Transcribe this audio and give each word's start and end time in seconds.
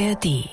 ARD. 0.00 0.48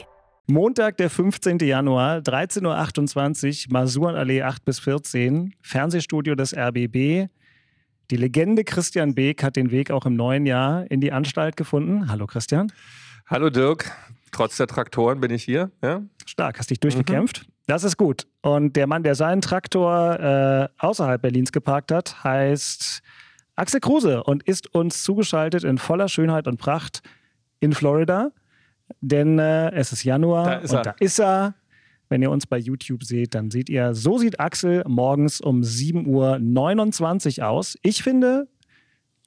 Montag, 0.48 0.98
der 0.98 1.10
15. 1.10 1.60
Januar, 1.60 2.18
13.28 2.18 3.68
Uhr, 3.68 3.74
Masurenallee 3.74 4.42
8 4.42 4.66
bis 4.66 4.80
14, 4.80 5.56
Fernsehstudio 5.62 6.36
des 6.36 6.54
RBB. 6.54 7.30
Die 8.12 8.16
Legende 8.18 8.66
Christian 8.66 9.16
Beek 9.16 9.44
hat 9.44 9.56
den 9.56 9.72
Weg 9.72 9.90
auch 9.90 10.06
im 10.06 10.16
neuen 10.16 10.46
Jahr 10.46 10.90
in 10.92 11.00
die 11.00 11.14
Anstalt 11.14 11.56
gefunden. 11.56 12.10
Hallo 12.10 12.28
Christian. 12.28 12.74
Hallo 13.28 13.50
Dirk. 13.50 13.90
Trotz 14.32 14.58
der 14.58 14.68
Traktoren 14.68 15.22
bin 15.22 15.32
ich 15.32 15.46
hier. 15.46 15.72
Ja? 15.82 16.02
Stark, 16.26 16.60
hast 16.60 16.70
dich 16.70 16.82
durchgekämpft. 16.82 17.44
Mhm. 17.48 17.52
Das 17.68 17.86
ist 17.86 17.96
gut. 17.96 18.28
Und 18.42 18.76
der 18.76 18.88
Mann, 18.88 19.04
der 19.04 19.16
seinen 19.16 19.40
Traktor 19.40 20.20
äh, 20.20 20.68
außerhalb 20.78 21.22
Berlins 21.22 21.54
geparkt 21.54 21.94
hat, 21.94 22.22
heißt 22.22 23.02
Axel 23.56 23.80
Kruse 23.80 24.24
und 24.24 24.44
ist 24.44 24.74
uns 24.76 25.04
zugeschaltet 25.04 25.64
in 25.64 25.78
voller 25.78 26.10
Schönheit 26.10 26.48
und 26.48 26.58
Pracht 26.58 27.02
in 27.62 27.72
Florida. 27.72 28.32
Denn 29.02 29.40
äh, 29.40 29.72
es 29.72 29.92
ist 29.92 30.04
Januar 30.04 30.46
Da 30.46 30.54
ist 30.60 30.72
und 30.72 30.78
er. 30.78 30.84
da 30.84 30.96
ist 31.00 31.20
er. 31.20 31.56
Wenn 32.10 32.22
ihr 32.22 32.32
uns 32.32 32.48
bei 32.48 32.58
YouTube 32.58 33.04
seht, 33.04 33.36
dann 33.36 33.52
seht 33.52 33.70
ihr, 33.70 33.94
so 33.94 34.18
sieht 34.18 34.40
Axel 34.40 34.84
morgens 34.88 35.42
um 35.42 35.62
7.29 35.62 37.40
Uhr 37.42 37.48
aus. 37.50 37.78
Ich 37.82 38.02
finde, 38.02 38.48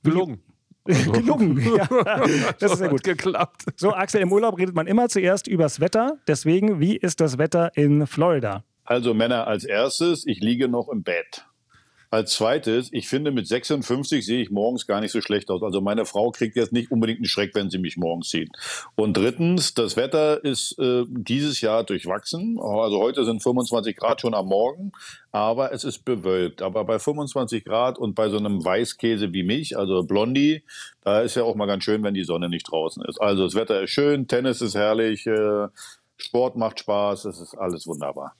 Gelungen. 0.03 0.41
gelungen. 0.87 1.61
Ja, 1.77 1.87
das 2.59 2.73
ist 2.73 2.79
sehr 2.79 2.87
Hat 2.87 2.91
gut. 2.91 3.03
geklappt. 3.05 3.65
So, 3.77 3.93
Axel, 3.93 4.23
im 4.23 4.33
Urlaub 4.33 4.59
redet 4.59 4.75
man 4.75 4.87
immer 4.87 5.09
zuerst 5.11 5.47
übers 5.47 5.81
Wetter. 5.81 6.17
Deswegen, 6.27 6.81
wie 6.81 6.97
ist 6.97 7.21
das 7.21 7.37
Wetter 7.37 7.71
in 7.77 8.07
Florida? 8.07 8.65
Also 8.85 9.13
Männer, 9.15 9.47
als 9.47 9.65
erstes, 9.65 10.27
ich 10.27 10.41
liege 10.41 10.67
noch 10.69 10.89
im 10.89 11.03
Bett. 11.03 11.47
Als 12.13 12.33
zweites, 12.33 12.89
ich 12.93 13.09
finde, 13.09 13.31
mit 13.31 13.47
56 13.47 14.27
sehe 14.27 14.43
ich 14.43 14.51
morgens 14.51 14.89
gar 14.89 15.01
nicht 15.01 15.13
so 15.13 15.21
schlecht 15.21 15.49
aus. 15.49 15.63
Also 15.63 15.81
meine 15.81 16.05
Frau 16.05 16.33
kriegt 16.33 16.57
jetzt 16.57 16.73
nicht 16.73 16.91
unbedingt 16.91 17.21
einen 17.21 17.27
Schreck, 17.27 17.55
wenn 17.55 17.71
sie 17.71 17.79
mich 17.79 17.97
morgens 17.97 18.31
sieht. 18.31 18.51
Und 18.97 19.17
drittens, 19.17 19.75
das 19.75 19.97
Wetter 19.97 20.43
ist 20.45 20.77
äh, 20.81 21.05
dieses 21.09 21.61
Jahr 21.61 21.85
durchwachsen. 21.85 22.59
Also 22.59 22.99
heute 22.99 23.25
sind 23.25 23.45
25 23.45 23.95
Grad 23.95 24.21
schon 24.21 24.35
am 24.35 24.47
Morgen, 24.47 24.91
aber 25.31 25.73
es 25.73 25.85
ist 25.85 26.05
bewölkt. 26.05 26.63
Aber 26.63 26.85
bei 26.85 26.99
25 26.99 27.65
Grad 27.65 27.97
und 27.97 28.17
bei 28.17 28.29
so 28.29 28.39
einem 28.39 28.65
Weißkäse 28.65 29.33
wie 29.33 29.45
mich, 29.45 29.79
also 29.79 30.03
Blondie, 30.03 30.65
da 31.03 31.21
ist 31.21 31.37
ja 31.37 31.45
auch 31.45 31.55
mal 31.55 31.67
ganz 31.67 31.85
schön, 31.85 32.03
wenn 32.03 32.15
die 32.15 32.25
Sonne 32.25 32.49
nicht 32.49 32.69
draußen 32.69 33.05
ist. 33.05 33.21
Also 33.21 33.45
das 33.45 33.55
Wetter 33.55 33.83
ist 33.83 33.91
schön, 33.91 34.27
Tennis 34.27 34.61
ist 34.63 34.75
herrlich, 34.75 35.29
äh, 35.29 35.69
Sport 36.17 36.57
macht 36.57 36.81
Spaß, 36.81 37.27
es 37.27 37.41
ist 37.41 37.55
alles 37.55 37.87
wunderbar. 37.87 38.35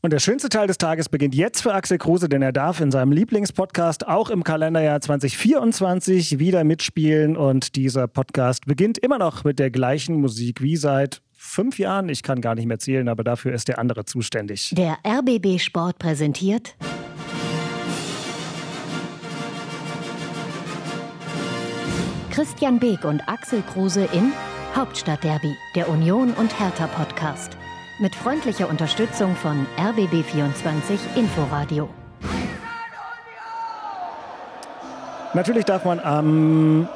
Und 0.00 0.12
der 0.12 0.20
schönste 0.20 0.48
Teil 0.48 0.68
des 0.68 0.78
Tages 0.78 1.08
beginnt 1.08 1.34
jetzt 1.34 1.60
für 1.60 1.74
Axel 1.74 1.98
Kruse, 1.98 2.28
denn 2.28 2.40
er 2.40 2.52
darf 2.52 2.80
in 2.80 2.92
seinem 2.92 3.10
Lieblingspodcast 3.10 4.06
auch 4.06 4.30
im 4.30 4.44
Kalenderjahr 4.44 5.00
2024 5.00 6.38
wieder 6.38 6.62
mitspielen. 6.62 7.36
Und 7.36 7.74
dieser 7.74 8.06
Podcast 8.06 8.66
beginnt 8.66 8.98
immer 8.98 9.18
noch 9.18 9.42
mit 9.42 9.58
der 9.58 9.72
gleichen 9.72 10.20
Musik 10.20 10.62
wie 10.62 10.76
seit 10.76 11.20
fünf 11.32 11.80
Jahren. 11.80 12.08
Ich 12.10 12.22
kann 12.22 12.40
gar 12.40 12.54
nicht 12.54 12.66
mehr 12.66 12.78
zählen, 12.78 13.08
aber 13.08 13.24
dafür 13.24 13.52
ist 13.52 13.66
der 13.66 13.80
andere 13.80 14.04
zuständig. 14.04 14.72
Der 14.76 14.98
RBB 15.04 15.58
Sport 15.58 15.98
präsentiert 15.98 16.76
Christian 22.30 22.78
Beek 22.78 23.04
und 23.04 23.28
Axel 23.28 23.62
Kruse 23.62 24.08
in 24.12 24.32
Hauptstadtderby, 24.76 25.56
der 25.74 25.88
Union 25.88 26.34
und 26.34 26.60
Hertha 26.60 26.86
Podcast. 26.86 27.56
Mit 28.00 28.14
freundlicher 28.14 28.68
Unterstützung 28.70 29.34
von 29.34 29.66
RBB24 29.76 31.16
Inforadio. 31.16 31.88
Natürlich 35.34 35.64
darf 35.64 35.84
man 35.84 35.98
am 35.98 36.88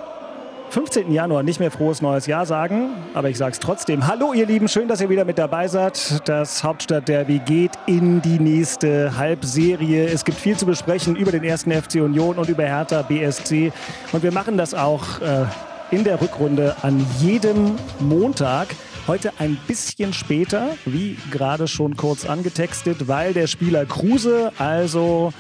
15. 0.71 1.11
Januar 1.13 1.43
nicht 1.43 1.59
mehr 1.59 1.73
frohes 1.73 2.03
neues 2.03 2.29
Jahr 2.29 2.47
sagen, 2.47 2.91
aber 3.15 3.31
ich 3.31 3.37
sage 3.37 3.51
es 3.51 3.59
trotzdem. 3.59 4.07
Hallo 4.07 4.33
ihr 4.33 4.47
Lieben, 4.47 4.69
schön, 4.69 4.87
dass 4.87 5.01
ihr 5.01 5.09
wieder 5.09 5.25
mit 5.25 5.39
dabei 5.39 5.67
seid. 5.67 6.29
Das 6.29 6.63
Hauptstadtderby 6.63 7.41
geht 7.41 7.73
in 7.87 8.23
die 8.23 8.39
nächste 8.39 9.17
Halbserie. 9.19 10.07
Es 10.07 10.25
gibt 10.25 10.39
viel 10.39 10.57
zu 10.57 10.67
besprechen 10.67 11.17
über 11.17 11.33
den 11.33 11.43
ersten 11.43 11.73
FC 11.73 11.97
Union 11.97 12.37
und 12.37 12.49
über 12.49 12.63
Hertha 12.63 13.03
BSC 13.03 13.73
und 14.13 14.23
wir 14.23 14.31
machen 14.31 14.57
das 14.57 14.73
auch 14.73 15.21
äh, 15.21 15.47
in 15.91 16.05
der 16.05 16.21
Rückrunde 16.21 16.77
an 16.83 17.05
jedem 17.19 17.75
Montag. 17.99 18.69
Heute 19.09 19.33
ein 19.41 19.59
bisschen 19.67 20.13
später, 20.13 20.77
wie 20.85 21.17
gerade 21.33 21.67
schon 21.67 21.97
kurz 21.97 22.25
angetextet, 22.25 23.09
weil 23.09 23.33
der 23.33 23.49
Spieler 23.49 23.85
Kruse 23.85 24.53
also 24.59 25.33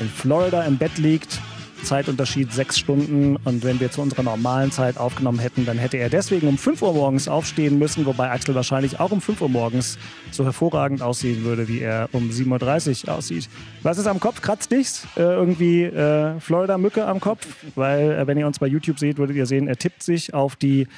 in 0.00 0.08
Florida 0.08 0.64
im 0.64 0.78
Bett 0.78 0.98
liegt. 0.98 1.40
Zeitunterschied 1.84 2.52
sechs 2.52 2.76
Stunden 2.76 3.36
und 3.36 3.62
wenn 3.62 3.78
wir 3.78 3.92
zu 3.92 4.02
unserer 4.02 4.24
normalen 4.24 4.72
Zeit 4.72 4.98
aufgenommen 4.98 5.38
hätten, 5.38 5.64
dann 5.64 5.78
hätte 5.78 5.96
er 5.96 6.10
deswegen 6.10 6.48
um 6.48 6.58
5 6.58 6.82
Uhr 6.82 6.92
morgens 6.92 7.28
aufstehen 7.28 7.78
müssen, 7.78 8.04
wobei 8.04 8.32
Axel 8.32 8.56
wahrscheinlich 8.56 8.98
auch 8.98 9.12
um 9.12 9.20
5 9.20 9.42
Uhr 9.42 9.48
morgens 9.48 9.96
so 10.32 10.44
hervorragend 10.44 11.00
aussehen 11.00 11.44
würde, 11.44 11.68
wie 11.68 11.80
er 11.80 12.08
um 12.10 12.30
7.30 12.30 13.06
Uhr 13.06 13.14
aussieht. 13.14 13.48
Was 13.84 13.98
ist 13.98 14.08
am 14.08 14.18
Kopf? 14.18 14.42
Kratzt 14.42 14.72
nichts? 14.72 15.06
Äh, 15.16 15.22
irgendwie 15.22 15.84
äh, 15.84 16.40
Florida-Mücke 16.40 17.06
am 17.06 17.20
Kopf? 17.20 17.46
Weil, 17.76 18.10
äh, 18.10 18.26
wenn 18.26 18.38
ihr 18.38 18.48
uns 18.48 18.58
bei 18.58 18.66
YouTube 18.66 18.98
seht, 18.98 19.18
würdet 19.18 19.36
ihr 19.36 19.46
sehen, 19.46 19.68
er 19.68 19.76
tippt 19.76 20.02
sich 20.02 20.34
auf 20.34 20.56
die 20.56 20.88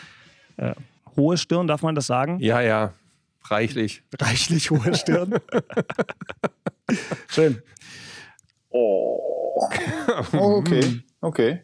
äh, 0.57 0.73
hohe 1.17 1.37
Stirn, 1.37 1.67
darf 1.67 1.83
man 1.83 1.95
das 1.95 2.07
sagen? 2.07 2.39
Ja, 2.41 2.61
ja. 2.61 2.93
Reichlich. 3.45 4.03
Reichlich 4.19 4.71
hohe 4.71 4.95
Stirn. 4.95 5.35
Schön. 7.29 7.63
Oh. 8.71 9.69
oh 10.33 10.39
okay, 10.59 11.01
okay. 11.21 11.63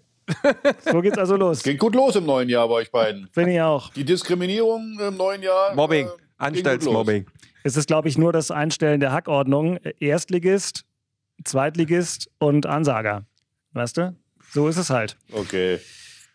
So 0.91 1.01
geht's 1.01 1.19
also 1.19 1.37
los. 1.37 1.63
Geht 1.63 1.79
gut 1.79 1.95
los 1.95 2.17
im 2.17 2.27
neuen 2.27 2.49
Jahr 2.49 2.67
bei 2.69 2.75
euch 2.75 2.91
beiden. 2.91 3.29
Finde 3.33 3.53
ich 3.53 3.61
auch. 3.61 3.93
Die 3.93 4.05
Diskriminierung 4.05 4.99
im 4.99 5.17
neuen 5.17 5.43
Jahr. 5.43 5.75
Mobbing. 5.75 6.07
äh, 6.07 6.11
Anstaltsmobbing. 6.39 7.27
Es 7.63 7.77
ist, 7.77 7.87
glaube 7.87 8.09
ich, 8.09 8.19
nur 8.19 8.33
das 8.33 8.51
Einstellen 8.51 9.01
der 9.01 9.13
Hackordnung. 9.13 9.79
Erstligist, 10.01 10.85
Zweitligist 11.45 12.29
und 12.39 12.67
Ansager. 12.67 13.25
Weißt 13.73 13.97
du? 13.97 14.17
So 14.51 14.69
ist 14.69 14.77
es 14.77 14.91
halt. 14.91 15.17
Okay. 15.33 15.79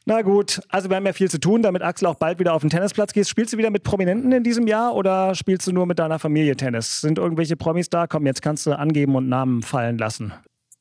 Na 0.05 0.23
gut, 0.23 0.61
also 0.69 0.89
wir 0.89 0.95
haben 0.95 1.05
ja 1.05 1.13
viel 1.13 1.29
zu 1.29 1.39
tun, 1.39 1.61
damit 1.61 1.83
Axel 1.83 2.07
auch 2.07 2.15
bald 2.15 2.39
wieder 2.39 2.53
auf 2.53 2.61
den 2.61 2.71
Tennisplatz 2.71 3.13
gehst. 3.13 3.29
Spielst 3.29 3.53
du 3.53 3.57
wieder 3.57 3.69
mit 3.69 3.83
Prominenten 3.83 4.31
in 4.31 4.43
diesem 4.43 4.65
Jahr 4.65 4.95
oder 4.95 5.35
spielst 5.35 5.67
du 5.67 5.71
nur 5.71 5.85
mit 5.85 5.99
deiner 5.99 6.17
Familie 6.17 6.55
Tennis? 6.55 7.01
Sind 7.01 7.19
irgendwelche 7.19 7.55
Promis 7.55 7.89
da? 7.89 8.07
Komm, 8.07 8.25
jetzt 8.25 8.41
kannst 8.41 8.65
du 8.65 8.77
angeben 8.77 9.15
und 9.15 9.29
Namen 9.29 9.61
fallen 9.61 9.99
lassen. 9.99 10.33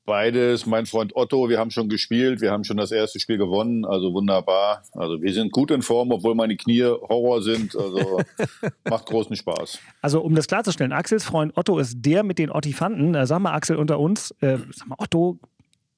Beides, 0.06 0.64
mein 0.64 0.86
Freund 0.86 1.14
Otto, 1.14 1.50
wir 1.50 1.59
haben 1.59 1.70
schon 1.70 1.91
gespielt, 1.91 2.41
wir 2.41 2.50
haben 2.50 2.64
schon 2.64 2.78
das 2.78 2.91
erste 2.91 3.20
Spiel 3.20 3.36
gewonnen, 3.36 3.84
also 3.84 4.14
wunderbar. 4.14 4.82
Also 4.94 5.20
wir 5.20 5.32
sind 5.34 5.53
gut 5.53 5.70
in 5.70 5.82
Form, 5.82 6.10
obwohl 6.10 6.34
meine 6.34 6.56
Knie 6.56 6.82
Horror 6.82 7.42
sind. 7.42 7.76
Also 7.76 8.20
macht 8.88 9.06
großen 9.06 9.36
Spaß. 9.36 9.78
Also 10.00 10.22
um 10.22 10.34
das 10.34 10.47
klarzustellen, 10.47 10.92
Axels 10.92 11.25
Freund 11.25 11.56
Otto 11.56 11.78
ist 11.78 11.98
der 11.98 12.22
mit 12.22 12.38
den 12.38 12.50
Ottifanten. 12.50 13.14
Äh, 13.14 13.26
sag 13.26 13.41
mal, 13.41 13.53
Axel, 13.53 13.76
unter 13.76 14.00
uns, 14.00 14.30
äh, 14.41 14.56
sag 14.72 14.88
mal, 14.88 14.97
Otto, 14.98 15.38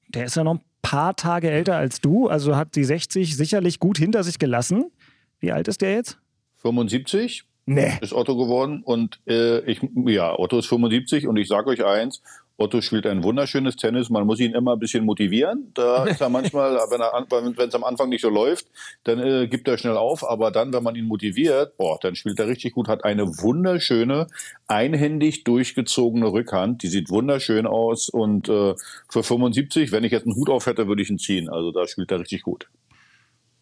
der 0.09 0.25
ist 0.25 0.35
ja 0.35 0.43
noch 0.43 0.55
ein 0.55 0.61
paar 0.93 1.15
Tage 1.15 1.49
älter 1.49 1.75
als 1.75 2.01
du, 2.01 2.27
also 2.27 2.55
hat 2.55 2.75
die 2.75 2.83
60 2.83 3.35
sicherlich 3.35 3.79
gut 3.79 3.97
hinter 3.97 4.23
sich 4.23 4.37
gelassen. 4.37 4.91
Wie 5.39 5.51
alt 5.51 5.67
ist 5.67 5.81
der 5.81 5.93
jetzt? 5.95 6.19
75 6.57 7.45
Nee. 7.65 7.93
ist 8.01 8.13
Otto 8.13 8.35
geworden 8.37 8.83
und 8.83 9.21
äh, 9.25 9.59
ich, 9.61 9.79
ja, 10.05 10.37
Otto 10.37 10.59
ist 10.59 10.67
75 10.67 11.27
und 11.27 11.37
ich 11.37 11.47
sage 11.47 11.69
euch 11.69 11.83
eins, 11.83 12.21
Otto 12.63 12.81
spielt 12.81 13.05
ein 13.05 13.23
wunderschönes 13.23 13.75
Tennis. 13.75 14.09
Man 14.09 14.25
muss 14.25 14.39
ihn 14.39 14.53
immer 14.53 14.73
ein 14.73 14.79
bisschen 14.79 15.05
motivieren. 15.05 15.71
Da 15.73 16.05
ist 16.05 16.21
er 16.21 16.29
manchmal, 16.29 16.75
wenn 16.89 17.01
er 17.01 17.67
es 17.67 17.75
am 17.75 17.83
Anfang 17.83 18.09
nicht 18.09 18.21
so 18.21 18.29
läuft, 18.29 18.67
dann 19.03 19.19
äh, 19.19 19.47
gibt 19.47 19.67
er 19.67 19.77
schnell 19.77 19.97
auf. 19.97 20.27
Aber 20.27 20.51
dann, 20.51 20.73
wenn 20.73 20.81
man 20.81 20.95
ihn 20.95 21.05
motiviert, 21.05 21.77
boah, 21.77 21.99
dann 22.01 22.15
spielt 22.15 22.39
er 22.39 22.47
richtig 22.47 22.73
gut. 22.73 22.87
Hat 22.87 23.03
eine 23.03 23.27
wunderschöne, 23.27 24.27
einhändig 24.67 25.43
durchgezogene 25.43 26.31
Rückhand. 26.31 26.83
Die 26.83 26.87
sieht 26.87 27.09
wunderschön 27.09 27.67
aus. 27.67 28.09
Und 28.09 28.47
äh, 28.49 28.75
für 29.09 29.23
75, 29.23 29.91
wenn 29.91 30.03
ich 30.03 30.11
jetzt 30.11 30.25
einen 30.25 30.35
Hut 30.35 30.49
auf 30.49 30.65
hätte, 30.65 30.87
würde 30.87 31.01
ich 31.01 31.09
ihn 31.09 31.19
ziehen. 31.19 31.49
Also 31.49 31.71
da 31.71 31.85
spielt 31.87 32.11
er 32.11 32.19
richtig 32.19 32.43
gut. 32.43 32.69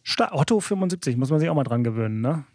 Sta 0.04 0.32
Otto 0.34 0.60
75, 0.60 1.18
muss 1.18 1.30
man 1.30 1.40
sich 1.40 1.50
auch 1.50 1.56
mal 1.56 1.64
dran 1.64 1.84
gewöhnen, 1.84 2.22
ne? 2.22 2.46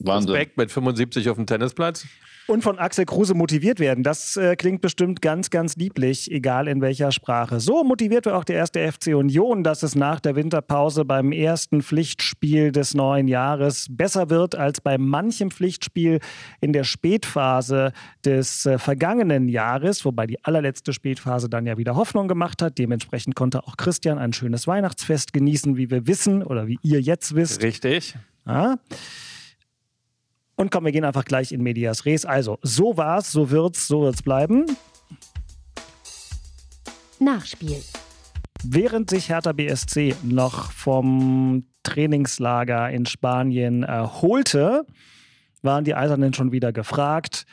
Wahnsinn. 0.00 0.30
Respekt 0.30 0.56
mit 0.56 0.70
75 0.70 1.28
auf 1.28 1.36
dem 1.36 1.46
Tennisplatz. 1.46 2.06
Und 2.50 2.62
von 2.62 2.80
Axel 2.80 3.04
Kruse 3.04 3.34
motiviert 3.34 3.78
werden. 3.78 4.02
Das 4.02 4.36
äh, 4.36 4.56
klingt 4.56 4.80
bestimmt 4.80 5.22
ganz, 5.22 5.50
ganz 5.50 5.76
lieblich, 5.76 6.32
egal 6.32 6.66
in 6.66 6.80
welcher 6.80 7.12
Sprache. 7.12 7.60
So 7.60 7.84
motiviert 7.84 8.24
wird 8.24 8.34
auch 8.34 8.42
der 8.42 8.56
erste 8.56 8.90
FC 8.90 9.14
Union, 9.14 9.62
dass 9.62 9.84
es 9.84 9.94
nach 9.94 10.18
der 10.18 10.34
Winterpause 10.34 11.04
beim 11.04 11.30
ersten 11.30 11.80
Pflichtspiel 11.80 12.72
des 12.72 12.92
neuen 12.92 13.28
Jahres 13.28 13.86
besser 13.88 14.30
wird 14.30 14.56
als 14.56 14.80
bei 14.80 14.98
manchem 14.98 15.52
Pflichtspiel 15.52 16.18
in 16.60 16.72
der 16.72 16.82
Spätphase 16.82 17.92
des 18.24 18.66
äh, 18.66 18.78
vergangenen 18.78 19.48
Jahres, 19.48 20.04
wobei 20.04 20.26
die 20.26 20.44
allerletzte 20.44 20.92
Spätphase 20.92 21.48
dann 21.48 21.66
ja 21.66 21.78
wieder 21.78 21.94
Hoffnung 21.94 22.26
gemacht 22.26 22.62
hat. 22.62 22.78
Dementsprechend 22.78 23.36
konnte 23.36 23.62
auch 23.62 23.76
Christian 23.76 24.18
ein 24.18 24.32
schönes 24.32 24.66
Weihnachtsfest 24.66 25.32
genießen, 25.32 25.76
wie 25.76 25.88
wir 25.88 26.08
wissen 26.08 26.42
oder 26.42 26.66
wie 26.66 26.80
ihr 26.82 27.00
jetzt 27.00 27.36
wisst. 27.36 27.62
Richtig. 27.62 28.16
Ja. 28.44 28.76
Und 30.60 30.70
komm, 30.70 30.84
wir 30.84 30.92
gehen 30.92 31.06
einfach 31.06 31.24
gleich 31.24 31.52
in 31.52 31.62
Medias 31.62 32.04
Res. 32.04 32.26
Also, 32.26 32.58
so 32.60 32.98
war's, 32.98 33.32
so 33.32 33.50
wird's, 33.50 33.88
so 33.88 34.02
wird's 34.02 34.20
bleiben. 34.20 34.66
Nachspiel. 37.18 37.82
Während 38.62 39.08
sich 39.08 39.30
Hertha 39.30 39.52
BSC 39.52 40.14
noch 40.22 40.70
vom 40.70 41.64
Trainingslager 41.82 42.90
in 42.90 43.06
Spanien 43.06 43.84
erholte, 43.84 44.84
waren 45.62 45.84
die 45.84 45.94
Eisernen 45.94 46.34
schon 46.34 46.52
wieder 46.52 46.74
gefragt, 46.74 47.46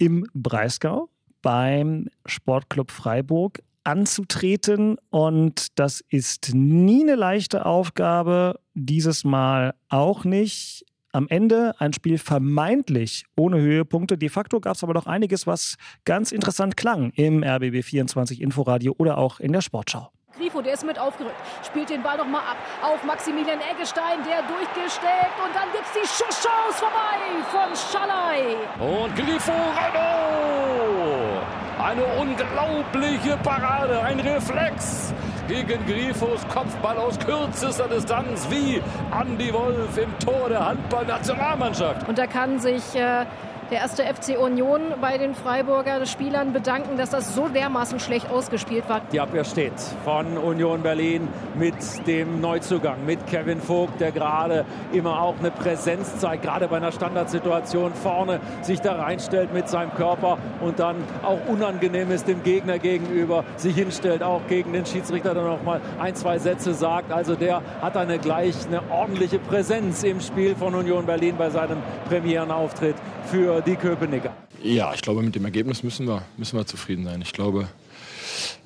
im 0.00 0.26
Breisgau 0.34 1.08
beim 1.42 2.08
Sportclub 2.26 2.90
Freiburg 2.90 3.62
anzutreten. 3.84 4.96
Und 5.10 5.78
das 5.78 6.00
ist 6.08 6.50
nie 6.52 7.02
eine 7.04 7.14
leichte 7.14 7.64
Aufgabe, 7.64 8.58
dieses 8.74 9.22
Mal 9.22 9.76
auch 9.88 10.24
nicht. 10.24 10.84
Am 11.12 11.26
Ende 11.28 11.74
ein 11.78 11.92
Spiel 11.92 12.18
vermeintlich 12.18 13.24
ohne 13.36 13.60
Höhepunkte. 13.60 14.16
De 14.16 14.28
facto 14.28 14.60
gab 14.60 14.76
es 14.76 14.84
aber 14.84 14.94
doch 14.94 15.06
einiges, 15.06 15.44
was 15.44 15.76
ganz 16.04 16.30
interessant 16.30 16.76
klang 16.76 17.10
im 17.16 17.42
RBB24 17.42 18.40
Inforadio 18.40 18.94
oder 18.96 19.18
auch 19.18 19.40
in 19.40 19.52
der 19.52 19.60
Sportschau. 19.60 20.10
Grifo, 20.38 20.62
der 20.62 20.74
ist 20.74 20.86
mit 20.86 20.98
aufgerückt, 20.98 21.34
spielt 21.66 21.90
den 21.90 22.02
Ball 22.02 22.16
noch 22.16 22.26
mal 22.26 22.38
ab 22.38 22.56
auf 22.82 23.02
Maximilian 23.02 23.58
Eggestein, 23.58 24.20
der 24.24 24.42
durchgesteckt 24.42 25.36
und 25.44 25.52
dann 25.52 25.68
gibt's 25.72 25.90
die 25.92 26.06
Schusschance 26.06 26.78
vorbei 26.78 27.18
von 27.50 27.74
Schalay. 27.74 28.54
Und 28.78 29.14
Grifo 29.16 29.50
Renault! 29.50 31.42
Eine 31.82 32.04
unglaubliche 32.20 33.36
Parade, 33.42 34.00
ein 34.02 34.20
Reflex 34.20 35.12
gegen 35.50 35.84
Grifos 35.84 36.46
Kopfball 36.48 36.96
aus 36.96 37.18
kürzester 37.18 37.88
Distanz 37.88 38.46
wie 38.50 38.80
Andy 39.20 39.52
Wolf 39.52 39.98
im 39.98 40.16
Tor 40.20 40.48
der 40.48 40.64
Handballnationalmannschaft. 40.64 42.08
Und 42.08 42.16
da 42.16 42.28
kann 42.28 42.60
sich 42.60 42.94
äh, 42.94 43.26
der 43.70 43.78
erste 43.78 44.02
FC 44.02 44.36
Union 44.36 44.80
bei 45.00 45.16
den 45.16 45.34
Freiburger 45.34 46.04
Spielern 46.04 46.52
bedanken, 46.52 46.96
dass 46.96 47.10
das 47.10 47.34
so 47.34 47.48
dermaßen 47.48 48.00
schlecht 48.00 48.28
ausgespielt 48.28 48.88
war. 48.88 49.00
Die 49.12 49.20
Abwehr 49.20 49.44
steht 49.44 49.72
von 50.04 50.36
Union 50.38 50.82
Berlin 50.82 51.28
mit 51.56 51.74
dem 52.06 52.40
Neuzugang, 52.40 53.06
mit 53.06 53.26
Kevin 53.28 53.60
Vogt, 53.60 54.00
der 54.00 54.10
gerade 54.10 54.64
immer 54.92 55.20
auch 55.22 55.38
eine 55.38 55.52
Präsenz 55.52 56.18
zeigt, 56.18 56.42
gerade 56.42 56.66
bei 56.66 56.78
einer 56.78 56.90
Standardsituation 56.90 57.94
vorne 57.94 58.40
sich 58.62 58.80
da 58.80 58.94
reinstellt 58.94 59.52
mit 59.52 59.68
seinem 59.68 59.94
Körper 59.94 60.38
und 60.60 60.80
dann 60.80 60.96
auch 61.22 61.38
unangenehm 61.48 62.10
ist 62.10 62.26
dem 62.26 62.42
Gegner 62.42 62.78
gegenüber, 62.78 63.44
sich 63.56 63.76
hinstellt, 63.76 64.22
auch 64.22 64.40
gegen 64.48 64.72
den 64.72 64.84
Schiedsrichter 64.84 65.32
dann 65.34 65.44
noch 65.44 65.62
mal 65.62 65.80
ein, 66.00 66.16
zwei 66.16 66.38
Sätze 66.38 66.74
sagt. 66.74 67.12
Also 67.12 67.36
der 67.36 67.62
hat 67.80 67.96
eine 67.96 68.18
gleich 68.18 68.56
eine 68.66 68.82
ordentliche 68.90 69.38
Präsenz 69.38 70.02
im 70.02 70.20
Spiel 70.20 70.56
von 70.56 70.74
Union 70.74 71.06
Berlin 71.06 71.36
bei 71.38 71.50
seinem 71.50 71.78
Premierenauftritt 72.08 72.96
für 73.26 73.59
die 73.60 73.76
Köpenicker. 73.76 74.34
Ja, 74.62 74.92
ich 74.94 75.02
glaube, 75.02 75.22
mit 75.22 75.34
dem 75.34 75.44
Ergebnis 75.44 75.82
müssen 75.82 76.06
wir, 76.06 76.22
müssen 76.36 76.58
wir 76.58 76.66
zufrieden 76.66 77.04
sein. 77.04 77.22
Ich 77.22 77.32
glaube, 77.32 77.68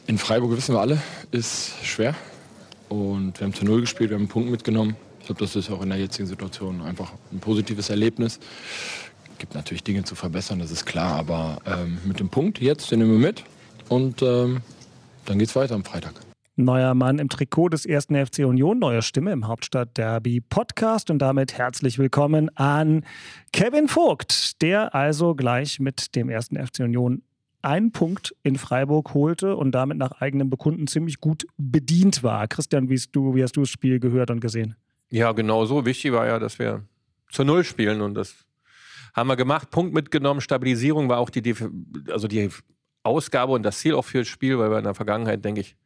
in 0.07 0.19
Freiburg 0.19 0.57
wissen 0.57 0.75
wir 0.75 0.81
alle, 0.81 1.01
ist 1.31 1.73
schwer. 1.83 2.15
Und 2.89 3.41
wir 3.41 3.47
haben 3.47 3.55
zu 3.55 3.65
Null 3.65 3.81
gespielt, 3.81 4.11
wir 4.11 4.17
haben 4.17 4.23
einen 4.23 4.29
Punkt 4.29 4.51
mitgenommen. 4.51 4.97
Ich 5.21 5.27
glaube, 5.27 5.41
das 5.41 5.57
ist 5.57 5.71
auch 5.71 5.83
in 5.83 5.89
der 5.89 5.99
jetzigen 5.99 6.27
Situation 6.27 6.83
einfach 6.83 7.13
ein 7.33 7.41
positives 7.41 7.89
Erlebnis. 7.91 8.39
Es 9.33 9.39
gibt 9.39 9.55
natürlich 9.55 9.83
Dinge 9.83 10.05
zu 10.05 10.15
verbessern, 10.15 10.59
das 10.59 10.71
ist 10.71 10.85
klar. 10.85 11.17
Aber 11.17 11.59
ähm, 11.67 11.99
mit 12.05 12.21
dem 12.21 12.29
Punkt 12.29 12.61
jetzt, 12.61 12.91
den 12.91 12.99
nehmen 12.99 13.13
wir 13.13 13.27
mit. 13.27 13.45
Und 13.89 14.23
ähm, 14.23 14.61
dann 15.25 15.39
geht 15.39 15.49
es 15.49 15.57
weiter 15.57 15.75
am 15.75 15.85
Freitag. 15.85 16.24
Neuer 16.57 16.95
Mann 16.95 17.19
im 17.19 17.29
Trikot 17.29 17.71
des 17.71 17.85
ersten 17.85 18.15
FC 18.15 18.41
Union, 18.47 18.79
neue 18.79 19.03
Stimme 19.03 19.33
im 19.33 19.49
Hauptstadt-Derby 19.49 20.41
Podcast 20.41 21.11
und 21.11 21.19
damit 21.19 21.59
herzlich 21.59 21.99
willkommen 21.99 22.49
an 22.57 23.05
Kevin 23.53 23.89
Vogt, 23.89 24.63
der 24.63 24.95
also 24.95 25.35
gleich 25.35 25.81
mit 25.81 26.15
dem 26.15 26.29
ersten 26.29 26.57
FC 26.57 26.81
Union 26.81 27.23
einen 27.63 27.91
Punkt 27.91 28.37
in 28.45 28.57
Freiburg 28.57 29.15
holte 29.15 29.57
und 29.57 29.73
damit 29.73 29.99
nach 29.99 30.13
eigenem 30.21 30.49
Bekunden 30.49 30.87
ziemlich 30.87 31.21
gut 31.21 31.45
bedient 31.57 32.23
war. 32.23 32.47
Christian, 32.47 32.89
wie 32.89 32.95
hast 32.95 33.11
du, 33.11 33.35
wie 33.35 33.43
hast 33.43 33.57
du 33.57 33.63
das 33.63 33.71
Spiel 33.71 33.99
gehört 33.99 34.31
und 34.31 34.39
gesehen? 34.39 34.77
Ja, 35.11 35.33
genau 35.33 35.65
so. 35.65 35.85
Wichtig 35.85 36.13
war 36.13 36.29
ja, 36.29 36.39
dass 36.39 36.61
wir 36.61 36.85
zu 37.33 37.43
Null 37.43 37.65
spielen 37.65 38.01
und 38.01 38.15
das 38.15 38.33
haben 39.13 39.27
wir 39.27 39.35
gemacht. 39.35 39.73
Punkt 39.73 39.93
mitgenommen. 39.93 40.41
Stabilisierung 40.41 41.09
war 41.09 41.19
auch 41.19 41.31
die, 41.31 41.55
also 42.13 42.29
die 42.29 42.49
Ausgabe 43.03 43.51
und 43.51 43.65
das 43.65 43.81
Ziel 43.81 43.95
auch 43.95 44.05
für 44.05 44.19
das 44.19 44.29
Spiel, 44.29 44.57
weil 44.61 44.71
wir 44.71 44.79
in 44.79 44.85
der 44.85 44.95
Vergangenheit, 44.95 45.45
denke 45.45 45.61
ich, 45.61 45.77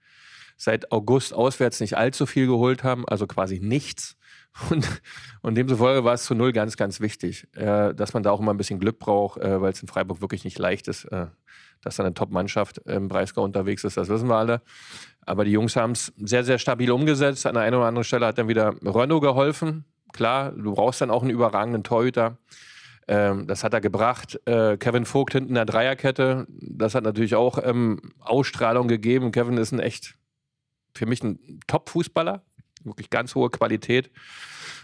seit 0.59 0.93
August 0.93 1.33
auswärts 1.33 1.81
nicht 1.81 1.97
allzu 1.97 2.27
viel 2.27 2.47
geholt 2.47 2.85
haben, 2.85 3.09
also 3.09 3.27
quasi 3.27 3.61
nichts. 3.61 4.17
Und, 4.71 4.87
und 5.41 5.55
demzufolge 5.55 6.05
war 6.05 6.15
es 6.15 6.25
zu 6.25 6.35
null 6.35 6.53
ganz, 6.53 6.77
ganz 6.77 7.01
wichtig, 7.01 7.47
äh, 7.55 7.95
dass 7.95 8.13
man 8.13 8.23
da 8.25 8.33
auch 8.33 8.41
immer 8.41 8.53
ein 8.53 8.57
bisschen 8.57 8.81
Glück 8.81 8.99
braucht, 8.99 9.41
äh, 9.41 9.61
weil 9.61 9.73
es 9.73 9.81
in 9.81 9.89
Freiburg 9.89 10.21
wirklich 10.21 10.45
nicht 10.45 10.59
leicht 10.59 10.89
ist, 10.89 11.05
äh, 11.05 11.27
dass 11.81 11.97
da 11.97 12.03
eine 12.03 12.13
Top-Mannschaft 12.13 12.79
im 12.79 13.09
Breisgau 13.09 13.45
unterwegs 13.45 13.85
ist. 13.85 13.97
Das 13.97 14.09
wissen 14.09 14.29
wir 14.29 14.37
alle. 14.37 14.63
Aber 15.25 15.45
die 15.45 15.53
Jungs 15.53 15.77
haben 15.77 15.93
es 15.93 16.13
sehr, 16.17 16.43
sehr 16.43 16.59
stabil 16.59 16.91
umgesetzt. 16.91 17.47
An 17.47 17.55
der 17.55 17.63
einen 17.63 17.77
oder 17.77 17.87
anderen 17.87 18.05
Stelle 18.05 18.27
hat 18.27 18.39
dann 18.39 18.49
wieder 18.49 18.75
Renault 18.83 19.23
geholfen. 19.23 19.85
Klar, 20.13 20.51
du 20.51 20.75
brauchst 20.75 21.01
dann 21.01 21.11
auch 21.11 21.23
einen 21.23 21.31
überragenden 21.31 21.85
Torhüter. 21.85 22.39
Ähm, 23.07 23.47
das 23.47 23.63
hat 23.63 23.75
er 23.75 23.81
gebracht. 23.81 24.41
Äh, 24.47 24.77
Kevin 24.77 25.05
Vogt 25.05 25.35
hinten 25.35 25.51
in 25.51 25.55
der 25.55 25.67
Dreierkette. 25.67 26.47
Das 26.49 26.95
hat 26.95 27.05
natürlich 27.05 27.37
auch 27.37 27.59
ähm, 27.63 28.01
Ausstrahlung 28.19 28.89
gegeben. 28.89 29.31
Kevin 29.31 29.57
ist 29.57 29.73
ein 29.73 29.79
echt 29.79 30.15
für 30.95 31.07
mich 31.07 31.23
ein 31.23 31.61
Top-Fußballer, 31.67 32.43
wirklich 32.85 33.11
ganz 33.11 33.35
hohe 33.35 33.51
Qualität. 33.51 34.11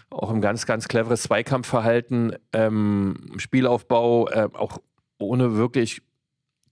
Auch 0.09 0.31
ein 0.31 0.41
ganz, 0.41 0.65
ganz 0.65 0.87
cleveres 0.87 1.23
Zweikampfverhalten, 1.23 2.35
ähm, 2.53 3.33
Spielaufbau, 3.37 4.29
äh, 4.29 4.49
auch 4.53 4.79
ohne 5.17 5.55
wirklich 5.55 6.01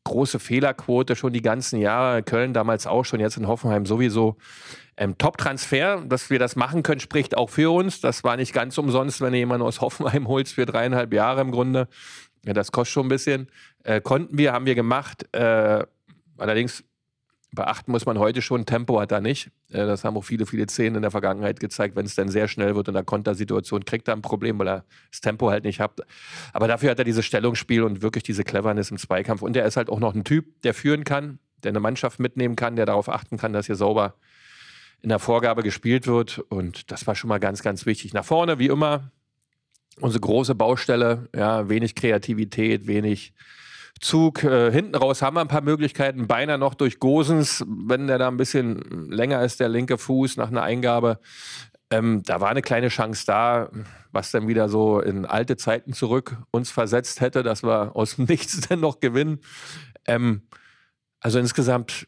große 0.03 0.39
Fehlerquote 0.39 1.15
schon 1.15 1.33
die 1.33 1.41
ganzen 1.41 1.79
Jahre. 1.79 2.23
Köln 2.23 2.53
damals 2.53 2.87
auch 2.87 3.05
schon, 3.05 3.19
jetzt 3.19 3.37
in 3.37 3.47
Hoffenheim 3.47 3.85
sowieso. 3.85 4.37
Ähm, 4.97 5.17
Top-Transfer, 5.17 6.03
dass 6.05 6.29
wir 6.29 6.39
das 6.39 6.55
machen 6.55 6.83
können, 6.83 6.99
spricht 6.99 7.35
auch 7.35 7.49
für 7.49 7.73
uns. 7.73 8.01
Das 8.01 8.23
war 8.23 8.37
nicht 8.37 8.53
ganz 8.53 8.77
umsonst, 8.77 9.21
wenn 9.21 9.31
du 9.31 9.39
jemanden 9.39 9.65
aus 9.65 9.81
Hoffenheim 9.81 10.27
holst 10.27 10.53
für 10.53 10.65
dreieinhalb 10.65 11.13
Jahre 11.13 11.41
im 11.41 11.51
Grunde. 11.51 11.87
Ja, 12.45 12.53
das 12.53 12.71
kostet 12.71 12.93
schon 12.93 13.05
ein 13.07 13.09
bisschen. 13.09 13.49
Äh, 13.83 14.01
konnten 14.01 14.37
wir, 14.37 14.53
haben 14.53 14.65
wir 14.65 14.75
gemacht. 14.75 15.25
Äh, 15.33 15.85
allerdings 16.37 16.83
beachten 17.53 17.91
muss 17.91 18.05
man 18.05 18.17
heute 18.19 18.41
schon, 18.41 18.65
Tempo 18.65 18.99
hat 18.99 19.11
er 19.11 19.21
nicht. 19.21 19.51
Äh, 19.69 19.85
das 19.85 20.03
haben 20.03 20.17
auch 20.17 20.23
viele, 20.23 20.45
viele 20.45 20.67
Szenen 20.67 20.97
in 20.97 21.01
der 21.03 21.11
Vergangenheit 21.11 21.59
gezeigt. 21.59 21.95
Wenn 21.95 22.05
es 22.05 22.15
dann 22.15 22.27
sehr 22.27 22.47
schnell 22.47 22.75
wird 22.75 22.87
in 22.87 22.93
der 22.93 23.03
Kontersituation, 23.03 23.85
kriegt 23.85 24.07
er 24.07 24.15
ein 24.15 24.21
Problem, 24.21 24.59
weil 24.59 24.67
er 24.67 24.85
das 25.11 25.21
Tempo 25.21 25.49
halt 25.49 25.63
nicht 25.63 25.79
hat. 25.79 26.01
Aber 26.51 26.67
dafür 26.67 26.91
hat 26.91 26.99
er 26.99 27.05
dieses 27.05 27.25
Stellungsspiel 27.25 27.83
und 27.83 28.01
wirklich 28.01 28.23
diese 28.23 28.43
Cleverness 28.43 28.91
im 28.91 28.97
Zweikampf. 28.97 29.41
Und 29.41 29.55
er 29.55 29.65
ist 29.65 29.77
halt 29.77 29.89
auch 29.89 29.99
noch 29.99 30.15
ein 30.15 30.23
Typ, 30.23 30.61
der 30.63 30.73
führen 30.73 31.03
kann, 31.03 31.39
der 31.63 31.69
eine 31.69 31.79
Mannschaft 31.79 32.19
mitnehmen 32.19 32.55
kann, 32.55 32.75
der 32.75 32.85
darauf 32.85 33.07
achten 33.07 33.37
kann, 33.37 33.53
dass 33.53 33.67
hier 33.67 33.75
sauber 33.75 34.15
in 35.01 35.09
der 35.09 35.19
Vorgabe 35.19 35.63
gespielt 35.63 36.07
wird. 36.07 36.39
Und 36.39 36.91
das 36.91 37.05
war 37.07 37.15
schon 37.15 37.27
mal 37.27 37.39
ganz, 37.39 37.61
ganz 37.61 37.85
wichtig. 37.85 38.13
Nach 38.13 38.25
vorne, 38.25 38.57
wie 38.57 38.67
immer, 38.67 39.11
unsere 39.99 40.21
große 40.21 40.55
Baustelle, 40.55 41.29
ja, 41.35 41.69
wenig 41.69 41.93
Kreativität, 41.93 42.87
wenig 42.87 43.33
Zug. 43.99 44.43
Äh, 44.43 44.71
hinten 44.71 44.95
raus 44.95 45.21
haben 45.21 45.35
wir 45.35 45.41
ein 45.41 45.47
paar 45.47 45.61
Möglichkeiten. 45.61 46.27
Beinahe 46.27 46.57
noch 46.57 46.73
durch 46.73 46.99
Gosens, 46.99 47.63
wenn 47.67 48.07
der 48.07 48.17
da 48.17 48.27
ein 48.27 48.37
bisschen 48.37 49.09
länger 49.09 49.43
ist, 49.43 49.59
der 49.59 49.69
linke 49.69 49.97
Fuß 49.97 50.37
nach 50.37 50.49
einer 50.49 50.63
Eingabe. 50.63 51.19
Ähm, 51.89 52.23
da 52.23 52.41
war 52.41 52.49
eine 52.49 52.61
kleine 52.61 52.89
Chance 52.89 53.23
da, 53.25 53.69
was 54.11 54.31
dann 54.31 54.47
wieder 54.47 54.67
so 54.67 54.99
in 54.99 55.25
alte 55.25 55.57
Zeiten 55.57 55.93
zurück 55.93 56.37
uns 56.51 56.71
versetzt 56.71 57.21
hätte, 57.21 57.43
dass 57.43 57.63
wir 57.63 57.95
aus 57.95 58.15
dem 58.15 58.25
Nichts 58.29 58.61
dann 58.61 58.79
noch 58.79 58.99
gewinnen. 58.99 59.39
Ähm, 60.05 60.41
also 61.19 61.39
insgesamt 61.39 62.07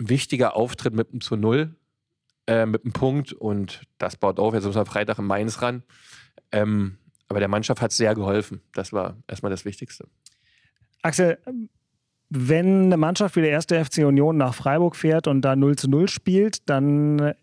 ein 0.00 0.08
wichtiger 0.08 0.54
Auftritt 0.54 0.94
mit 0.94 1.10
einem 1.10 1.20
zu 1.20 1.36
Null, 1.36 1.74
äh, 2.46 2.66
mit 2.66 2.84
einem 2.84 2.92
Punkt 2.92 3.32
und 3.32 3.82
das 3.98 4.16
baut 4.16 4.38
auf. 4.38 4.54
Jetzt 4.54 4.64
müssen 4.64 4.78
wir 4.78 4.86
Freitag 4.86 5.18
in 5.18 5.24
Mainz 5.24 5.62
ran. 5.62 5.82
Ähm, 6.50 6.98
aber 7.28 7.40
der 7.40 7.48
Mannschaft 7.48 7.80
hat 7.80 7.92
sehr 7.92 8.14
geholfen. 8.14 8.60
Das 8.72 8.92
war 8.92 9.16
erstmal 9.26 9.50
das 9.50 9.64
Wichtigste. 9.64 10.06
Axel, 11.02 11.38
wenn 12.30 12.84
eine 12.84 12.96
Mannschaft 12.96 13.36
wie 13.36 13.42
der 13.42 13.50
erste 13.50 13.84
FC 13.84 13.98
Union 13.98 14.36
nach 14.36 14.54
Freiburg 14.54 14.96
fährt 14.96 15.26
und 15.26 15.42
da 15.42 15.54
0 15.54 15.76
zu 15.76 15.90
0 15.90 16.08
spielt, 16.08 16.68
dann 16.68 17.34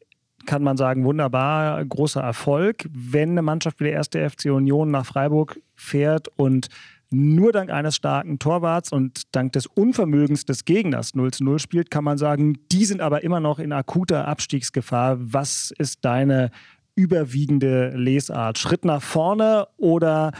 kann 0.45 0.63
man 0.63 0.77
sagen, 0.77 1.03
wunderbar, 1.03 1.83
großer 1.85 2.21
Erfolg. 2.21 2.89
Wenn 2.91 3.31
eine 3.31 3.41
Mannschaft 3.41 3.79
wie 3.79 3.83
der 3.83 3.93
erste 3.93 4.27
FC 4.27 4.45
Union 4.45 4.89
nach 4.89 5.05
Freiburg 5.05 5.59
fährt 5.75 6.27
und 6.37 6.69
nur 7.11 7.51
dank 7.51 7.71
eines 7.71 7.95
starken 7.95 8.39
Torwarts 8.39 8.91
und 8.91 9.35
dank 9.35 9.53
des 9.53 9.65
Unvermögens 9.65 10.45
des 10.45 10.65
Gegners 10.65 11.15
0 11.15 11.31
zu 11.31 11.43
0 11.43 11.59
spielt, 11.59 11.91
kann 11.91 12.03
man 12.03 12.17
sagen, 12.17 12.57
die 12.71 12.85
sind 12.85 13.01
aber 13.01 13.23
immer 13.23 13.39
noch 13.39 13.59
in 13.59 13.71
akuter 13.71 14.27
Abstiegsgefahr. 14.27 15.17
Was 15.19 15.71
ist 15.77 16.05
deine 16.05 16.51
überwiegende 16.95 17.89
Lesart? 17.95 18.57
Schritt 18.59 18.85
nach 18.85 19.01
vorne 19.01 19.67
oder 19.77 20.31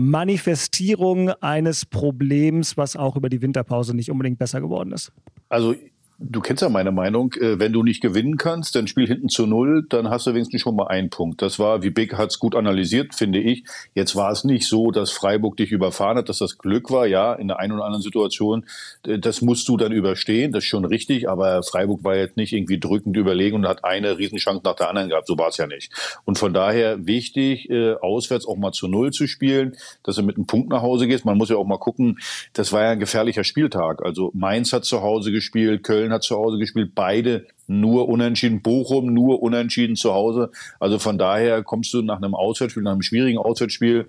Manifestierung 0.00 1.30
eines 1.30 1.84
Problems, 1.84 2.76
was 2.76 2.96
auch 2.96 3.16
über 3.16 3.28
die 3.28 3.42
Winterpause 3.42 3.94
nicht 3.94 4.10
unbedingt 4.10 4.38
besser 4.38 4.60
geworden 4.60 4.92
ist? 4.92 5.12
Also 5.48 5.74
du 6.22 6.40
kennst 6.40 6.62
ja 6.62 6.68
meine 6.68 6.92
Meinung, 6.92 7.32
äh, 7.34 7.58
wenn 7.58 7.72
du 7.72 7.82
nicht 7.82 8.02
gewinnen 8.02 8.36
kannst, 8.36 8.74
dann 8.74 8.86
spiel 8.86 9.06
hinten 9.06 9.28
zu 9.28 9.46
null, 9.46 9.86
dann 9.88 10.10
hast 10.10 10.26
du 10.26 10.34
wenigstens 10.34 10.60
schon 10.60 10.76
mal 10.76 10.88
einen 10.88 11.08
Punkt. 11.08 11.40
Das 11.40 11.58
war, 11.58 11.82
wie 11.82 11.90
Big 11.90 12.14
hat 12.14 12.30
es 12.30 12.38
gut 12.38 12.54
analysiert, 12.54 13.14
finde 13.14 13.40
ich. 13.40 13.64
Jetzt 13.94 14.14
war 14.16 14.30
es 14.30 14.44
nicht 14.44 14.68
so, 14.68 14.90
dass 14.90 15.10
Freiburg 15.10 15.56
dich 15.56 15.72
überfahren 15.72 16.18
hat, 16.18 16.28
dass 16.28 16.38
das 16.38 16.58
Glück 16.58 16.90
war, 16.90 17.06
ja, 17.06 17.32
in 17.32 17.48
der 17.48 17.58
einen 17.58 17.72
oder 17.72 17.84
anderen 17.84 18.02
Situation. 18.02 18.66
Äh, 19.06 19.18
das 19.18 19.40
musst 19.40 19.66
du 19.68 19.76
dann 19.78 19.92
überstehen, 19.92 20.52
das 20.52 20.64
ist 20.64 20.68
schon 20.68 20.84
richtig, 20.84 21.28
aber 21.28 21.62
Freiburg 21.62 22.04
war 22.04 22.16
jetzt 22.16 22.36
nicht 22.36 22.52
irgendwie 22.52 22.78
drückend 22.78 23.16
überlegen 23.16 23.56
und 23.56 23.66
hat 23.66 23.84
eine 23.84 24.18
Riesenchance 24.18 24.60
nach 24.64 24.76
der 24.76 24.90
anderen 24.90 25.08
gehabt. 25.08 25.26
So 25.26 25.38
war 25.38 25.48
es 25.48 25.56
ja 25.56 25.66
nicht. 25.66 25.92
Und 26.24 26.38
von 26.38 26.52
daher 26.52 27.06
wichtig, 27.06 27.70
äh, 27.70 27.94
auswärts 27.94 28.46
auch 28.46 28.56
mal 28.56 28.72
zu 28.72 28.88
null 28.88 29.10
zu 29.10 29.26
spielen, 29.26 29.76
dass 30.02 30.16
du 30.16 30.22
mit 30.22 30.36
einem 30.36 30.46
Punkt 30.46 30.68
nach 30.68 30.82
Hause 30.82 31.06
gehst. 31.06 31.24
Man 31.24 31.38
muss 31.38 31.48
ja 31.48 31.56
auch 31.56 31.66
mal 31.66 31.78
gucken, 31.78 32.18
das 32.52 32.72
war 32.72 32.82
ja 32.82 32.90
ein 32.90 33.00
gefährlicher 33.00 33.44
Spieltag. 33.44 34.04
Also 34.04 34.30
Mainz 34.34 34.72
hat 34.72 34.84
zu 34.84 35.02
Hause 35.02 35.32
gespielt, 35.32 35.82
Köln 35.82 36.09
hat 36.12 36.22
zu 36.22 36.36
Hause 36.36 36.58
gespielt, 36.58 36.92
beide 36.94 37.46
nur 37.66 38.08
unentschieden, 38.08 38.62
Bochum 38.62 39.12
nur 39.12 39.42
unentschieden 39.42 39.96
zu 39.96 40.12
Hause. 40.12 40.50
Also 40.78 40.98
von 40.98 41.18
daher 41.18 41.62
kommst 41.62 41.92
du 41.94 42.02
nach 42.02 42.18
einem 42.18 42.34
Auswärtsspiel, 42.34 42.82
nach 42.82 42.92
einem 42.92 43.02
schwierigen 43.02 43.38
Auswärtsspiel 43.38 44.08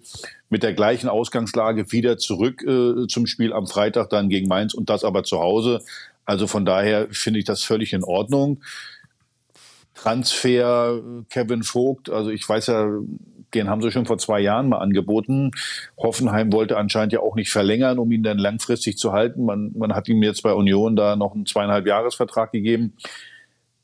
mit 0.49 0.63
der 0.63 0.73
gleichen 0.73 1.09
Ausgangslage 1.09 1.91
wieder 1.91 2.17
zurück 2.17 2.63
äh, 2.63 3.07
zum 3.07 3.27
Spiel 3.27 3.53
am 3.53 3.67
Freitag 3.67 4.09
dann 4.09 4.29
gegen 4.29 4.47
Mainz 4.47 4.73
und 4.73 4.89
das 4.89 5.03
aber 5.03 5.23
zu 5.23 5.39
Hause. 5.39 5.81
Also 6.25 6.47
von 6.47 6.65
daher 6.65 7.07
finde 7.11 7.39
ich 7.39 7.45
das 7.45 7.63
völlig 7.63 7.93
in 7.93 8.03
Ordnung. 8.03 8.61
Transfer 9.93 10.99
Kevin 11.29 11.63
Vogt, 11.63 12.09
also 12.09 12.31
ich 12.31 12.47
weiß 12.47 12.67
ja, 12.67 12.89
den 13.53 13.69
haben 13.69 13.81
sie 13.81 13.91
schon 13.91 14.05
vor 14.05 14.17
zwei 14.17 14.39
Jahren 14.39 14.69
mal 14.69 14.79
angeboten. 14.79 15.51
Hoffenheim 15.97 16.51
wollte 16.53 16.77
anscheinend 16.77 17.13
ja 17.13 17.19
auch 17.19 17.35
nicht 17.35 17.51
verlängern, 17.51 17.99
um 17.99 18.11
ihn 18.11 18.23
dann 18.23 18.37
langfristig 18.37 18.97
zu 18.97 19.11
halten. 19.11 19.45
Man, 19.45 19.71
man 19.75 19.93
hat 19.93 20.07
ihm 20.07 20.23
jetzt 20.23 20.43
bei 20.43 20.53
Union 20.53 20.95
da 20.95 21.15
noch 21.15 21.33
einen 21.33 21.45
zweieinhalb 21.45 21.85
Jahresvertrag 21.85 22.51
gegeben. 22.51 22.93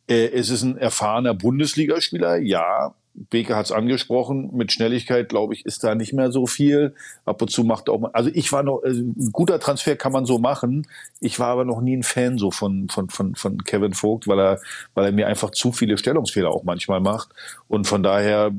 Äh, 0.07 0.29
es 0.31 0.49
ist 0.49 0.63
ein 0.63 0.77
erfahrener 0.77 1.33
Bundesligaspieler, 1.33 2.37
ja. 2.37 2.95
Beke 3.29 3.55
hat 3.55 3.65
es 3.65 3.71
angesprochen, 3.71 4.51
mit 4.53 4.71
Schnelligkeit, 4.71 5.27
glaube 5.29 5.55
ich, 5.55 5.65
ist 5.65 5.83
da 5.83 5.95
nicht 5.95 6.13
mehr 6.13 6.31
so 6.31 6.45
viel. 6.45 6.93
Ab 7.25 7.41
und 7.41 7.49
zu 7.49 7.63
macht 7.63 7.89
auch 7.89 7.99
mal, 7.99 8.11
also 8.13 8.29
ich 8.31 8.51
war 8.51 8.61
noch, 8.61 8.83
also 8.83 9.01
ein 9.01 9.31
guter 9.31 9.59
Transfer 9.59 9.95
kann 9.95 10.11
man 10.11 10.25
so 10.25 10.37
machen. 10.37 10.85
Ich 11.19 11.39
war 11.39 11.47
aber 11.47 11.65
noch 11.65 11.81
nie 11.81 11.97
ein 11.97 12.03
Fan 12.03 12.37
so 12.37 12.51
von, 12.51 12.89
von, 12.89 13.09
von, 13.09 13.33
von 13.35 13.63
Kevin 13.63 13.93
Vogt, 13.93 14.27
weil 14.27 14.39
er, 14.39 14.59
weil 14.93 15.05
er 15.05 15.11
mir 15.11 15.27
einfach 15.27 15.49
zu 15.49 15.71
viele 15.71 15.97
Stellungsfehler 15.97 16.51
auch 16.51 16.63
manchmal 16.63 16.99
macht. 16.99 17.29
Und 17.67 17.87
von 17.87 18.03
daher, 18.03 18.51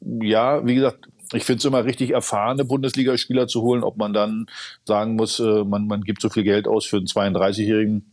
ja, 0.00 0.66
wie 0.66 0.74
gesagt, 0.76 1.08
ich 1.32 1.44
finde 1.44 1.58
es 1.58 1.64
immer 1.66 1.84
richtig 1.84 2.10
erfahrene 2.10 2.64
Bundesligaspieler 2.64 3.46
zu 3.48 3.62
holen, 3.62 3.84
ob 3.84 3.98
man 3.98 4.12
dann 4.12 4.46
sagen 4.84 5.16
muss, 5.16 5.38
äh, 5.38 5.64
man, 5.64 5.86
man 5.86 6.02
gibt 6.02 6.22
so 6.22 6.30
viel 6.30 6.42
Geld 6.42 6.66
aus 6.66 6.86
für 6.86 6.96
einen 6.96 7.06
32-Jährigen 7.06 8.10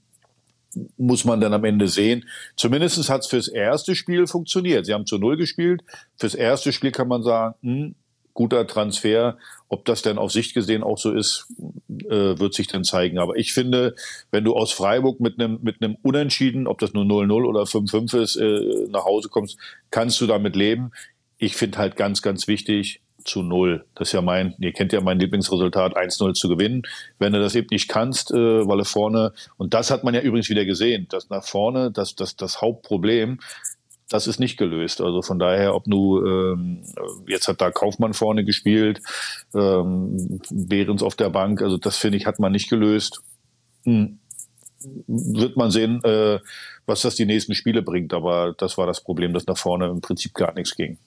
muss 0.98 1.26
man 1.26 1.40
dann 1.40 1.54
am 1.54 1.64
Ende 1.64 1.88
sehen. 1.88 2.26
Zumindest 2.56 3.10
hat 3.10 3.22
es 3.22 3.28
fürs 3.28 3.48
erste 3.48 3.96
Spiel 3.96 4.28
funktioniert. 4.28 4.86
Sie 4.86 4.94
haben 4.94 5.06
zu 5.06 5.18
Null 5.18 5.38
gespielt. 5.38 5.84
Fürs 6.16 6.36
erste 6.36 6.72
Spiel 6.72 6.92
kann 6.92 7.08
man 7.08 7.24
sagen, 7.24 7.56
hm, 7.62 7.96
guter 8.34 8.68
Transfer. 8.68 9.38
Ob 9.68 9.84
das 9.86 10.04
denn 10.04 10.18
auf 10.18 10.32
Sicht 10.32 10.54
gesehen 10.54 10.84
auch 10.84 10.98
so 10.98 11.12
ist, 11.12 11.48
äh, 11.90 12.38
wird 12.40 12.54
sich 12.54 12.68
dann 12.68 12.84
zeigen. 12.84 13.18
Aber 13.18 13.36
ich 13.36 13.52
finde, 13.52 13.96
wenn 14.32 14.44
du 14.44 14.54
aus 14.56 14.72
Freiburg 14.72 15.20
mit 15.20 15.40
einem 15.40 15.60
mit 15.62 15.82
einem 15.82 15.98
Unentschieden, 16.04 16.68
ob 16.68 16.78
das 16.78 16.94
nur 16.94 17.04
0-0 17.04 17.46
oder 17.46 17.66
5-5 17.66 18.22
ist, 18.22 18.36
äh, 18.36 18.88
nach 18.90 19.06
Hause 19.06 19.30
kommst, 19.30 19.58
kannst 19.90 20.22
du 20.22 20.28
damit 20.28 20.56
leben. 20.56 20.92
Ich 21.38 21.56
finde 21.56 21.80
halt 21.80 21.96
ganz, 21.96 22.22
ganz 22.22 22.48
wichtig, 22.48 23.02
zu 23.28 23.44
null. 23.44 23.86
Das 23.96 24.10
ist 24.10 24.14
ja 24.14 24.22
mein, 24.22 24.56
ihr 24.60 24.74
kennt 24.74 24.94
ja 24.94 25.02
mein 25.02 25.20
Lieblingsresultat, 25.20 25.96
1-0 25.96 26.34
zu 26.34 26.50
gewinnen. 26.50 26.84
Wenn 27.20 27.34
du 27.34 27.40
das 27.40 27.56
eben 27.56 27.68
nicht 27.72 27.90
kannst, 27.90 28.32
äh, 28.32 28.68
weil 28.68 28.80
er 28.80 28.86
vorne, 28.86 29.34
und 29.58 29.74
das 29.74 29.92
hat 29.92 30.04
man 30.04 30.14
ja 30.14 30.22
übrigens 30.22 30.50
wieder 30.50 30.66
gesehen, 30.66 31.08
dass 31.10 31.30
nach 31.30 31.44
vorne, 31.44 31.92
das, 31.92 32.16
das, 32.16 32.36
das 32.36 32.62
Hauptproblem, 32.62 33.40
das 34.10 34.28
ist 34.28 34.40
nicht 34.40 34.58
gelöst. 34.58 35.02
Also 35.02 35.22
von 35.22 35.40
daher, 35.40 35.76
ob 35.76 35.84
du, 35.86 36.26
ähm, 36.26 36.84
jetzt 37.28 37.48
hat 37.48 37.62
da 37.62 37.72
Kaufmann 37.72 38.14
vorne 38.14 38.46
gespielt, 38.46 39.02
ähm, 39.54 40.40
Behrens 40.50 41.04
auf 41.04 41.16
der 41.16 41.30
Bank, 41.30 41.62
also 41.62 41.78
das 41.78 41.98
finde 41.98 42.18
ich, 42.18 42.26
hat 42.26 42.40
man 42.40 42.52
nicht 42.52 42.70
gelöst. 42.70 43.22
Hm. 43.84 44.20
Wird 45.08 45.58
man 45.58 45.72
sehen, 45.72 46.02
äh, 46.04 46.40
was 46.86 47.02
das 47.02 47.16
die 47.16 47.26
nächsten 47.26 47.56
Spiele 47.56 47.82
bringt. 47.82 48.14
Aber 48.14 48.54
das 48.58 48.78
war 48.78 48.88
das 48.88 49.02
Problem, 49.02 49.34
dass 49.34 49.48
nach 49.48 49.58
vorne 49.58 49.88
im 49.88 50.02
Prinzip 50.02 50.34
gar 50.34 50.54
nichts 50.54 50.76
ging. 50.76 50.98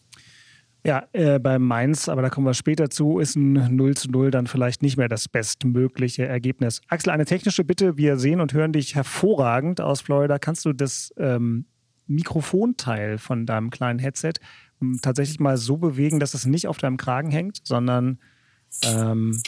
Ja, 0.85 1.05
äh, 1.13 1.39
bei 1.39 1.59
Mainz, 1.59 2.09
aber 2.09 2.23
da 2.23 2.31
kommen 2.31 2.47
wir 2.47 2.55
später 2.55 2.89
zu, 2.89 3.19
ist 3.19 3.37
ein 3.37 3.77
0 3.77 3.97
zu 3.97 4.11
0 4.11 4.31
dann 4.31 4.47
vielleicht 4.47 4.83
nicht 4.83 4.97
mehr 4.97 5.09
das 5.09 5.29
bestmögliche 5.29 6.27
Ergebnis. 6.27 6.81
Axel, 6.89 7.13
eine 7.13 7.27
technische 7.27 7.65
Bitte. 7.65 7.99
Wir 7.99 8.17
sehen 8.17 8.41
und 8.41 8.55
hören 8.55 8.73
dich 8.73 8.95
hervorragend 8.95 9.81
aus 9.81 10.01
Florida. 10.01 10.39
Kannst 10.39 10.65
du 10.65 10.73
das 10.73 11.13
ähm, 11.19 11.67
Mikrofonteil 12.07 13.19
von 13.19 13.45
deinem 13.45 13.71
kleinen 13.71 13.99
Headset 13.99 14.35
ähm, 14.81 14.99
tatsächlich 15.03 15.39
mal 15.39 15.59
so 15.59 15.77
bewegen, 15.77 16.19
dass 16.19 16.35
es 16.35 16.47
nicht 16.47 16.67
auf 16.67 16.79
deinem 16.79 16.97
Kragen 16.97 17.31
hängt, 17.31 17.61
sondern 17.65 18.19
ähm, 18.83 19.41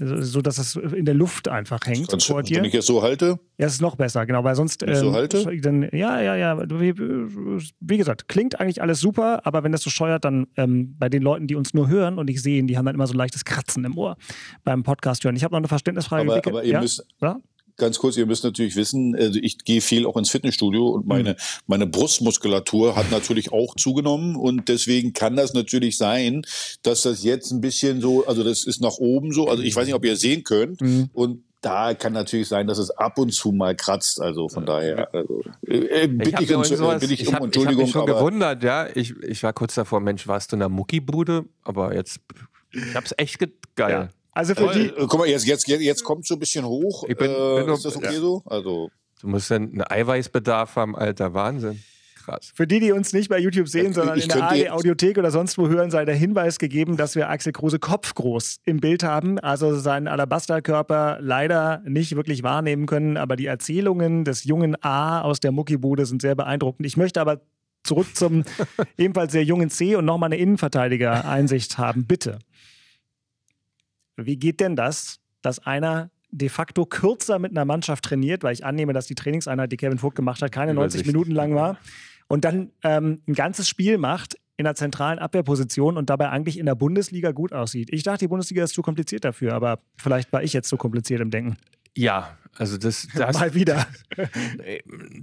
so 0.00 0.40
dass 0.40 0.58
es 0.58 0.76
in 0.76 1.04
der 1.04 1.14
Luft 1.14 1.48
einfach 1.48 1.80
hängt 1.84 2.10
Sonst, 2.10 2.26
vor 2.26 2.42
dir. 2.42 2.56
Wenn 2.56 2.64
ich 2.64 2.74
es 2.74 2.86
so 2.86 3.02
halte? 3.02 3.38
Ja, 3.58 3.66
es 3.66 3.74
ist 3.74 3.82
noch 3.82 3.96
besser, 3.96 4.24
genau, 4.24 4.42
weil 4.44 4.54
sonst. 4.56 4.80
Wenn 4.80 4.92
ich 4.92 4.98
so 4.98 5.08
ähm, 5.08 5.12
halte? 5.12 5.60
Dann, 5.60 5.82
ja, 5.92 6.20
ja, 6.20 6.36
ja. 6.36 6.58
Wie 6.68 7.96
gesagt, 7.96 8.28
klingt 8.28 8.58
eigentlich 8.58 8.80
alles 8.80 9.00
super, 9.00 9.42
aber 9.44 9.62
wenn 9.62 9.72
das 9.72 9.82
so 9.82 9.90
scheuert, 9.90 10.24
dann 10.24 10.46
ähm, 10.56 10.96
bei 10.98 11.08
den 11.08 11.22
Leuten, 11.22 11.46
die 11.46 11.54
uns 11.54 11.74
nur 11.74 11.88
hören 11.88 12.18
und 12.18 12.30
ich 12.30 12.40
sehe, 12.42 12.62
die 12.64 12.78
haben 12.78 12.86
dann 12.86 12.94
immer 12.94 13.06
so 13.06 13.12
ein 13.12 13.18
leichtes 13.18 13.44
Kratzen 13.44 13.84
im 13.84 13.98
Ohr 13.98 14.16
beim 14.64 14.82
Podcast 14.82 15.22
hören. 15.24 15.36
Ich 15.36 15.44
habe 15.44 15.52
noch 15.52 15.58
eine 15.58 15.68
Verständnisfrage. 15.68 16.30
Aber, 16.30 16.46
aber 16.46 16.64
ihr 16.64 16.72
ja? 16.72 16.80
müsst, 16.80 17.06
ja? 17.20 17.38
Ganz 17.80 17.98
kurz, 17.98 18.16
ihr 18.16 18.26
müsst 18.26 18.44
natürlich 18.44 18.76
wissen, 18.76 19.16
also 19.16 19.40
ich 19.42 19.58
gehe 19.58 19.80
viel 19.80 20.06
auch 20.06 20.16
ins 20.16 20.30
Fitnessstudio 20.30 20.88
und 20.88 21.08
meine, 21.08 21.30
mhm. 21.30 21.36
meine 21.66 21.86
Brustmuskulatur 21.88 22.94
hat 22.94 23.10
natürlich 23.10 23.52
auch 23.52 23.74
zugenommen 23.74 24.36
und 24.36 24.68
deswegen 24.68 25.12
kann 25.12 25.34
das 25.34 25.54
natürlich 25.54 25.96
sein, 25.96 26.42
dass 26.84 27.02
das 27.02 27.24
jetzt 27.24 27.50
ein 27.50 27.60
bisschen 27.60 28.00
so, 28.00 28.26
also 28.26 28.44
das 28.44 28.64
ist 28.64 28.80
nach 28.80 28.98
oben 28.98 29.32
so, 29.32 29.48
also 29.48 29.64
ich 29.64 29.74
weiß 29.74 29.86
nicht, 29.86 29.94
ob 29.94 30.04
ihr 30.04 30.16
sehen 30.16 30.44
könnt 30.44 30.80
mhm. 30.80 31.10
und 31.12 31.42
da 31.60 31.92
kann 31.94 32.12
natürlich 32.12 32.48
sein, 32.48 32.66
dass 32.66 32.78
es 32.78 32.90
ab 32.90 33.18
und 33.18 33.34
zu 33.34 33.52
mal 33.52 33.76
kratzt. 33.76 34.20
Also 34.20 34.48
von 34.48 34.64
daher 34.64 35.12
also, 35.12 35.42
äh, 35.66 36.08
bitte 36.08 36.42
ich, 36.42 36.48
ich, 36.48 36.56
uns, 36.56 36.68
sowas, 36.68 37.02
ich, 37.02 37.20
ich 37.20 37.28
um 37.28 37.34
Entschuldigung. 37.44 37.60
Ich 37.60 37.68
habe 37.68 37.82
mich 37.82 37.90
schon 37.92 38.06
gewundert, 38.06 38.62
ja. 38.62 38.88
Ich, 38.94 39.14
ich 39.22 39.42
war 39.42 39.52
kurz 39.52 39.74
davor, 39.74 40.00
Mensch, 40.00 40.26
warst 40.26 40.52
du 40.52 40.56
in 40.56 40.60
der 40.60 40.70
Muckibude? 40.70 41.44
Aber 41.62 41.94
jetzt, 41.94 42.20
ich 42.72 42.94
hab's 42.94 43.12
echt 43.18 43.46
geil. 43.76 43.90
Ja. 43.90 44.19
Also 44.32 44.54
für 44.54 44.68
die. 44.72 44.86
Äh, 44.86 45.06
guck 45.06 45.18
mal, 45.18 45.28
jetzt, 45.28 45.46
jetzt, 45.46 45.66
jetzt 45.66 46.04
kommt 46.04 46.26
so 46.26 46.34
ein 46.34 46.40
bisschen 46.40 46.64
hoch. 46.64 47.04
Ich 47.08 47.16
bin, 47.16 47.30
äh, 47.30 47.64
bin 47.64 47.74
ist 47.74 47.84
das 47.84 47.96
okay 47.96 48.14
ja. 48.14 48.20
so? 48.20 48.42
Also. 48.46 48.90
Du 49.20 49.28
musst 49.28 49.50
dann 49.50 49.64
einen 49.64 49.82
Eiweißbedarf 49.82 50.76
haben, 50.76 50.96
Alter. 50.96 51.34
Wahnsinn. 51.34 51.82
Krass. 52.24 52.52
Für 52.54 52.66
die, 52.66 52.80
die 52.80 52.92
uns 52.92 53.12
nicht 53.12 53.28
bei 53.28 53.38
YouTube 53.38 53.68
sehen, 53.68 53.92
sondern 53.92 54.18
ich 54.18 54.24
in 54.24 54.30
der 54.30 54.44
ARD 54.44 54.70
Audiothek 54.70 55.16
oder 55.16 55.30
sonst 55.30 55.56
wo 55.56 55.68
hören, 55.68 55.90
sei 55.90 56.04
der 56.04 56.14
Hinweis 56.14 56.58
gegeben, 56.58 56.96
dass 56.96 57.16
wir 57.16 57.30
Axel 57.30 57.52
Kruse 57.52 57.78
kopfgroß 57.78 58.60
im 58.64 58.78
Bild 58.80 59.02
haben. 59.02 59.38
Also 59.38 59.74
seinen 59.78 60.06
Alabasterkörper 60.06 61.18
leider 61.20 61.82
nicht 61.86 62.14
wirklich 62.16 62.42
wahrnehmen 62.42 62.86
können, 62.86 63.16
aber 63.16 63.36
die 63.36 63.46
Erzählungen 63.46 64.24
des 64.24 64.44
jungen 64.44 64.82
A 64.82 65.22
aus 65.22 65.40
der 65.40 65.50
Muckibude 65.50 66.04
sind 66.04 66.20
sehr 66.20 66.34
beeindruckend. 66.34 66.86
Ich 66.86 66.96
möchte 66.96 67.20
aber 67.20 67.40
zurück 67.84 68.14
zum 68.14 68.44
ebenfalls 68.98 69.32
sehr 69.32 69.44
jungen 69.44 69.70
C 69.70 69.96
und 69.96 70.04
nochmal 70.04 70.28
eine 70.28 70.36
Innenverteidiger-Einsicht 70.36 71.78
haben. 71.78 72.04
Bitte. 72.04 72.38
Wie 74.26 74.36
geht 74.36 74.60
denn 74.60 74.76
das, 74.76 75.20
dass 75.42 75.58
einer 75.66 76.10
de 76.30 76.48
facto 76.48 76.86
kürzer 76.86 77.38
mit 77.38 77.50
einer 77.50 77.64
Mannschaft 77.64 78.04
trainiert, 78.04 78.42
weil 78.42 78.52
ich 78.52 78.64
annehme, 78.64 78.92
dass 78.92 79.06
die 79.06 79.14
Trainingseinheit, 79.14 79.72
die 79.72 79.76
Kevin 79.76 79.98
Vogt 79.98 80.16
gemacht 80.16 80.42
hat, 80.42 80.52
keine 80.52 80.74
90 80.74 81.06
Minuten 81.06 81.32
lang 81.32 81.54
war, 81.54 81.78
und 82.28 82.44
dann 82.44 82.70
ähm, 82.84 83.22
ein 83.26 83.34
ganzes 83.34 83.68
Spiel 83.68 83.98
macht 83.98 84.36
in 84.56 84.64
der 84.64 84.74
zentralen 84.76 85.18
Abwehrposition 85.18 85.96
und 85.96 86.10
dabei 86.10 86.28
eigentlich 86.28 86.58
in 86.58 86.66
der 86.66 86.74
Bundesliga 86.74 87.32
gut 87.32 87.52
aussieht. 87.52 87.88
Ich 87.92 88.02
dachte, 88.02 88.18
die 88.18 88.28
Bundesliga 88.28 88.62
ist 88.62 88.74
zu 88.74 88.82
kompliziert 88.82 89.24
dafür, 89.24 89.54
aber 89.54 89.80
vielleicht 89.96 90.32
war 90.32 90.42
ich 90.42 90.52
jetzt 90.52 90.68
zu 90.68 90.76
kompliziert 90.76 91.20
im 91.20 91.30
Denken. 91.30 91.56
Ja, 91.96 92.36
also 92.56 92.78
das, 92.78 93.08
das 93.14 93.36
mal 93.40 93.54
wieder. 93.54 93.86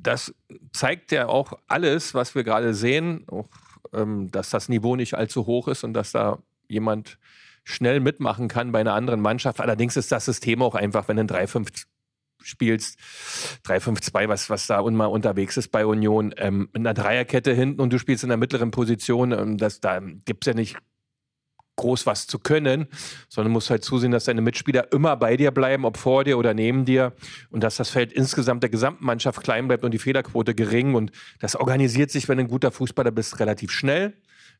Das 0.02 0.34
zeigt 0.74 1.12
ja 1.12 1.28
auch 1.28 1.54
alles, 1.68 2.14
was 2.14 2.36
wir 2.36 2.44
gerade 2.44 2.74
sehen, 2.74 3.26
auch, 3.28 3.48
ähm, 3.94 4.30
dass 4.32 4.50
das 4.50 4.70
Niveau 4.70 4.96
nicht 4.96 5.14
allzu 5.14 5.46
hoch 5.46 5.68
ist 5.68 5.84
und 5.84 5.94
dass 5.94 6.12
da 6.12 6.40
jemand 6.68 7.20
schnell 7.68 8.00
mitmachen 8.00 8.48
kann 8.48 8.72
bei 8.72 8.80
einer 8.80 8.94
anderen 8.94 9.20
Mannschaft. 9.20 9.60
Allerdings 9.60 9.98
ist 9.98 10.10
das 10.12 10.24
System 10.24 10.62
auch 10.62 10.74
einfach, 10.74 11.10
wenn 11.10 11.18
du 11.18 11.24
ein 11.24 11.30
3-5 11.30 11.86
spielst, 12.42 12.98
3-5-2, 13.66 14.30
was, 14.30 14.50
was 14.50 14.68
da 14.68 14.82
mal 14.90 15.08
unterwegs 15.08 15.58
ist 15.58 15.68
bei 15.68 15.86
Union, 15.86 16.34
ähm, 16.38 16.70
mit 16.72 16.76
einer 16.78 16.94
Dreierkette 16.94 17.54
hinten 17.54 17.82
und 17.82 17.92
du 17.92 18.00
spielst 18.00 18.24
in 18.24 18.30
der 18.30 18.38
mittleren 18.38 18.72
Position, 18.72 19.34
ähm, 19.34 19.58
das, 19.58 19.82
da 19.82 20.00
gibt 20.00 20.46
es 20.46 20.48
ja 20.48 20.54
nicht 20.54 20.78
groß 21.78 22.06
was 22.06 22.28
zu 22.28 22.40
können, 22.40 22.88
sondern 23.30 23.54
musst 23.54 23.70
halt 23.70 23.84
zusehen, 23.84 24.12
dass 24.12 24.26
deine 24.26 24.42
Mitspieler 24.42 24.92
immer 24.92 25.16
bei 25.16 25.38
dir 25.38 25.52
bleiben, 25.52 25.86
ob 25.86 25.98
vor 25.98 26.26
dir 26.26 26.38
oder 26.38 26.54
neben 26.54 26.84
dir 26.84 27.14
und 27.50 27.64
dass 27.64 27.78
das 27.78 27.90
Feld 27.90 28.12
insgesamt 28.12 28.64
der 28.64 28.70
gesamten 28.70 29.06
Mannschaft 29.06 29.42
klein 29.42 29.68
bleibt 29.68 29.86
und 29.86 29.94
die 29.94 30.00
Fehlerquote 30.00 30.54
gering 30.54 30.96
und 30.96 31.12
das 31.40 31.56
organisiert 31.56 32.12
sich, 32.12 32.28
wenn 32.28 32.38
du 32.38 32.44
ein 32.44 32.50
guter 32.50 32.72
Fußballer 32.72 33.12
bist, 33.12 33.40
relativ 33.40 33.72
schnell 33.72 34.14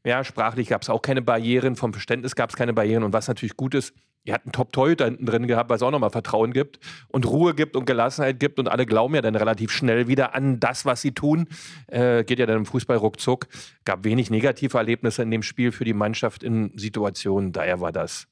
Ja, 0.04 0.24
sprachlich 0.24 0.70
gab 0.70 0.84
es 0.84 0.90
auch 0.90 1.02
keine 1.02 1.22
Barrieren, 1.22 1.76
vom 1.76 1.92
Verständnis 1.92 2.36
gab 2.36 2.50
es 2.50 2.56
keine 2.56 2.74
Barrieren. 2.74 3.04
Und 3.04 3.14
was 3.14 3.28
natürlich 3.28 3.58
gut 3.58 3.76
ist, 3.76 3.94
ihr 4.28 4.34
habt 4.34 4.46
einen 4.46 4.52
Top-Torhüter 4.52 5.06
hinten 5.06 5.26
drin 5.26 5.48
gehabt, 5.48 5.70
weil 5.70 5.78
es 5.78 5.82
auch 5.82 5.92
nochmal 5.92 6.10
Vertrauen 6.10 6.52
gibt 6.52 6.80
und 7.08 7.26
Ruhe 7.26 7.56
gibt 7.56 7.78
und 7.78 7.86
Gelassenheit 7.86 8.40
gibt. 8.40 8.60
Und 8.60 8.68
alle 8.68 8.86
glauben 8.86 9.16
ja 9.16 9.22
dann 9.22 9.36
relativ 9.36 9.72
schnell 9.72 10.10
wieder 10.10 10.36
an 10.36 10.60
das, 10.60 10.86
was 10.86 11.02
sie 11.02 11.14
tun. 11.14 11.48
Äh, 11.88 12.26
geht 12.26 12.38
ja 12.38 12.46
dann 12.46 12.58
im 12.58 12.66
Fußball 12.66 12.98
ruckzuck. 12.98 13.48
Gab 13.86 14.04
wenig 14.04 14.30
negative 14.30 14.78
Erlebnisse 14.78 15.24
in 15.24 15.32
dem 15.32 15.44
Spiel 15.44 15.72
für 15.72 15.86
die 15.86 15.94
Mannschaft 15.94 16.44
in 16.44 16.72
Situationen. 16.76 17.54
Daher 17.54 17.80
war 17.80 17.94
das 17.94 18.28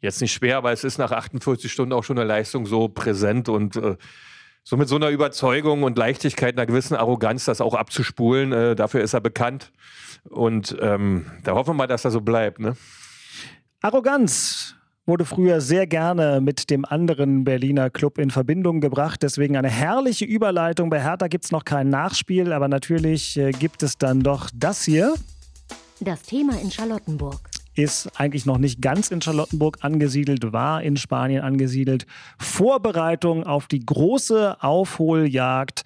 jetzt 0.00 0.22
nicht 0.22 0.32
schwer, 0.32 0.56
aber 0.56 0.72
es 0.72 0.82
ist 0.82 0.96
nach 0.96 1.12
48 1.12 1.70
Stunden 1.70 1.92
auch 1.92 2.04
schon 2.04 2.18
eine 2.18 2.26
Leistung 2.26 2.64
so 2.64 2.88
präsent 2.88 3.50
und 3.50 3.76
äh, 3.76 3.96
so 4.64 4.76
mit 4.78 4.88
so 4.88 4.96
einer 4.96 5.10
Überzeugung 5.10 5.82
und 5.82 5.98
Leichtigkeit, 5.98 6.56
einer 6.56 6.66
gewissen 6.66 6.94
Arroganz, 6.94 7.44
das 7.44 7.60
auch 7.60 7.74
abzuspulen. 7.74 8.52
Äh, 8.52 8.76
dafür 8.76 9.02
ist 9.02 9.12
er 9.12 9.20
bekannt. 9.20 9.72
Und 10.30 10.74
ähm, 10.80 11.26
da 11.42 11.52
hoffen 11.52 11.70
wir 11.70 11.74
mal, 11.74 11.86
dass 11.86 12.04
er 12.06 12.12
so 12.12 12.22
bleibt. 12.22 12.60
Ne? 12.60 12.76
Arroganz 13.82 14.76
wurde 15.12 15.26
früher 15.26 15.60
sehr 15.60 15.86
gerne 15.86 16.40
mit 16.40 16.70
dem 16.70 16.86
anderen 16.86 17.44
Berliner 17.44 17.90
Club 17.90 18.16
in 18.16 18.30
Verbindung 18.30 18.80
gebracht. 18.80 19.22
Deswegen 19.22 19.58
eine 19.58 19.68
herrliche 19.68 20.24
Überleitung. 20.24 20.88
Bei 20.88 21.02
Hertha 21.02 21.28
gibt 21.28 21.44
es 21.44 21.52
noch 21.52 21.66
kein 21.66 21.90
Nachspiel, 21.90 22.50
aber 22.50 22.66
natürlich 22.66 23.36
äh, 23.36 23.50
gibt 23.50 23.82
es 23.82 23.98
dann 23.98 24.22
doch 24.22 24.48
das 24.54 24.84
hier. 24.84 25.12
Das 26.00 26.22
Thema 26.22 26.58
in 26.58 26.70
Charlottenburg 26.70 27.42
ist 27.74 28.08
eigentlich 28.18 28.46
noch 28.46 28.56
nicht 28.56 28.80
ganz 28.80 29.10
in 29.10 29.20
Charlottenburg 29.20 29.76
angesiedelt, 29.82 30.50
war 30.50 30.82
in 30.82 30.96
Spanien 30.96 31.42
angesiedelt. 31.42 32.06
Vorbereitung 32.38 33.44
auf 33.44 33.66
die 33.66 33.84
große 33.84 34.62
Aufholjagd 34.62 35.82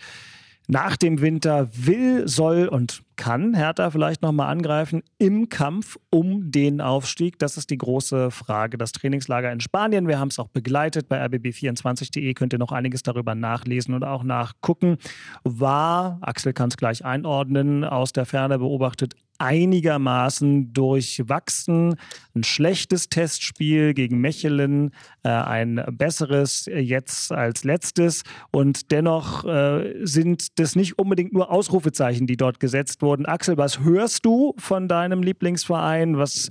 nach 0.68 0.96
dem 0.96 1.20
Winter 1.20 1.68
will, 1.72 2.28
soll 2.28 2.68
und 2.68 3.02
kann 3.16 3.54
Hertha 3.54 3.90
vielleicht 3.90 4.22
nochmal 4.22 4.48
angreifen 4.48 5.02
im 5.18 5.48
Kampf 5.48 5.98
um 6.10 6.50
den 6.50 6.80
Aufstieg? 6.80 7.38
Das 7.38 7.56
ist 7.56 7.70
die 7.70 7.78
große 7.78 8.30
Frage. 8.30 8.78
Das 8.78 8.92
Trainingslager 8.92 9.50
in 9.50 9.60
Spanien, 9.60 10.06
wir 10.08 10.18
haben 10.18 10.28
es 10.28 10.38
auch 10.38 10.48
begleitet. 10.48 11.08
Bei 11.08 11.24
rbb24.de 11.24 12.34
könnt 12.34 12.52
ihr 12.52 12.58
noch 12.58 12.72
einiges 12.72 13.02
darüber 13.02 13.34
nachlesen 13.34 13.94
und 13.94 14.04
auch 14.04 14.22
nachgucken. 14.22 14.98
War, 15.44 16.18
Axel 16.20 16.52
kann 16.52 16.68
es 16.68 16.76
gleich 16.76 17.04
einordnen, 17.04 17.84
aus 17.84 18.12
der 18.12 18.26
Ferne 18.26 18.58
beobachtet, 18.58 19.14
einigermaßen 19.38 20.72
durchwachsen. 20.72 21.96
Ein 22.34 22.44
schlechtes 22.44 23.08
Testspiel 23.08 23.94
gegen 23.94 24.18
Mechelen, 24.20 24.92
äh, 25.22 25.28
ein 25.28 25.84
besseres 25.92 26.66
jetzt 26.66 27.32
als 27.32 27.64
letztes. 27.64 28.22
Und 28.50 28.90
dennoch 28.92 29.44
äh, 29.44 29.94
sind 30.02 30.58
das 30.58 30.76
nicht 30.76 30.98
unbedingt 30.98 31.32
nur 31.32 31.50
Ausrufezeichen, 31.50 32.26
die 32.26 32.36
dort 32.36 32.60
gesetzt 32.60 33.02
wurden. 33.02 33.05
Axel, 33.26 33.56
was 33.56 33.80
hörst 33.80 34.24
du 34.24 34.54
von 34.58 34.88
deinem 34.88 35.22
Lieblingsverein? 35.22 36.18
Was 36.18 36.50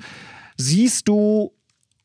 siehst 0.58 1.08
du 1.08 1.54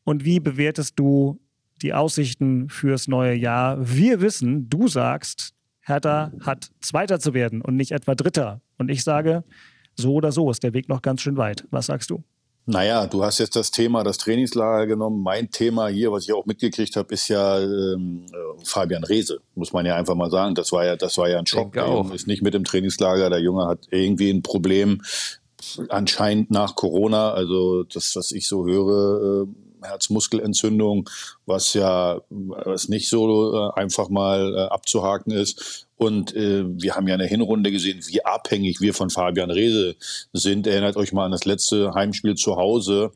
und 0.03 0.25
wie 0.25 0.39
bewertest 0.39 0.99
du 0.99 1.39
die 1.81 1.93
Aussichten 1.93 2.69
fürs 2.69 3.07
neue 3.07 3.33
Jahr? 3.33 3.77
Wir 3.79 4.21
wissen, 4.21 4.69
du 4.69 4.87
sagst, 4.87 5.53
Hertha 5.81 6.31
hat 6.41 6.71
Zweiter 6.79 7.19
zu 7.19 7.33
werden 7.33 7.61
und 7.61 7.75
nicht 7.75 7.91
etwa 7.91 8.15
Dritter. 8.15 8.61
Und 8.77 8.89
ich 8.89 9.03
sage, 9.03 9.43
so 9.95 10.13
oder 10.13 10.31
so 10.31 10.49
ist 10.51 10.63
der 10.63 10.73
Weg 10.73 10.89
noch 10.89 11.01
ganz 11.01 11.21
schön 11.21 11.37
weit. 11.37 11.65
Was 11.71 11.87
sagst 11.87 12.09
du? 12.09 12.23
Naja, 12.71 13.05
du 13.05 13.21
hast 13.25 13.37
jetzt 13.39 13.57
das 13.57 13.69
Thema 13.69 14.01
das 14.03 14.17
Trainingslager 14.17 14.87
genommen. 14.87 15.21
Mein 15.21 15.51
Thema 15.51 15.89
hier, 15.89 16.13
was 16.13 16.23
ich 16.23 16.31
auch 16.31 16.45
mitgekriegt 16.45 16.95
habe, 16.95 17.13
ist 17.13 17.27
ja 17.27 17.59
ähm, 17.59 18.25
äh, 18.31 18.63
Fabian 18.63 19.03
Rehse, 19.03 19.41
muss 19.55 19.73
man 19.73 19.85
ja 19.85 19.97
einfach 19.97 20.15
mal 20.15 20.31
sagen. 20.31 20.55
Das 20.55 20.71
war 20.71 20.85
ja, 20.85 20.95
das 20.95 21.17
war 21.17 21.29
ja 21.29 21.37
ein 21.37 21.45
Schock. 21.45 21.73
Der 21.73 21.85
Junge 21.85 22.15
ist 22.15 22.27
nicht 22.27 22.41
mit 22.41 22.55
im 22.55 22.63
Trainingslager. 22.63 23.29
Der 23.29 23.41
Junge 23.41 23.67
hat 23.67 23.79
irgendwie 23.89 24.29
ein 24.29 24.41
Problem, 24.41 25.01
anscheinend 25.89 26.49
nach 26.49 26.75
Corona. 26.75 27.33
Also 27.33 27.83
das, 27.83 28.15
was 28.15 28.31
ich 28.31 28.47
so 28.47 28.65
höre, 28.65 29.43
äh, 29.43 29.47
Herzmuskelentzündung, 29.83 31.09
was 31.45 31.73
ja 31.73 32.21
was 32.29 32.89
nicht 32.89 33.09
so 33.09 33.53
äh, 33.53 33.79
einfach 33.79 34.09
mal 34.09 34.53
äh, 34.55 34.73
abzuhaken 34.73 35.31
ist. 35.31 35.87
Und 35.97 36.35
äh, 36.35 36.63
wir 36.65 36.95
haben 36.95 37.07
ja 37.07 37.13
in 37.13 37.19
der 37.19 37.27
Hinrunde 37.27 37.71
gesehen, 37.71 38.01
wie 38.07 38.25
abhängig 38.25 38.81
wir 38.81 38.93
von 38.93 39.09
Fabian 39.09 39.51
Rehse 39.51 39.95
sind. 40.33 40.65
Erinnert 40.65 40.97
euch 40.97 41.13
mal 41.13 41.25
an 41.25 41.31
das 41.31 41.45
letzte 41.45 41.93
Heimspiel 41.93 42.35
zu 42.35 42.55
Hause 42.55 43.11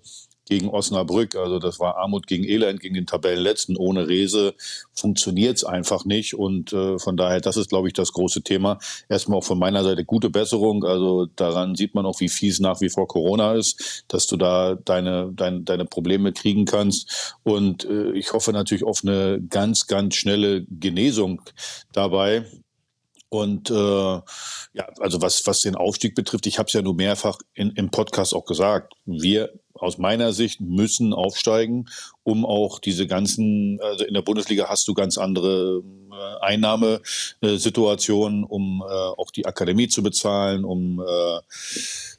gegen 0.46 0.70
Osnabrück. 0.70 1.36
Also 1.36 1.60
das 1.60 1.80
war 1.80 1.98
Armut 1.98 2.28
gegen 2.28 2.44
Elend, 2.44 2.80
gegen 2.80 2.96
den 2.96 3.08
Tabellenletzten. 3.08 3.78
Ohne 3.78 4.08
Rese 4.08 4.54
funktioniert 4.94 5.58
es 5.58 5.64
einfach 5.64 6.06
nicht. 6.06 6.36
Und 6.36 6.72
äh, 6.74 7.00
von 7.00 7.18
daher, 7.18 7.42
das 7.42 7.58
ist, 7.58 7.70
glaube 7.70 7.88
ich, 7.88 7.94
das 7.94 8.14
große 8.14 8.42
Thema. 8.42 8.78
Erstmal 9.10 9.40
auch 9.40 9.44
von 9.44 9.60
meiner 9.60 9.84
Seite 9.84 10.06
gute 10.06 10.30
Besserung. 10.30 10.84
Also 10.84 11.26
daran 11.36 11.76
sieht 11.76 11.96
man 11.96 12.06
auch, 12.06 12.20
wie 12.20 12.30
fies 12.30 12.60
nach 12.60 12.82
wie 12.82 12.90
vor 12.90 13.08
Corona 13.08 13.54
ist, 13.54 14.06
dass 14.08 14.28
du 14.28 14.38
da 14.38 14.76
deine, 14.76 15.32
deine, 15.34 15.62
deine 15.62 15.86
Probleme 15.86 16.32
kriegen 16.32 16.66
kannst. 16.66 17.36
Und 17.44 17.86
äh, 17.86 18.12
ich 18.12 18.34
hoffe 18.34 18.52
natürlich 18.52 18.84
auf 18.84 19.02
eine 19.04 19.42
ganz, 19.50 19.88
ganz 19.88 20.16
schnelle 20.16 20.66
Genesung 20.70 21.42
dabei. 21.92 22.46
Und 23.30 23.70
äh, 23.70 23.74
ja, 23.74 24.88
also 25.00 25.22
was, 25.22 25.46
was 25.48 25.62
den 25.62 25.76
Aufstieg 25.76 26.16
betrifft, 26.16 26.46
ich 26.46 26.60
habe 26.60 26.68
es 26.68 26.74
ja 26.74 26.82
nur 26.82 26.96
mehrfach 26.96 27.40
in, 27.54 27.72
im 27.72 27.90
Podcast 27.90 28.34
auch 28.34 28.46
gesagt, 28.46 28.94
wir 29.06 29.52
aus 29.74 29.98
meiner 29.98 30.32
Sicht 30.32 30.62
müssen 30.62 31.14
aufsteigen, 31.14 31.86
um 32.24 32.46
auch 32.46 32.80
diese 32.80 33.08
ganzen, 33.08 33.80
also 33.82 34.06
in 34.06 34.14
der 34.14 34.22
Bundesliga 34.22 34.70
hast 34.70 34.88
du 34.88 34.94
ganz 34.94 35.18
andere 35.18 35.84
äh, 36.16 36.40
Einnahmesituationen, 36.42 38.44
um 38.44 38.82
äh, 38.82 38.92
auch 38.92 39.32
die 39.32 39.46
Akademie 39.46 39.88
zu 39.88 40.04
bezahlen, 40.04 40.66
um 40.66 41.00
äh, 41.00 41.40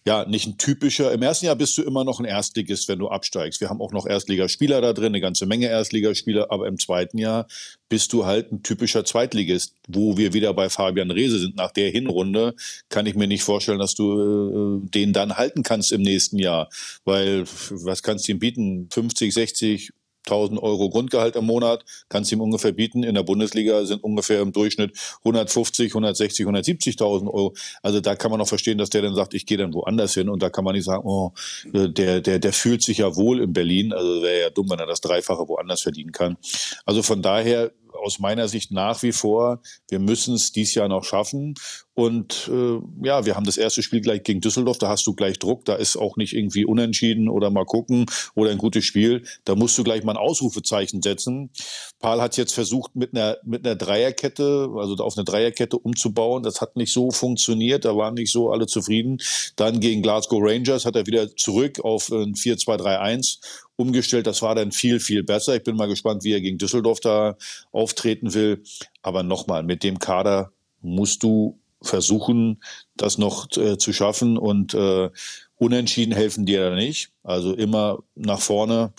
ja, 0.07 0.25
nicht 0.25 0.47
ein 0.47 0.57
typischer. 0.57 1.13
Im 1.13 1.23
ersten 1.23 1.47
Jahr 1.47 1.57
bist 1.57 1.77
du 1.77 1.83
immer 1.83 2.05
noch 2.05 2.21
ein 2.21 2.25
Erstligist, 2.25 2.89
wenn 2.89 3.01
du 3.01 3.09
absteigst. 3.09 3.61
Wir 3.61 3.69
haben 3.69 3.83
auch 3.83 3.93
noch 3.93 4.07
Erstligaspieler 4.07 4.81
da 4.81 4.93
drin, 4.93 5.07
eine 5.07 5.21
ganze 5.21 5.47
Menge 5.47 5.67
Erstligaspieler, 5.67 6.47
aber 6.51 6.69
im 6.69 6.79
zweiten 6.79 7.19
Jahr 7.19 7.49
bist 7.89 8.13
du 8.13 8.25
halt 8.25 8.53
ein 8.53 8.63
typischer 8.63 9.05
Zweitligist, 9.05 9.75
wo 9.89 10.17
wir 10.17 10.33
wieder 10.33 10.55
bei 10.55 10.69
Fabian 10.69 11.11
Rehse 11.11 11.41
sind. 11.41 11.57
Nach 11.57 11.73
der 11.73 11.91
Hinrunde 11.91 12.55
kann 12.89 13.07
ich 13.07 13.17
mir 13.17 13.27
nicht 13.27 13.43
vorstellen, 13.43 13.81
dass 13.81 13.97
du 13.97 14.81
äh, 14.85 14.91
den 14.91 15.13
dann 15.13 15.37
halten 15.37 15.65
kannst 15.65 15.91
im 15.91 16.03
nächsten 16.03 16.39
Jahr, 16.39 16.69
weil 17.05 17.45
was 17.71 18.05
kannst 18.05 18.29
du 18.29 18.33
ihm 18.33 18.39
bieten? 18.39 18.89
50, 18.93 19.35
60, 19.35 19.93
1000 20.27 20.63
Euro 20.63 20.91
Grundgehalt 20.91 21.37
im 21.37 21.47
Monat, 21.47 21.85
kannst 22.09 22.33
ihm 22.33 22.41
ungefähr 22.41 22.73
bieten. 22.73 23.03
In 23.03 23.15
der 23.15 23.23
Bundesliga 23.23 23.85
sind 23.85 24.03
ungefähr 24.05 24.41
im 24.41 24.53
Durchschnitt 24.53 24.93
150, 25.21 25.93
160, 25.93 26.47
170.000 26.47 27.27
Euro. 27.27 27.55
Also 27.83 28.01
da 28.01 28.17
kann 28.17 28.31
man 28.31 28.41
auch 28.41 28.49
verstehen, 28.49 28.79
dass 28.79 28.91
der 28.91 29.03
dann 29.03 29.15
sagt, 29.15 29.35
ich 29.35 29.47
gehe 29.47 29.59
dann 29.59 29.73
woanders 29.73 30.15
hin 30.15 30.29
und 30.29 30.43
da 30.43 30.51
kann 30.51 30.65
man 30.65 30.75
nicht 30.75 30.85
sagen, 30.85 31.03
oh, 31.07 31.33
der, 31.73 32.21
der, 32.21 32.39
der 32.39 32.53
fühlt 32.53 32.83
sich 32.83 32.99
ja 32.99 33.17
wohl 33.17 33.41
in 33.41 33.53
Berlin. 33.53 33.93
Also 33.93 34.23
wäre 34.23 34.41
ja 34.41 34.51
dumm, 34.51 34.71
wenn 34.71 34.79
er 34.79 34.87
das 34.87 35.01
Dreifache 35.01 35.49
woanders 35.49 35.83
verdienen 35.83 36.13
kann. 36.13 36.37
Also 36.85 37.03
von 37.03 37.23
daher 37.23 37.73
aus 38.07 38.21
meiner 38.21 38.47
Sicht 38.47 38.71
nach 38.71 39.03
wie 39.03 39.13
vor, 39.13 39.61
wir 39.89 39.99
müssen 39.99 40.35
es 40.35 40.53
dies 40.53 40.75
Jahr 40.75 40.89
noch 40.89 41.03
schaffen. 41.03 41.55
Und 41.95 42.51
äh, 42.53 42.79
ja, 43.07 43.25
wir 43.25 43.37
haben 43.37 43.47
das 43.47 43.57
erste 43.57 43.83
Spiel 43.83 44.03
gleich 44.03 44.23
gegen 44.23 44.43
Düsseldorf, 44.43 44.77
da 44.77 44.89
hast 44.89 45.07
du 45.07 45.15
gleich 45.15 45.39
Druck, 45.39 45.65
da 45.65 45.75
ist 45.75 45.97
auch 45.97 46.17
nicht 46.19 46.35
irgendwie 46.35 46.67
unentschieden 46.67 47.29
oder 47.29 47.49
mal 47.51 47.65
gucken 47.65 48.05
oder 48.35 48.51
ein 48.51 48.59
gutes 48.59 48.85
Spiel. 48.85 49.25
Da 49.45 49.55
musst 49.55 49.77
du 49.79 49.83
gleich 49.83 50.05
mal 50.05 50.13
ein 50.13 50.19
Ausrufezeichen 50.19 51.01
setzen. 51.01 51.51
Paul 51.99 52.21
hat 52.21 52.37
jetzt 52.37 52.53
versucht, 52.53 52.95
mit 52.95 53.15
einer, 53.15 53.39
mit 53.45 53.67
einer 53.67 53.77
Dreierkette, 53.77 54.69
also 54.77 54.95
auf 54.97 55.17
eine 55.17 55.25
Dreierkette 55.25 55.79
umzubauen. 55.79 56.43
Das 56.43 56.61
hat 56.61 56.77
nicht 56.77 56.93
so 56.93 57.11
funktioniert, 57.11 57.87
da 57.87 57.97
waren 57.97 58.15
nicht 58.15 58.31
so 58.31 58.51
alle 58.51 58.67
zufrieden. 58.67 59.19
Dann 59.57 59.81
gegen 59.81 60.03
Glasgow 60.03 60.41
Rangers 60.43 60.85
hat 60.85 60.97
er 60.97 61.07
wieder 61.07 61.35
zurück 61.35 61.81
auf 61.83 62.11
ein 62.11 62.35
4-2-3-1 62.35 63.39
umgestellt. 63.77 64.27
Das 64.27 64.43
war 64.43 64.55
dann 64.55 64.73
viel, 64.73 65.01
viel 65.01 65.23
besser. 65.23 65.57
Ich 65.57 65.63
bin 65.63 65.77
mal 65.77 65.89
gespannt, 65.89 66.25
wie 66.25 66.33
er 66.33 66.41
gegen 66.41 66.59
Düsseldorf 66.59 67.01
da 67.01 67.37
auftreten 67.73 68.35
will. 68.35 68.63
Aber 69.03 69.23
nochmal, 69.23 69.63
mit 69.63 69.83
dem 69.83 69.99
Kader 69.99 70.53
musst 70.81 71.23
du 71.23 71.59
versuchen, 71.83 72.63
das 72.97 73.19
noch 73.19 73.49
äh, 73.57 73.79
zu 73.79 73.93
schaffen 73.93 74.39
und 74.39 74.75
äh, 74.75 75.11
unentschieden 75.57 76.15
helfen 76.15 76.47
dir 76.47 76.71
da 76.71 76.75
nicht. 76.75 77.11
Also 77.23 77.55
immer 77.55 78.03
nach 78.15 78.41
vorne 78.41 78.93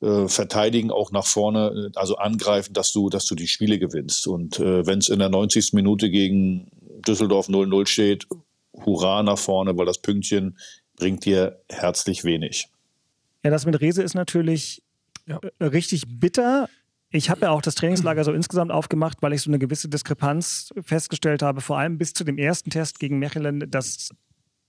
äh, 0.00 0.26
verteidigen, 0.28 0.90
auch 0.90 1.12
nach 1.12 1.26
vorne, 1.26 1.92
also 1.94 2.16
angreifen, 2.16 2.72
dass 2.72 2.92
du, 2.92 3.08
dass 3.08 3.26
du 3.26 3.34
die 3.34 3.46
Spiele 3.46 3.78
gewinnst. 3.78 4.26
Und 4.26 4.58
äh, 4.58 4.86
wenn 4.86 4.98
es 4.98 5.08
in 5.08 5.18
der 5.18 5.28
90. 5.28 5.74
Minute 5.74 6.10
gegen 6.10 6.70
Düsseldorf 7.06 7.48
0-0 7.48 7.86
steht, 7.86 8.26
hurra 8.72 9.22
nach 9.22 9.38
vorne, 9.38 9.76
weil 9.76 9.86
das 9.86 9.98
Pünktchen 9.98 10.58
bringt 10.96 11.24
dir 11.24 11.60
herzlich 11.68 12.24
wenig. 12.24 12.68
Ja, 13.42 13.50
das 13.50 13.66
mit 13.66 13.80
Rese 13.80 14.02
ist 14.02 14.14
natürlich 14.14 14.82
ja. 15.26 15.40
Äh, 15.58 15.64
richtig 15.64 16.04
bitter. 16.20 16.68
Ich 17.10 17.28
habe 17.28 17.42
ja 17.42 17.50
auch 17.50 17.62
das 17.62 17.74
Trainingslager 17.74 18.24
so 18.24 18.32
insgesamt 18.32 18.70
aufgemacht, 18.70 19.18
weil 19.20 19.32
ich 19.32 19.42
so 19.42 19.50
eine 19.50 19.58
gewisse 19.58 19.88
Diskrepanz 19.88 20.72
festgestellt 20.82 21.42
habe, 21.42 21.60
vor 21.60 21.78
allem 21.78 21.98
bis 21.98 22.14
zu 22.14 22.24
dem 22.24 22.38
ersten 22.38 22.70
Test 22.70 22.98
gegen 22.98 23.18
Mechelen, 23.18 23.70
dass 23.70 24.10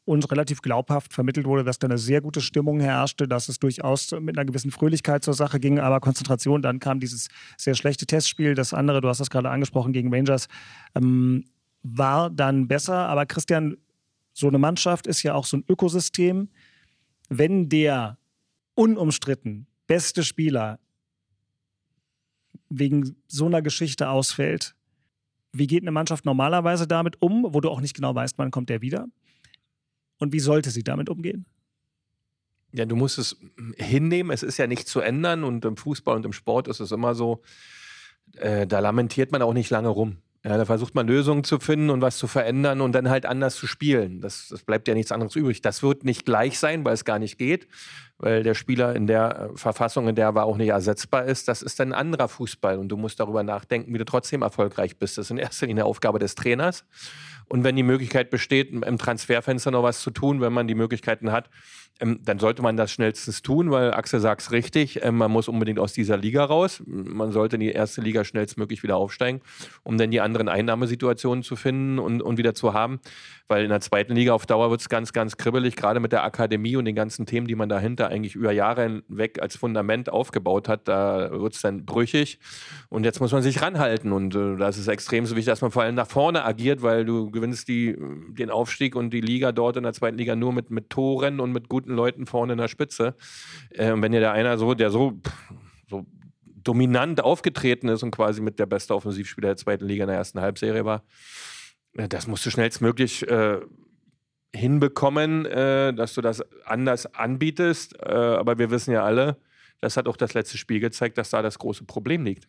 uns 0.05 0.29
relativ 0.29 0.61
glaubhaft 0.61 1.13
vermittelt 1.13 1.45
wurde, 1.45 1.63
dass 1.63 1.79
da 1.79 1.87
eine 1.87 1.97
sehr 1.97 2.19
gute 2.19 2.41
Stimmung 2.41 2.81
herrschte, 2.81 3.25
dass 3.27 3.47
es 3.47 3.59
durchaus 3.59 4.11
mit 4.19 4.37
einer 4.37 4.45
gewissen 4.45 4.71
Fröhlichkeit 4.71 5.23
zur 5.23 5.33
Sache 5.33 5.61
ging, 5.61 5.79
aber 5.79 6.01
Konzentration, 6.01 6.61
dann 6.61 6.79
kam 6.79 6.99
dieses 6.99 7.29
sehr 7.57 7.75
schlechte 7.75 8.05
Testspiel, 8.05 8.53
das 8.53 8.73
andere, 8.73 8.99
du 8.99 9.07
hast 9.07 9.19
das 9.19 9.29
gerade 9.29 9.49
angesprochen, 9.49 9.93
gegen 9.93 10.13
Rangers, 10.13 10.49
ähm, 10.95 11.45
war 11.83 12.29
dann 12.29 12.67
besser. 12.67 13.07
Aber 13.07 13.25
Christian, 13.25 13.77
so 14.33 14.47
eine 14.47 14.57
Mannschaft 14.57 15.07
ist 15.07 15.23
ja 15.23 15.33
auch 15.35 15.45
so 15.45 15.57
ein 15.57 15.63
Ökosystem. 15.69 16.49
Wenn 17.29 17.69
der 17.69 18.17
unumstritten 18.75 19.67
beste 19.87 20.23
Spieler 20.23 20.79
wegen 22.69 23.15
so 23.27 23.45
einer 23.45 23.61
Geschichte 23.61 24.09
ausfällt, 24.09 24.75
wie 25.51 25.67
geht 25.67 25.83
eine 25.83 25.91
Mannschaft 25.91 26.25
normalerweise 26.25 26.87
damit 26.87 27.21
um, 27.21 27.45
wo 27.49 27.61
du 27.61 27.69
auch 27.69 27.81
nicht 27.81 27.95
genau 27.95 28.15
weißt, 28.15 28.37
wann 28.37 28.51
kommt 28.51 28.69
der 28.69 28.81
wieder? 28.81 29.07
Und 30.17 30.33
wie 30.33 30.39
sollte 30.39 30.71
sie 30.71 30.83
damit 30.83 31.09
umgehen? 31.09 31.45
Ja, 32.71 32.85
du 32.85 32.95
musst 32.95 33.19
es 33.19 33.37
hinnehmen. 33.77 34.31
Es 34.31 34.41
ist 34.41 34.57
ja 34.57 34.65
nicht 34.65 34.87
zu 34.87 34.99
ändern. 34.99 35.43
Und 35.43 35.63
im 35.63 35.77
Fußball 35.77 36.15
und 36.15 36.25
im 36.25 36.33
Sport 36.33 36.67
ist 36.67 36.79
es 36.79 36.91
immer 36.91 37.13
so, 37.13 37.41
äh, 38.37 38.65
da 38.65 38.79
lamentiert 38.79 39.31
man 39.31 39.43
auch 39.43 39.53
nicht 39.53 39.69
lange 39.69 39.89
rum. 39.89 40.17
Ja, 40.45 40.57
da 40.57 40.65
versucht 40.65 40.93
man 40.93 41.07
Lösungen 41.07 41.45
zu 41.45 41.57
finden 41.57 41.89
und 41.89 42.01
was 42.01 42.17
zu 42.17 42.27
verändern 42.27 42.81
und 42.81 42.91
dann 42.91 43.09
halt 43.09 43.25
anders 43.25 43.55
zu 43.55 43.65
spielen. 43.65 44.19
Das, 44.19 44.49
das 44.49 44.63
bleibt 44.63 44.89
ja 44.89 44.93
nichts 44.93 45.13
anderes 45.13 45.37
übrig. 45.37 45.61
Das 45.61 45.81
wird 45.83 46.03
nicht 46.03 46.25
gleich 46.25 46.59
sein, 46.59 46.83
weil 46.83 46.93
es 46.93 47.05
gar 47.05 47.17
nicht 47.17 47.37
geht, 47.37 47.65
weil 48.17 48.43
der 48.43 48.53
Spieler 48.53 48.93
in 48.93 49.07
der 49.07 49.51
äh, 49.53 49.57
Verfassung, 49.57 50.09
in 50.09 50.15
der 50.15 50.27
er 50.27 50.43
auch 50.43 50.57
nicht 50.57 50.69
ersetzbar 50.69 51.23
ist, 51.23 51.47
das 51.47 51.61
ist 51.61 51.79
dann 51.79 51.93
ein 51.93 51.97
anderer 51.97 52.27
Fußball 52.27 52.77
und 52.77 52.89
du 52.89 52.97
musst 52.97 53.21
darüber 53.21 53.41
nachdenken, 53.43 53.93
wie 53.93 53.97
du 53.97 54.03
trotzdem 54.03 54.41
erfolgreich 54.41 54.97
bist. 54.97 55.17
Das 55.17 55.27
ist 55.27 55.31
in 55.31 55.37
erster 55.37 55.67
Linie 55.67 55.85
Aufgabe 55.85 56.19
des 56.19 56.35
Trainers. 56.35 56.83
Und 57.47 57.63
wenn 57.63 57.77
die 57.77 57.83
Möglichkeit 57.83 58.29
besteht, 58.29 58.71
im 58.71 58.97
Transferfenster 58.97 59.71
noch 59.71 59.83
was 59.83 60.01
zu 60.01 60.11
tun, 60.11 60.41
wenn 60.41 60.51
man 60.51 60.67
die 60.67 60.75
Möglichkeiten 60.75 61.31
hat, 61.31 61.49
ähm, 61.99 62.19
dann 62.23 62.39
sollte 62.39 62.61
man 62.61 62.75
das 62.75 62.91
schnellstens 62.91 63.43
tun, 63.43 63.69
weil 63.69 63.93
Axel 63.93 64.19
sagt 64.19 64.41
es 64.41 64.51
richtig, 64.51 65.03
ähm, 65.03 65.17
man 65.17 65.31
muss 65.31 65.47
unbedingt 65.47 65.79
aus 65.79 65.93
dieser 65.93 66.17
Liga 66.17 66.43
raus. 66.43 66.81
Man 66.85 67.31
sollte 67.31 67.55
in 67.57 67.59
die 67.59 67.71
erste 67.71 68.01
Liga 68.01 68.23
schnellstmöglich 68.23 68.81
wieder 68.81 68.97
aufsteigen, 68.97 69.41
um 69.83 69.97
dann 69.97 70.09
die 70.09 70.19
anderen 70.19 70.49
Einnahmesituationen 70.49 71.43
zu 71.43 71.55
finden 71.55 71.99
und, 71.99 72.21
und 72.21 72.37
wieder 72.37 72.55
zu 72.55 72.73
haben. 72.73 72.99
Weil 73.47 73.63
in 73.63 73.69
der 73.69 73.81
zweiten 73.81 74.15
Liga 74.15 74.33
auf 74.33 74.45
Dauer 74.47 74.71
wird 74.71 74.81
es 74.81 74.89
ganz, 74.89 75.13
ganz 75.13 75.37
kribbelig, 75.37 75.75
gerade 75.75 75.99
mit 75.99 76.11
der 76.11 76.23
Akademie 76.23 76.75
und 76.75 76.85
den 76.85 76.95
ganzen 76.95 77.25
Themen, 77.25 77.45
die 77.45 77.55
man 77.55 77.69
dahinter 77.69 78.07
eigentlich 78.07 78.35
über 78.35 78.51
Jahre 78.51 78.83
hinweg 78.83 79.39
als 79.41 79.55
Fundament 79.55 80.09
aufgebaut 80.09 80.67
hat, 80.67 80.87
da 80.87 81.29
wird 81.31 81.53
es 81.53 81.61
dann 81.61 81.85
brüchig. 81.85 82.39
Und 82.89 83.03
jetzt 83.03 83.19
muss 83.19 83.31
man 83.31 83.43
sich 83.43 83.61
ranhalten. 83.61 84.11
Und 84.11 84.33
äh, 84.35 84.57
das 84.57 84.79
ist 84.79 84.87
extrem 84.87 85.25
so 85.25 85.35
wichtig, 85.35 85.51
dass 85.51 85.61
man 85.61 85.71
vor 85.71 85.83
allem 85.83 85.95
nach 85.95 86.07
vorne 86.07 86.43
agiert, 86.43 86.81
weil 86.81 87.05
du 87.05 87.29
gewinnst 87.29 87.67
die, 87.67 87.95
den 88.29 88.49
Aufstieg 88.49 88.95
und 88.95 89.11
die 89.11 89.21
Liga 89.21 89.51
dort 89.51 89.77
in 89.77 89.83
der 89.83 89.93
zweiten 89.93 90.17
Liga 90.17 90.35
nur 90.35 90.53
mit, 90.53 90.71
mit 90.71 90.89
Toren 90.89 91.39
und 91.39 91.51
mit 91.51 91.69
guten 91.69 91.82
Leuten 91.85 92.25
vorne 92.25 92.53
in 92.53 92.59
der 92.59 92.67
Spitze. 92.67 93.15
Äh, 93.71 93.91
und 93.91 94.01
wenn 94.01 94.11
dir 94.11 94.19
der 94.19 94.31
einer 94.31 94.57
so, 94.57 94.73
der 94.73 94.89
so, 94.89 95.19
so 95.89 96.05
dominant 96.45 97.23
aufgetreten 97.23 97.89
ist 97.89 98.03
und 98.03 98.11
quasi 98.11 98.41
mit 98.41 98.59
der 98.59 98.65
beste 98.65 98.95
Offensivspieler 98.95 99.49
der 99.49 99.57
zweiten 99.57 99.85
Liga 99.85 100.03
in 100.03 100.09
der 100.09 100.17
ersten 100.17 100.41
Halbserie 100.41 100.85
war, 100.85 101.03
äh, 101.93 102.07
das 102.07 102.27
musst 102.27 102.45
du 102.45 102.49
schnellstmöglich 102.49 103.27
äh, 103.27 103.59
hinbekommen, 104.55 105.45
äh, 105.45 105.93
dass 105.93 106.13
du 106.13 106.21
das 106.21 106.41
anders 106.65 107.07
anbietest. 107.13 107.97
Äh, 108.01 108.13
aber 108.13 108.57
wir 108.59 108.71
wissen 108.71 108.91
ja 108.91 109.03
alle, 109.03 109.37
das 109.81 109.97
hat 109.97 110.07
auch 110.07 110.17
das 110.17 110.33
letzte 110.33 110.57
Spiel 110.57 110.79
gezeigt, 110.79 111.17
dass 111.17 111.31
da 111.31 111.41
das 111.41 111.59
große 111.59 111.85
Problem 111.85 112.23
liegt. 112.23 112.47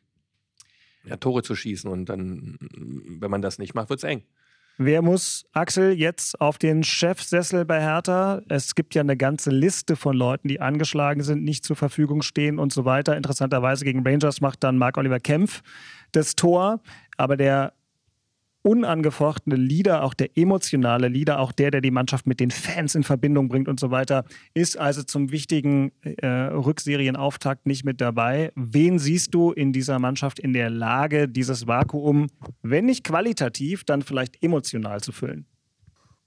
Ja, 1.05 1.17
Tore 1.17 1.43
zu 1.43 1.55
schießen 1.55 1.91
und 1.91 2.09
dann, 2.09 2.57
wenn 2.61 3.31
man 3.31 3.43
das 3.43 3.59
nicht 3.59 3.75
macht, 3.75 3.91
wird 3.91 3.99
es 3.99 4.05
eng. 4.05 4.23
Wer 4.77 5.03
muss 5.03 5.47
Axel 5.53 5.93
jetzt 5.93 6.41
auf 6.41 6.59
den 6.59 6.83
Chefsessel 6.83 7.65
bei 7.65 7.81
Hertha? 7.81 8.43
Es 8.49 8.75
gibt 8.75 8.97
ja 8.97 9.03
eine 9.03 9.17
ganze 9.17 9.51
Liste 9.51 9.95
von 9.95 10.17
Leuten, 10.17 10.49
die 10.49 10.61
angeschlagen 10.61 11.23
sind, 11.23 11.45
nicht 11.45 11.65
zur 11.65 11.77
Verfügung 11.77 12.23
stehen 12.23 12.59
und 12.59 12.73
so 12.73 12.85
weiter. 12.85 13.17
Interessanterweise 13.17 13.85
gegen 13.85 14.05
Rangers 14.05 14.41
macht 14.41 14.65
dann 14.65 14.77
Marc-Oliver 14.77 15.21
Kempf 15.21 15.63
das 16.11 16.35
Tor. 16.35 16.81
Aber 17.17 17.37
der 17.37 17.73
unangefochtene 18.65 19.57
Leader, 19.57 20.03
auch 20.03 20.15
der 20.15 20.37
emotionale 20.37 21.09
Leader, 21.09 21.39
auch 21.39 21.53
der, 21.53 21.71
der 21.71 21.83
die 21.83 21.91
Mannschaft 21.91 22.27
mit 22.27 22.41
den 22.41 22.51
Fans 22.51 22.95
in 22.95 23.05
Verbindung 23.05 23.49
bringt 23.49 23.69
und 23.69 23.79
so 23.79 23.91
weiter, 23.91 24.25
ist 24.55 24.79
also 24.79 25.03
zum 25.03 25.31
wichtigen 25.31 25.93
äh, 26.03 26.27
Rückserienauftakt 26.27 27.67
nicht 27.67 27.85
mit 27.85 28.01
dabei. 28.01 28.53
Wen 28.57 28.99
siehst 28.99 29.35
du 29.35 29.53
in 29.53 29.73
dieser 29.75 29.99
Mannschaft 29.99 30.39
in 30.39 30.55
der 30.55 30.71
Lage, 30.71 31.29
dieses 31.29 31.67
Vakuum, 31.67 32.29
wenn 32.63 32.87
nicht 32.87 33.05
qualitativ, 33.05 33.85
dann 33.85 34.01
vielleicht 34.01 34.43
emotional 34.43 35.01
zu 35.01 35.13
füllen? 35.13 35.47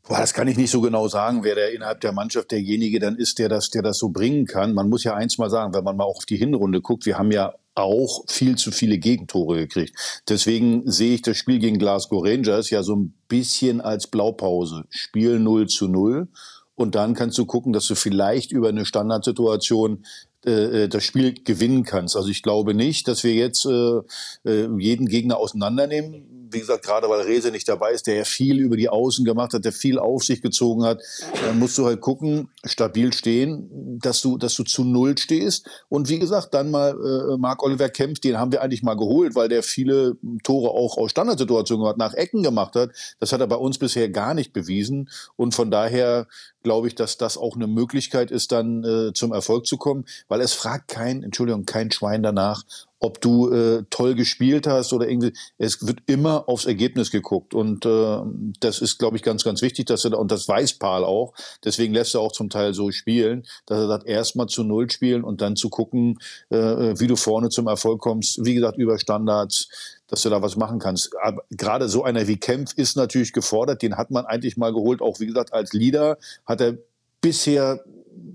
Boah, 0.08 0.20
das 0.20 0.34
kann 0.34 0.48
ich 0.48 0.58
nicht 0.58 0.72
so 0.72 0.80
genau 0.80 1.08
sagen, 1.08 1.44
wer 1.44 1.56
der 1.56 1.74
innerhalb 1.74 2.00
der 2.02 2.14
Mannschaft 2.14 2.52
derjenige 2.52 3.00
dann 3.00 3.18
ist, 3.18 3.40
der 3.40 3.50
das, 3.50 3.72
der 3.72 3.82
das 3.82 3.98
so 3.98 4.10
bringen 4.10 4.46
kann. 4.46 4.74
Man 4.74 4.90
muss 4.90 5.04
ja 5.04 5.16
eins 5.16 5.38
mal 5.38 5.50
sagen, 5.50 5.74
wenn 5.74 5.84
man 5.84 5.98
mal 5.98 6.06
auch 6.06 6.18
auf 6.18 6.26
die 6.26 6.38
Hinrunde 6.38 6.82
guckt, 6.82 7.06
wir 7.06 7.18
haben 7.18 7.32
ja 7.32 7.56
auch 7.78 8.24
viel 8.28 8.56
zu 8.56 8.72
viele 8.72 8.98
Gegentore 8.98 9.58
gekriegt. 9.58 10.22
Deswegen 10.28 10.90
sehe 10.90 11.16
ich 11.16 11.22
das 11.22 11.38
Spiel 11.38 11.60
gegen 11.60 11.78
Glasgow 11.78 12.24
Rangers 12.24 12.70
ja 12.70 12.84
so 12.84 12.96
ein 12.96 13.14
bisschen 13.28 13.82
als 13.82 14.08
Blaupause. 14.08 14.86
Spiel 14.90 15.40
0 15.40 15.68
zu 15.68 15.88
0. 15.88 16.28
Und 16.76 16.96
dann 16.96 17.14
kannst 17.14 17.38
du 17.38 17.46
gucken, 17.46 17.74
dass 17.74 17.88
du 17.88 17.96
vielleicht 17.96 18.52
über 18.52 18.70
eine 18.70 18.86
Standardsituation 18.86 20.06
äh, 20.46 20.84
äh, 20.84 20.88
das 20.88 21.04
Spiel 21.04 21.34
gewinnen 21.34 21.84
kannst. 21.84 22.16
Also 22.16 22.30
ich 22.30 22.44
glaube 22.44 22.74
nicht, 22.74 23.08
dass 23.08 23.24
wir 23.24 23.34
jetzt 23.34 23.66
äh, 23.66 24.02
äh, 24.46 24.70
jeden 24.78 25.08
Gegner 25.08 25.38
auseinandernehmen 25.38 26.37
wie 26.52 26.60
gesagt, 26.60 26.86
gerade 26.86 27.10
weil 27.10 27.22
Rese 27.22 27.52
nicht 27.52 27.68
dabei 27.68 27.92
ist, 27.92 28.08
der 28.08 28.16
ja 28.16 28.24
viel 28.24 28.60
über 28.60 28.78
die 28.78 28.90
Außen 28.90 29.26
gemacht 29.26 29.54
hat, 29.54 29.66
der 29.66 29.72
viel 29.72 30.00
auf 30.00 30.24
sich 30.24 30.42
gezogen 30.42 30.84
hat, 30.84 31.02
dann 31.46 31.60
musst 31.60 31.78
du 31.78 31.86
halt 31.86 32.02
gucken, 32.02 32.50
stabil 32.66 33.14
stehen, 33.14 34.00
dass 34.00 34.22
du, 34.22 34.38
dass 34.38 34.56
du 34.56 34.64
zu 34.64 34.84
Null 34.84 35.18
stehst. 35.18 35.70
Und 35.90 36.10
wie 36.10 36.20
gesagt, 36.20 36.54
dann 36.54 36.72
mal 36.72 36.92
äh, 36.92 37.38
Marc 37.38 37.64
Oliver 37.64 37.90
Kempf, 37.90 38.20
den 38.20 38.38
haben 38.38 38.52
wir 38.52 38.62
eigentlich 38.62 38.84
mal 38.84 38.96
geholt, 38.96 39.36
weil 39.36 39.50
der 39.50 39.64
viele 39.64 40.18
Tore 40.44 40.72
auch 40.72 40.98
aus 40.98 41.12
Standardsituationen 41.12 41.88
hat, 41.88 41.98
nach 41.98 42.14
Ecken 42.14 42.44
gemacht 42.44 42.76
hat. 42.76 42.92
Das 43.20 43.32
hat 43.32 43.42
er 43.42 43.48
bei 43.48 43.56
uns 43.56 43.78
bisher 43.78 44.10
gar 44.10 44.34
nicht 44.34 44.54
bewiesen. 44.54 45.10
Und 45.36 45.56
von 45.56 45.72
daher 45.72 46.28
glaube 46.68 46.90
ich, 46.90 46.96
dass 46.96 47.18
das 47.18 47.38
auch 47.38 47.56
eine 47.56 47.66
Möglichkeit 47.66 48.30
ist, 48.30 48.52
dann 48.52 48.84
äh, 48.84 49.14
zum 49.14 49.32
Erfolg 49.32 49.66
zu 49.66 49.78
kommen, 49.78 50.04
weil 50.28 50.42
es 50.42 50.52
fragt 50.52 50.90
kein, 50.90 51.24
Entschuldigung, 51.24 51.64
kein 51.64 51.92
Schwein 51.92 52.24
danach, 52.24 52.64
ob 53.00 53.22
du 53.22 53.50
äh, 53.50 53.84
toll 53.90 54.16
gespielt 54.16 54.68
hast 54.68 54.92
oder 54.92 55.08
irgendwie. 55.08 55.32
Es 55.58 55.88
wird 55.88 56.00
immer 56.08 56.50
aufs 56.50 56.66
Ergebnis 56.66 57.10
geguckt 57.10 57.54
und 57.54 57.86
äh, 57.86 58.18
das 58.60 58.82
ist, 58.82 58.98
glaube 58.98 59.16
ich, 59.16 59.24
ganz, 59.24 59.46
ganz 59.46 59.62
wichtig, 59.62 59.86
dass 59.86 60.04
er 60.04 60.12
da 60.12 60.18
und 60.18 60.30
das 60.30 60.46
weiß 60.46 60.74
Paul 60.74 61.06
auch. 61.06 61.34
Deswegen 61.64 61.94
lässt 61.94 62.16
er 62.16 62.22
auch 62.22 62.34
zum 62.34 62.50
Teil 62.50 62.74
so 62.74 62.92
spielen, 62.92 63.44
dass 63.66 63.80
er 63.80 63.88
sagt, 63.88 64.06
erstmal 64.06 64.48
zu 64.48 64.66
Null 64.66 64.90
spielen 64.90 65.24
und 65.24 65.40
dann 65.40 65.56
zu 65.56 65.70
gucken, 65.70 66.20
äh, 66.50 66.58
wie 66.58 67.08
du 67.08 67.16
vorne 67.16 67.48
zum 67.48 67.68
Erfolg 67.68 68.02
kommst. 68.02 68.44
Wie 68.44 68.56
gesagt, 68.56 68.78
über 68.78 69.00
Standards, 69.00 69.70
dass 70.08 70.22
du 70.22 70.30
da 70.30 70.42
was 70.42 70.56
machen 70.56 70.80
kannst. 70.80 71.16
Aber 71.22 71.44
gerade 71.52 71.90
so 71.90 72.04
einer 72.04 72.28
wie 72.28 72.38
Kempf 72.38 72.74
ist 72.76 72.96
natürlich 72.96 73.34
gefordert. 73.34 73.82
Den 73.82 73.98
hat 73.98 74.12
man 74.12 74.26
eigentlich 74.26 74.58
mal 74.58 74.74
geholt. 74.74 75.02
Auch 75.02 75.20
wie 75.20 75.28
gesagt 75.28 75.54
als 75.54 75.74
Leader 75.74 76.18
hat 76.46 76.62
er 76.62 76.78
bisher 77.22 77.84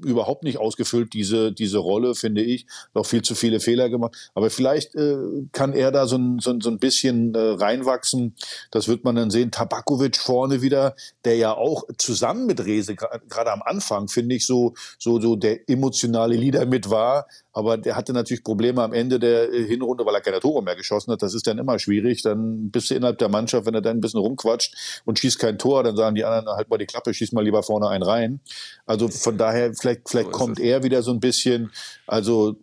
überhaupt 0.05 0.45
nicht 0.45 0.59
ausgefüllt, 0.59 1.13
diese, 1.13 1.53
diese 1.53 1.79
Rolle, 1.79 2.15
finde 2.15 2.43
ich. 2.43 2.67
Noch 2.95 3.07
viel 3.07 3.23
zu 3.23 3.35
viele 3.35 3.61
Fehler 3.61 3.89
gemacht. 3.89 4.31
Aber 4.35 4.51
vielleicht 4.51 4.95
äh, 4.95 5.17
kann 5.53 5.73
er 5.73 5.93
da 5.93 6.07
so 6.07 6.17
ein, 6.17 6.39
so, 6.39 6.59
so 6.61 6.71
ein 6.71 6.79
bisschen 6.79 7.35
äh, 7.35 7.39
reinwachsen. 7.39 8.35
Das 8.71 8.89
wird 8.89 9.05
man 9.05 9.17
dann 9.17 9.31
sehen. 9.31 9.51
Tabakovic 9.51 10.17
vorne 10.17 10.63
wieder, 10.63 10.95
der 11.25 11.37
ja 11.37 11.57
auch 11.57 11.85
zusammen 11.99 12.47
mit 12.47 12.65
Rese, 12.65 12.95
gerade 12.95 13.53
am 13.53 13.63
Anfang, 13.63 14.09
finde 14.09 14.35
ich, 14.35 14.47
so, 14.47 14.75
so, 14.99 15.21
so 15.21 15.37
der 15.37 15.69
emotionale 15.69 16.37
Leader 16.37 16.67
mit 16.67 16.91
war. 16.91 17.27
Aber 17.53 17.77
der 17.77 17.97
hatte 17.97 18.13
natürlich 18.13 18.45
Probleme 18.45 18.83
am 18.83 18.93
Ende 18.93 19.21
der 19.21 19.53
äh, 19.53 19.67
Hinrunde, 19.67 20.07
weil 20.07 20.15
er 20.15 20.21
keine 20.21 20.41
Tore 20.41 20.63
mehr 20.63 20.75
geschossen 20.75 21.13
hat. 21.13 21.23
Das 21.23 21.35
ist 21.35 21.47
dann 21.47 21.59
immer 21.59 21.79
schwierig. 21.79 22.23
Dann 22.23 22.71
bist 22.71 22.91
du 22.91 22.95
innerhalb 22.95 23.19
der 23.19 23.29
Mannschaft, 23.29 23.67
wenn 23.67 23.75
er 23.75 23.83
dann 23.83 23.99
ein 23.99 24.01
bisschen 24.01 24.21
rumquatscht 24.21 25.03
und 25.05 25.19
schießt 25.19 25.39
kein 25.39 25.59
Tor, 25.59 25.83
dann 25.83 25.97
sagen 25.97 26.15
die 26.15 26.25
anderen, 26.25 26.57
halt 26.57 26.71
mal 26.71 26.79
die 26.79 26.87
Klappe, 26.87 27.13
schieß 27.13 27.33
mal 27.33 27.45
lieber 27.45 27.63
vorne 27.63 27.89
einen 27.89 28.03
rein. 28.03 28.41
Also 28.87 29.09
von 29.09 29.37
daher, 29.37 29.72
vielleicht, 29.81 30.09
vielleicht 30.09 30.33
so 30.33 30.39
kommt 30.39 30.61
er 30.61 30.83
wieder 30.83 31.03
so 31.03 31.13
ein 31.13 31.21
bisschen. 31.21 31.71
Also 32.07 32.57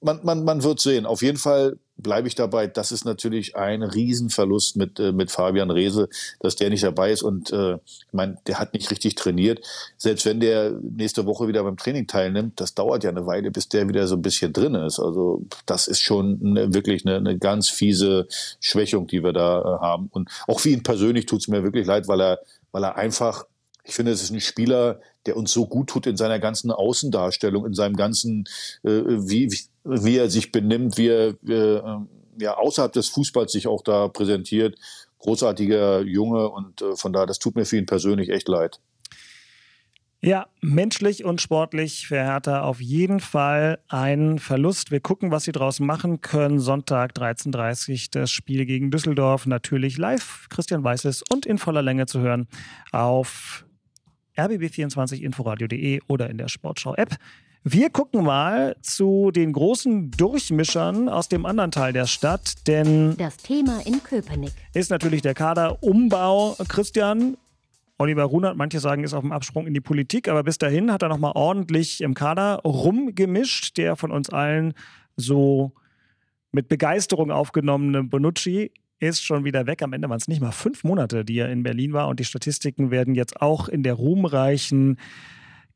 man, 0.00 0.20
man, 0.22 0.44
man 0.44 0.62
wird 0.62 0.80
sehen. 0.80 1.06
Auf 1.06 1.22
jeden 1.22 1.38
Fall 1.38 1.78
bleibe 1.96 2.28
ich 2.28 2.34
dabei. 2.34 2.66
Das 2.66 2.92
ist 2.92 3.04
natürlich 3.04 3.56
ein 3.56 3.82
Riesenverlust 3.82 4.76
mit, 4.76 4.98
äh, 4.98 5.12
mit 5.12 5.30
Fabian 5.30 5.70
Rehse, 5.70 6.08
dass 6.40 6.56
der 6.56 6.70
nicht 6.70 6.82
dabei 6.82 7.12
ist. 7.12 7.22
Und 7.22 7.52
äh, 7.52 7.74
ich 7.74 8.12
meine, 8.12 8.38
der 8.46 8.58
hat 8.58 8.74
nicht 8.74 8.90
richtig 8.90 9.14
trainiert. 9.14 9.64
Selbst 9.96 10.26
wenn 10.26 10.40
der 10.40 10.72
nächste 10.82 11.26
Woche 11.26 11.48
wieder 11.48 11.62
beim 11.64 11.76
Training 11.76 12.06
teilnimmt, 12.06 12.60
das 12.60 12.74
dauert 12.74 13.04
ja 13.04 13.10
eine 13.10 13.26
Weile, 13.26 13.50
bis 13.50 13.68
der 13.68 13.88
wieder 13.88 14.06
so 14.06 14.16
ein 14.16 14.22
bisschen 14.22 14.52
drin 14.52 14.74
ist. 14.74 14.98
Also 14.98 15.42
das 15.66 15.88
ist 15.88 16.00
schon 16.00 16.40
eine, 16.44 16.74
wirklich 16.74 17.06
eine, 17.06 17.16
eine 17.16 17.38
ganz 17.38 17.70
fiese 17.70 18.26
Schwächung, 18.60 19.06
die 19.06 19.22
wir 19.22 19.32
da 19.32 19.60
äh, 19.60 19.84
haben. 19.84 20.08
Und 20.12 20.28
auch 20.46 20.60
für 20.60 20.70
ihn 20.70 20.82
persönlich 20.82 21.26
tut 21.26 21.40
es 21.40 21.48
mir 21.48 21.62
wirklich 21.62 21.86
leid, 21.86 22.08
weil 22.08 22.20
er, 22.20 22.40
weil 22.72 22.84
er 22.84 22.96
einfach 22.96 23.46
ich 23.84 23.94
finde, 23.94 24.12
es 24.12 24.22
ist 24.22 24.30
ein 24.30 24.40
Spieler, 24.40 25.00
der 25.26 25.36
uns 25.36 25.52
so 25.52 25.66
gut 25.66 25.88
tut 25.88 26.06
in 26.06 26.16
seiner 26.16 26.38
ganzen 26.38 26.70
Außendarstellung, 26.70 27.66
in 27.66 27.74
seinem 27.74 27.96
ganzen, 27.96 28.44
äh, 28.82 29.02
wie, 29.04 29.50
wie, 29.50 29.60
wie 29.84 30.16
er 30.16 30.30
sich 30.30 30.52
benimmt, 30.52 30.98
wie 30.98 31.08
er 31.08 31.34
äh, 31.48 31.82
ja, 32.38 32.56
außerhalb 32.56 32.92
des 32.92 33.08
Fußballs 33.08 33.52
sich 33.52 33.66
auch 33.66 33.82
da 33.82 34.08
präsentiert. 34.08 34.76
Großartiger 35.18 36.02
Junge 36.02 36.48
und 36.50 36.82
äh, 36.82 36.96
von 36.96 37.12
daher, 37.12 37.26
das 37.26 37.38
tut 37.38 37.54
mir 37.56 37.64
für 37.64 37.78
ihn 37.78 37.86
persönlich 37.86 38.28
echt 38.28 38.48
leid. 38.48 38.80
Ja, 40.20 40.46
menschlich 40.62 41.26
und 41.26 41.42
sportlich 41.42 42.06
für 42.06 42.16
Hertha 42.16 42.62
auf 42.62 42.80
jeden 42.80 43.20
Fall 43.20 43.80
ein 43.88 44.38
Verlust. 44.38 44.90
Wir 44.90 45.00
gucken, 45.00 45.30
was 45.30 45.44
sie 45.44 45.52
draus 45.52 45.80
machen 45.80 46.22
können. 46.22 46.60
Sonntag 46.60 47.12
13.30 47.12 47.92
Uhr 47.92 48.22
das 48.22 48.30
Spiel 48.30 48.64
gegen 48.64 48.90
Düsseldorf. 48.90 49.44
Natürlich 49.44 49.98
live. 49.98 50.46
Christian 50.48 50.82
Weißes 50.82 51.24
und 51.30 51.44
in 51.44 51.58
voller 51.58 51.82
Länge 51.82 52.06
zu 52.06 52.20
hören 52.20 52.48
auf 52.90 53.63
rbb24 54.36 55.20
inforadio.de 55.20 56.00
oder 56.08 56.30
in 56.30 56.38
der 56.38 56.48
Sportschau-App. 56.48 57.16
Wir 57.66 57.88
gucken 57.88 58.24
mal 58.24 58.76
zu 58.82 59.30
den 59.30 59.52
großen 59.54 60.10
Durchmischern 60.10 61.08
aus 61.08 61.28
dem 61.30 61.46
anderen 61.46 61.70
Teil 61.70 61.94
der 61.94 62.06
Stadt, 62.06 62.66
denn 62.66 63.16
Das 63.16 63.38
Thema 63.38 63.80
in 63.86 64.02
Köpenick. 64.02 64.52
ist 64.74 64.90
natürlich 64.90 65.22
der 65.22 65.32
Kaderumbau. 65.32 66.56
Christian, 66.68 67.38
Oliver 67.96 68.24
Runert, 68.24 68.58
manche 68.58 68.80
sagen, 68.80 69.02
ist 69.02 69.14
auf 69.14 69.22
dem 69.22 69.32
Absprung 69.32 69.66
in 69.66 69.72
die 69.72 69.80
Politik, 69.80 70.28
aber 70.28 70.42
bis 70.42 70.58
dahin 70.58 70.92
hat 70.92 71.02
er 71.02 71.08
nochmal 71.08 71.32
ordentlich 71.36 72.02
im 72.02 72.12
Kader 72.12 72.56
rumgemischt. 72.64 73.78
Der 73.78 73.96
von 73.96 74.10
uns 74.10 74.28
allen 74.28 74.74
so 75.16 75.72
mit 76.52 76.68
Begeisterung 76.68 77.30
aufgenommene 77.30 78.04
Bonucci 78.04 78.72
ist 79.10 79.22
schon 79.22 79.44
wieder 79.44 79.66
weg. 79.66 79.82
Am 79.82 79.92
Ende 79.92 80.08
waren 80.08 80.18
es 80.18 80.28
nicht 80.28 80.40
mal 80.40 80.52
fünf 80.52 80.84
Monate, 80.84 81.24
die 81.24 81.38
er 81.38 81.50
in 81.50 81.62
Berlin 81.62 81.92
war. 81.92 82.08
Und 82.08 82.20
die 82.20 82.24
Statistiken 82.24 82.90
werden 82.90 83.14
jetzt 83.14 83.40
auch 83.40 83.68
in 83.68 83.82
der 83.82 83.94
ruhmreichen 83.94 84.98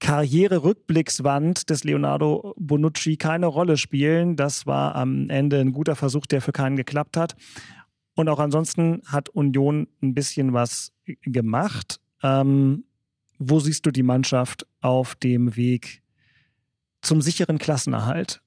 Karriererückblickswand 0.00 1.70
des 1.70 1.84
Leonardo 1.84 2.54
Bonucci 2.56 3.16
keine 3.16 3.46
Rolle 3.46 3.76
spielen. 3.76 4.36
Das 4.36 4.66
war 4.66 4.94
am 4.94 5.28
Ende 5.28 5.60
ein 5.60 5.72
guter 5.72 5.96
Versuch, 5.96 6.26
der 6.26 6.40
für 6.40 6.52
keinen 6.52 6.76
geklappt 6.76 7.16
hat. 7.16 7.36
Und 8.14 8.28
auch 8.28 8.38
ansonsten 8.38 9.02
hat 9.06 9.28
Union 9.28 9.88
ein 10.02 10.14
bisschen 10.14 10.52
was 10.52 10.92
gemacht. 11.22 12.00
Ähm, 12.22 12.84
wo 13.38 13.60
siehst 13.60 13.86
du 13.86 13.90
die 13.90 14.02
Mannschaft 14.02 14.66
auf 14.80 15.14
dem 15.14 15.56
Weg 15.56 16.02
zum 17.00 17.22
sicheren 17.22 17.58
Klassenerhalt? 17.58 18.42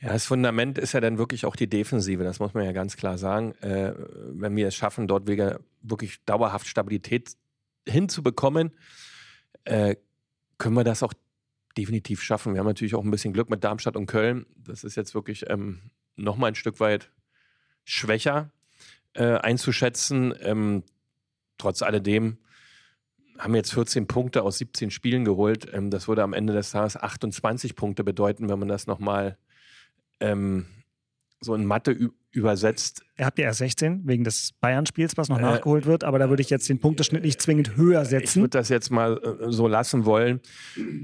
Ja, 0.00 0.14
das 0.14 0.24
Fundament 0.24 0.78
ist 0.78 0.92
ja 0.92 1.00
dann 1.00 1.18
wirklich 1.18 1.44
auch 1.44 1.56
die 1.56 1.68
Defensive, 1.68 2.24
das 2.24 2.38
muss 2.38 2.54
man 2.54 2.64
ja 2.64 2.72
ganz 2.72 2.96
klar 2.96 3.18
sagen. 3.18 3.52
Äh, 3.60 3.92
wenn 4.32 4.56
wir 4.56 4.68
es 4.68 4.74
schaffen, 4.74 5.06
dort 5.06 5.26
wirklich 5.26 6.24
dauerhaft 6.24 6.66
Stabilität 6.66 7.36
hinzubekommen, 7.86 8.72
äh, 9.64 9.96
können 10.56 10.74
wir 10.74 10.84
das 10.84 11.02
auch 11.02 11.12
definitiv 11.76 12.22
schaffen. 12.22 12.54
Wir 12.54 12.60
haben 12.60 12.66
natürlich 12.66 12.94
auch 12.94 13.04
ein 13.04 13.10
bisschen 13.10 13.34
Glück 13.34 13.50
mit 13.50 13.62
Darmstadt 13.62 13.96
und 13.96 14.06
Köln. 14.06 14.46
Das 14.56 14.84
ist 14.84 14.96
jetzt 14.96 15.14
wirklich 15.14 15.48
ähm, 15.50 15.90
nochmal 16.16 16.52
ein 16.52 16.54
Stück 16.54 16.80
weit 16.80 17.10
schwächer 17.84 18.50
äh, 19.12 19.36
einzuschätzen. 19.36 20.34
Ähm, 20.40 20.82
trotz 21.58 21.82
alledem 21.82 22.38
haben 23.38 23.52
wir 23.52 23.58
jetzt 23.58 23.74
14 23.74 24.06
Punkte 24.06 24.42
aus 24.42 24.58
17 24.58 24.90
Spielen 24.90 25.26
geholt. 25.26 25.68
Ähm, 25.72 25.90
das 25.90 26.08
würde 26.08 26.22
am 26.22 26.32
Ende 26.32 26.54
des 26.54 26.70
Tages 26.70 26.96
28 26.96 27.76
Punkte 27.76 28.02
bedeuten, 28.02 28.48
wenn 28.48 28.58
man 28.58 28.68
das 28.68 28.86
nochmal 28.86 29.36
ähm, 30.20 30.66
so 31.40 31.54
in 31.54 31.64
Mathe 31.64 32.10
übersetzt. 32.32 33.02
Ihr 33.18 33.26
habt 33.26 33.38
ja 33.38 33.46
erst 33.46 33.58
16 33.58 34.06
wegen 34.06 34.24
des 34.24 34.52
Bayern-Spiels, 34.60 35.16
was 35.16 35.28
noch 35.28 35.38
Äh, 35.38 35.42
nachgeholt 35.42 35.86
wird, 35.86 36.04
aber 36.04 36.18
da 36.18 36.28
würde 36.28 36.42
ich 36.42 36.50
jetzt 36.50 36.68
den 36.68 36.78
Punkteschnitt 36.78 37.24
nicht 37.24 37.40
zwingend 37.42 37.76
höher 37.76 38.02
Ich 38.02 38.08
setzen. 38.08 38.42
würde 38.42 38.58
das 38.58 38.68
jetzt 38.68 38.90
mal 38.90 39.18
äh, 39.18 39.50
so 39.50 39.66
lassen 39.66 40.04
wollen. 40.04 40.40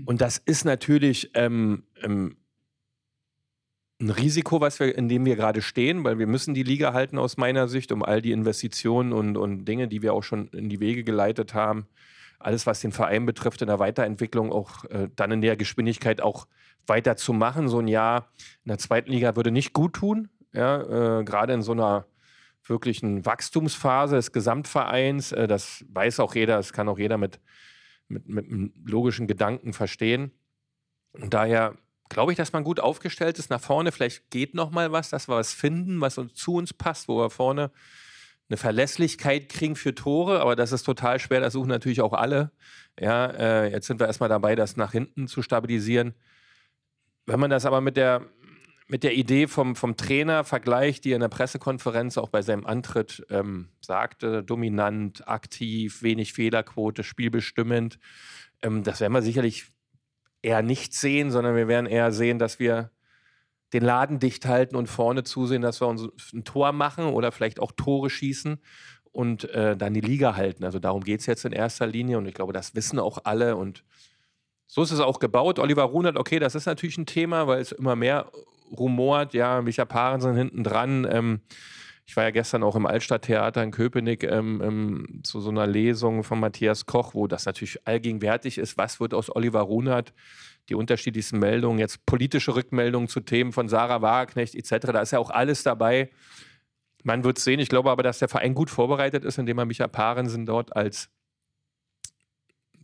Und 0.05 0.21
das 0.21 0.39
ist 0.39 0.65
natürlich 0.65 1.31
ähm, 1.35 1.83
ähm, 2.03 2.37
ein 4.01 4.11
Risiko, 4.11 4.61
was 4.61 4.79
wir, 4.79 4.97
in 4.97 5.09
dem 5.09 5.25
wir 5.25 5.37
gerade 5.37 5.63
stehen, 5.63 6.05
weil 6.05 6.19
wir 6.19 6.27
müssen 6.27 6.55
die 6.55 6.63
Liga 6.63 6.93
halten 6.93 7.19
aus 7.19 7.39
meiner 7.39 7.67
Sicht, 7.67 7.91
um 7.93 8.03
all 8.05 8.21
die 8.21 8.33
Investitionen 8.33 9.13
und, 9.13 9.37
und 9.37 9.65
Dinge, 9.65 9.89
die 9.89 10.03
wir 10.03 10.13
auch 10.13 10.23
schon 10.23 10.49
in 10.49 10.69
die 10.69 10.81
Wege 10.81 11.03
geleitet 11.03 11.55
haben, 11.55 11.87
alles, 12.39 12.67
was 12.67 12.81
den 12.81 12.93
Verein 12.93 13.25
betrifft, 13.25 13.63
in 13.63 13.69
der 13.69 13.79
Weiterentwicklung 13.79 14.53
auch 14.53 14.85
äh, 14.91 15.09
dann 15.17 15.33
in 15.33 15.41
der 15.41 15.57
Geschwindigkeit 15.57 16.21
auch 16.21 16.45
weiter 16.45 16.53
zu 17.17 17.33
machen. 17.33 17.69
So 17.69 17.81
ein 17.81 17.89
Jahr 17.89 18.33
in 18.65 18.69
der 18.71 18.79
zweiten 18.79 19.11
Liga 19.11 19.37
würde 19.37 19.51
nicht 19.51 19.73
gut 19.73 19.95
tun, 19.95 20.29
ja, 20.53 21.21
äh, 21.21 21.25
gerade 21.25 21.53
in 21.53 21.63
so 21.63 21.73
einer 21.73 22.07
wirklichen 22.65 23.25
Wachstumsphase 23.25 24.17
des 24.17 24.33
Gesamtvereins. 24.33 25.33
Äh, 25.33 25.47
das 25.47 25.85
weiß 25.89 26.21
auch 26.21 26.35
jeder, 26.35 26.57
das 26.57 26.73
kann 26.73 26.89
auch 26.89 26.99
jeder 26.99 27.19
mit, 27.19 27.41
mit, 28.09 28.29
mit 28.29 28.47
einem 28.47 28.73
logischen 28.85 29.27
Gedanken 29.27 29.73
verstehen. 29.73 30.33
Und 31.13 31.35
daher 31.35 31.77
glaube 32.09 32.33
ich, 32.33 32.37
dass 32.39 32.53
man 32.53 32.65
gut 32.65 32.81
aufgestellt 32.81 33.39
ist 33.39 33.51
nach 33.51 33.61
vorne. 33.61 33.93
Vielleicht 33.93 34.31
geht 34.31 34.55
noch 34.55 34.71
mal 34.71 34.93
was, 34.93 35.11
dass 35.11 35.29
wir 35.29 35.37
was 35.37 35.53
finden, 35.53 36.01
was 36.01 36.19
uns, 36.19 36.35
zu 36.35 36.55
uns 36.55 36.73
passt, 36.73 37.09
wo 37.09 37.19
wir 37.19 37.31
vorne 37.31 37.71
eine 38.49 38.57
Verlässlichkeit 38.57 39.49
kriegen 39.49 39.75
für 39.75 39.95
Tore, 39.95 40.41
aber 40.41 40.55
das 40.55 40.71
ist 40.71 40.85
total 40.85 41.19
schwer, 41.19 41.41
das 41.41 41.55
suchen 41.55 41.69
natürlich 41.69 42.01
auch 42.01 42.13
alle. 42.13 42.53
Ja, 42.99 43.27
äh, 43.27 43.73
jetzt 43.73 43.89
sind 43.89 43.99
wir 43.99 44.07
erstmal 44.07 44.29
dabei, 44.29 44.55
das 44.55 44.77
nach 44.77 44.93
hinten 44.93 45.27
zu 45.27 45.43
stabilisieren. 45.43 46.15
Wenn 47.27 47.41
man 47.41 47.51
das 47.51 47.67
aber 47.67 47.81
mit 47.81 47.97
der, 47.97 48.23
mit 48.89 49.03
der 49.03 49.15
Idee 49.15 49.49
vom, 49.49 49.75
vom 49.75 49.97
Trainer 49.97 50.45
vergleicht, 50.45 51.05
die 51.05 51.13
er 51.13 51.17
in 51.17 51.21
der 51.21 51.29
Pressekonferenz 51.29 52.19
auch 52.19 52.29
bei 52.29 52.43
seinem 52.43 52.65
Antritt 52.65 53.27
ähm, 53.31 53.69
sagte, 53.81 54.45
dominant, 54.45 55.27
aktiv, 55.27 56.03
wenig 56.03 56.33
Fehlerquote, 56.33 57.03
spielbestimmend, 57.03 57.99
ähm, 58.63 58.85
das 58.85 59.01
werden 59.01 59.13
wir 59.13 59.23
sicherlich 59.23 59.67
eher 60.43 60.63
nicht 60.63 60.95
sehen, 60.95 61.31
sondern 61.33 61.57
wir 61.57 61.67
werden 61.67 61.87
eher 61.87 62.13
sehen, 62.13 62.39
dass 62.39 62.61
wir 62.61 62.93
den 63.73 63.83
Laden 63.83 64.21
dicht 64.21 64.47
halten 64.47 64.77
und 64.77 64.87
vorne 64.87 65.25
zusehen, 65.25 65.63
dass 65.63 65.81
wir 65.81 65.89
uns 65.89 66.09
ein 66.33 66.45
Tor 66.45 66.71
machen 66.71 67.07
oder 67.07 67.33
vielleicht 67.33 67.59
auch 67.59 67.73
Tore 67.73 68.11
schießen 68.11 68.59
und 69.11 69.51
äh, 69.51 69.77
dann 69.77 69.95
die 69.95 70.01
Liga 70.01 70.37
halten. 70.37 70.65
Also 70.65 70.79
darum 70.79 71.03
geht 71.03 71.21
es 71.21 71.27
jetzt 71.27 71.45
in 71.45 71.53
erster 71.53 71.87
Linie 71.87 72.19
und 72.19 72.27
ich 72.27 72.35
glaube, 72.35 72.53
das 72.53 72.77
wissen 72.77 73.01
auch 73.01 73.19
alle 73.25 73.57
und 73.57 73.83
so 74.67 74.83
ist 74.83 74.91
es 74.91 75.01
auch 75.01 75.19
gebaut. 75.19 75.59
Oliver 75.59 75.85
Runert, 75.85 76.17
okay, 76.17 76.39
das 76.39 76.55
ist 76.55 76.67
natürlich 76.67 76.99
ein 76.99 77.07
Thema, 77.07 77.47
weil 77.47 77.61
es 77.61 77.73
immer 77.73 77.97
mehr 77.97 78.31
rumort. 78.77 79.35
Ja, 79.35 79.63
Micha 79.63 79.85
Parensen 79.85 80.37
hinten 80.37 80.65
dran. 80.65 81.07
Ähm, 81.11 81.41
ich 82.07 82.17
war 82.17 82.25
ja 82.25 82.31
gestern 82.31 82.63
auch 82.63 82.77
im 82.77 82.87
Altstadttheater 82.87 83.63
in 83.63 83.73
Köpenick 83.73 84.23
ähm, 84.23 84.61
ähm, 84.63 85.21
zu 85.25 85.41
so 85.41 85.51
einer 85.51 85.67
Lesung 85.67 86.23
von 86.23 86.39
Matthias 86.39 86.87
Koch, 86.87 87.15
wo 87.15 87.27
das 87.27 87.47
natürlich 87.47 87.85
allgegenwärtig 87.85 88.59
ist. 88.59 88.79
Was 88.79 89.01
wird 89.01 89.13
aus 89.13 89.35
Oliver 89.35 89.61
Runert? 89.61 90.13
Die 90.69 90.75
unterschiedlichsten 90.75 91.39
Meldungen, 91.39 91.79
jetzt 91.79 92.07
politische 92.07 92.55
Rückmeldungen 92.55 93.09
zu 93.09 93.21
Themen 93.21 93.53
von 93.53 93.69
Sarah 93.69 94.03
Wagenknecht 94.03 94.55
etc. 94.55 94.87
Da 94.93 95.01
ist 95.01 95.13
ja 95.13 95.19
auch 95.19 95.31
alles 95.31 95.63
dabei. 95.63 96.11
Man 97.03 97.23
wird 97.23 97.39
sehen. 97.39 97.61
Ich 97.61 97.69
glaube 97.69 97.91
aber, 97.91 98.03
dass 98.03 98.19
der 98.19 98.29
Verein 98.29 98.55
gut 98.55 98.71
vorbereitet 98.71 99.25
ist, 99.25 99.39
indem 99.39 99.59
er 99.59 99.65
Micha 99.65 99.87
Parensen 99.87 100.47
dort 100.47 100.75
als 100.75 101.09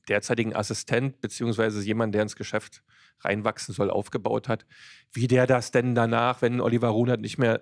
derzeitigen 0.09 0.55
Assistent 0.55 1.21
beziehungsweise 1.21 1.83
jemand, 1.83 2.15
der 2.15 2.23
ins 2.23 2.37
Geschäft 2.37 2.83
reinwachsen 3.21 3.75
soll, 3.75 3.91
aufgebaut 3.91 4.49
hat. 4.49 4.67
Wie 5.13 5.29
der 5.29 5.47
das 5.47 5.71
denn 5.71 5.95
danach, 5.95 6.43
wenn 6.43 6.61
Oliver 6.61 6.89
Runert 6.89 7.21
nicht 7.21 7.39
mehr 7.39 7.61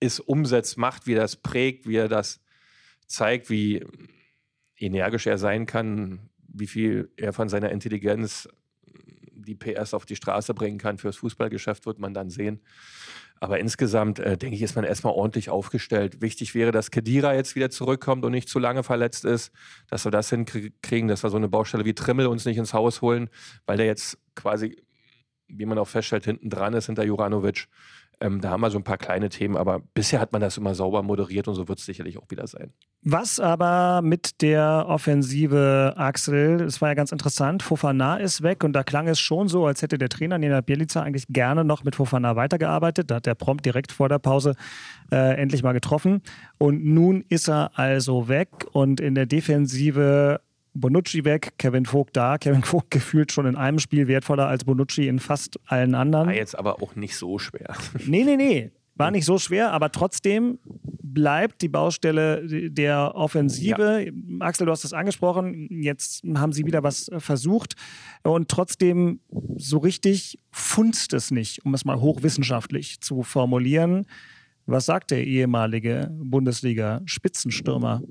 ist, 0.00 0.20
umsetzt, 0.20 0.78
macht, 0.78 1.06
wie 1.06 1.14
er 1.14 1.20
das 1.20 1.36
prägt, 1.36 1.86
wie 1.86 1.96
er 1.96 2.08
das 2.08 2.40
zeigt, 3.06 3.50
wie 3.50 3.84
energisch 4.76 5.26
er 5.26 5.38
sein 5.38 5.66
kann, 5.66 6.30
wie 6.48 6.66
viel 6.66 7.12
er 7.16 7.32
von 7.32 7.48
seiner 7.48 7.70
Intelligenz 7.70 8.48
die 9.32 9.54
PS 9.54 9.94
auf 9.94 10.06
die 10.06 10.16
Straße 10.16 10.54
bringen 10.54 10.78
kann 10.78 10.98
fürs 10.98 11.16
Fußballgeschäft, 11.16 11.86
wird 11.86 11.98
man 11.98 12.14
dann 12.14 12.30
sehen. 12.30 12.60
Aber 13.42 13.58
insgesamt, 13.58 14.18
äh, 14.18 14.36
denke 14.36 14.54
ich, 14.54 14.62
ist 14.62 14.76
man 14.76 14.84
erstmal 14.84 15.14
ordentlich 15.14 15.48
aufgestellt. 15.48 16.20
Wichtig 16.20 16.54
wäre, 16.54 16.72
dass 16.72 16.90
Kedira 16.90 17.34
jetzt 17.34 17.56
wieder 17.56 17.70
zurückkommt 17.70 18.24
und 18.26 18.32
nicht 18.32 18.50
zu 18.50 18.58
lange 18.58 18.82
verletzt 18.82 19.24
ist, 19.24 19.50
dass 19.88 20.04
wir 20.04 20.10
das 20.10 20.28
hinkriegen, 20.28 21.08
dass 21.08 21.22
wir 21.22 21.30
so 21.30 21.38
eine 21.38 21.48
Baustelle 21.48 21.86
wie 21.86 21.94
Trimmel 21.94 22.26
uns 22.26 22.44
nicht 22.44 22.58
ins 22.58 22.74
Haus 22.74 23.00
holen, 23.00 23.30
weil 23.64 23.78
der 23.78 23.86
jetzt 23.86 24.18
quasi, 24.34 24.76
wie 25.48 25.64
man 25.64 25.78
auch 25.78 25.88
feststellt, 25.88 26.26
hinten 26.26 26.50
dran 26.50 26.74
ist 26.74 26.86
hinter 26.86 27.02
Juranovic. 27.02 27.66
Ähm, 28.20 28.40
da 28.40 28.50
haben 28.50 28.60
wir 28.60 28.70
so 28.70 28.78
ein 28.78 28.84
paar 28.84 28.98
kleine 28.98 29.30
Themen, 29.30 29.56
aber 29.56 29.80
bisher 29.94 30.20
hat 30.20 30.32
man 30.32 30.42
das 30.42 30.58
immer 30.58 30.74
sauber 30.74 31.02
moderiert 31.02 31.48
und 31.48 31.54
so 31.54 31.68
wird 31.68 31.78
es 31.78 31.86
sicherlich 31.86 32.18
auch 32.18 32.30
wieder 32.30 32.46
sein. 32.46 32.72
Was 33.02 33.40
aber 33.40 34.02
mit 34.02 34.42
der 34.42 34.84
Offensive, 34.88 35.94
Axel, 35.96 36.60
es 36.60 36.82
war 36.82 36.90
ja 36.90 36.94
ganz 36.94 37.12
interessant, 37.12 37.62
Fofana 37.62 38.18
ist 38.18 38.42
weg 38.42 38.62
und 38.62 38.74
da 38.74 38.82
klang 38.82 39.08
es 39.08 39.18
schon 39.18 39.48
so, 39.48 39.64
als 39.64 39.80
hätte 39.80 39.96
der 39.96 40.10
Trainer 40.10 40.36
Nena 40.36 40.60
Bielica 40.60 41.00
eigentlich 41.00 41.28
gerne 41.28 41.64
noch 41.64 41.82
mit 41.82 41.96
Fofana 41.96 42.36
weitergearbeitet. 42.36 43.10
Da 43.10 43.16
hat 43.16 43.26
der 43.26 43.34
prompt 43.34 43.64
direkt 43.64 43.90
vor 43.90 44.10
der 44.10 44.18
Pause 44.18 44.54
äh, 45.10 45.40
endlich 45.40 45.62
mal 45.62 45.72
getroffen. 45.72 46.20
Und 46.58 46.84
nun 46.84 47.24
ist 47.30 47.48
er 47.48 47.70
also 47.78 48.28
weg 48.28 48.48
und 48.72 49.00
in 49.00 49.14
der 49.14 49.24
Defensive 49.24 50.42
Bonucci 50.74 51.24
weg, 51.24 51.54
Kevin 51.58 51.86
Vogt 51.86 52.16
da. 52.16 52.38
Kevin 52.40 52.62
Vogt 52.62 52.90
gefühlt 52.90 53.32
schon 53.32 53.46
in 53.46 53.56
einem 53.56 53.78
Spiel 53.78 54.08
wertvoller 54.08 54.46
als 54.46 54.64
Bonucci 54.64 55.08
in 55.08 55.18
fast 55.18 55.58
allen 55.66 55.94
anderen. 55.94 56.28
War 56.28 56.34
jetzt 56.34 56.58
aber 56.58 56.82
auch 56.82 56.96
nicht 56.96 57.16
so 57.16 57.38
schwer. 57.38 57.74
Nee, 58.06 58.24
nee, 58.24 58.36
nee. 58.36 58.70
War 58.96 59.10
nicht 59.10 59.24
so 59.24 59.38
schwer, 59.38 59.72
aber 59.72 59.92
trotzdem 59.92 60.58
bleibt 61.02 61.62
die 61.62 61.68
Baustelle 61.68 62.70
der 62.70 63.14
Offensive. 63.14 64.12
Axel, 64.40 64.66
du 64.66 64.72
hast 64.72 64.84
es 64.84 64.92
angesprochen. 64.92 65.68
Jetzt 65.82 66.22
haben 66.34 66.52
sie 66.52 66.66
wieder 66.66 66.82
was 66.82 67.10
versucht. 67.18 67.74
Und 68.22 68.48
trotzdem 68.48 69.20
so 69.56 69.78
richtig 69.78 70.38
funzt 70.50 71.14
es 71.14 71.30
nicht, 71.30 71.64
um 71.64 71.72
es 71.74 71.84
mal 71.84 72.00
hochwissenschaftlich 72.00 73.00
zu 73.00 73.22
formulieren. 73.22 74.06
Was 74.66 74.86
sagt 74.86 75.10
der 75.10 75.26
ehemalige 75.26 76.10
Bundesliga-Spitzenstürmer 76.22 78.02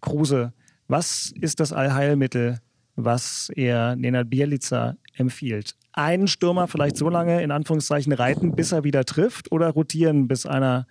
Kruse? 0.00 0.52
Was 0.88 1.32
ist 1.40 1.60
das 1.60 1.72
Allheilmittel, 1.72 2.60
was 2.96 3.50
er 3.54 3.96
Nenad 3.96 4.30
Bielica 4.30 4.96
empfiehlt? 5.16 5.76
Einen 5.92 6.28
Stürmer 6.28 6.68
vielleicht 6.68 6.96
so 6.96 7.08
lange 7.08 7.42
in 7.42 7.50
Anführungszeichen 7.50 8.12
reiten, 8.12 8.54
bis 8.54 8.72
er 8.72 8.84
wieder 8.84 9.04
trifft 9.04 9.52
oder 9.52 9.70
rotieren, 9.70 10.28
bis 10.28 10.46
einer 10.46 10.86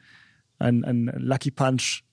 ein, 0.60 0.84
ein 0.84 1.12
Lucky 1.18 1.52
Punch 1.52 2.04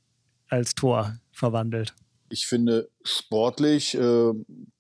als 0.48 0.74
Tor 0.74 1.18
verwandelt? 1.32 1.94
Ich 2.30 2.46
finde, 2.46 2.88
sportlich 3.04 3.94
äh, 3.94 4.32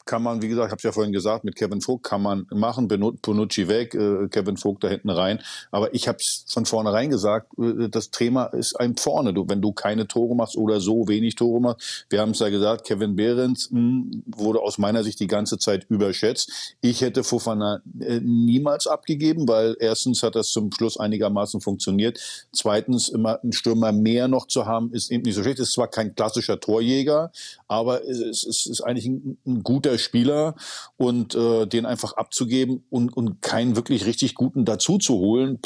kann 0.08 0.22
man, 0.22 0.40
wie 0.42 0.48
gesagt, 0.48 0.68
ich 0.68 0.70
habe 0.70 0.78
es 0.78 0.82
ja 0.82 0.92
vorhin 0.92 1.12
gesagt, 1.12 1.44
mit 1.44 1.54
Kevin 1.54 1.82
Vogt 1.82 2.02
kann 2.02 2.22
man 2.22 2.46
machen, 2.50 2.88
Bonucci 2.88 3.68
weg, 3.68 3.94
äh, 3.94 4.26
Kevin 4.28 4.56
Vogt 4.56 4.82
da 4.82 4.88
hinten 4.88 5.10
rein. 5.10 5.40
Aber 5.70 5.94
ich 5.94 6.08
habe 6.08 6.16
es 6.18 6.44
von 6.48 6.64
vornherein 6.64 7.10
gesagt, 7.10 7.52
äh, 7.58 7.90
das 7.90 8.10
Thema 8.10 8.46
ist 8.46 8.74
ein 8.80 8.96
vorne. 8.96 9.34
Du, 9.34 9.46
wenn 9.48 9.60
du 9.60 9.72
keine 9.72 10.08
Tore 10.08 10.34
machst 10.34 10.56
oder 10.56 10.80
so 10.80 11.06
wenig 11.08 11.34
Tore 11.34 11.60
machst, 11.60 12.06
wir 12.08 12.22
haben 12.22 12.30
es 12.30 12.38
ja 12.38 12.48
gesagt, 12.48 12.86
Kevin 12.86 13.16
Behrens 13.16 13.70
mh, 13.70 13.78
hm, 13.78 14.22
wurde 14.26 14.60
aus 14.60 14.78
meiner 14.78 15.04
Sicht 15.04 15.20
die 15.20 15.26
ganze 15.26 15.58
Zeit 15.58 15.84
überschätzt. 15.90 16.76
Ich 16.80 17.02
hätte 17.02 17.22
Fofana 17.22 17.82
äh, 18.00 18.20
niemals 18.20 18.86
abgegeben, 18.86 19.46
weil 19.46 19.76
erstens 19.78 20.22
hat 20.22 20.36
das 20.36 20.48
zum 20.48 20.72
Schluss 20.72 20.98
einigermaßen 20.98 21.60
funktioniert. 21.60 22.18
Zweitens, 22.52 23.10
immer 23.10 23.42
einen 23.42 23.52
Stürmer 23.52 23.92
mehr 23.92 24.26
noch 24.26 24.46
zu 24.46 24.64
haben, 24.64 24.90
ist 24.94 25.10
eben 25.10 25.24
nicht 25.24 25.34
so 25.34 25.42
schlecht. 25.42 25.58
Ist 25.58 25.72
zwar 25.72 25.88
kein 25.88 26.14
klassischer 26.14 26.58
Torjäger, 26.58 27.30
aber 27.66 28.07
es, 28.08 28.44
es 28.44 28.66
ist 28.66 28.80
eigentlich 28.80 29.06
ein, 29.06 29.38
ein 29.46 29.62
guter 29.62 29.98
Spieler 29.98 30.54
und 30.96 31.34
äh, 31.34 31.66
den 31.66 31.86
einfach 31.86 32.14
abzugeben 32.14 32.84
und, 32.90 33.16
und 33.16 33.42
keinen 33.42 33.76
wirklich 33.76 34.06
richtig 34.06 34.34
guten 34.34 34.64
dazu 34.64 34.98
zu 34.98 35.14
holen, 35.14 35.60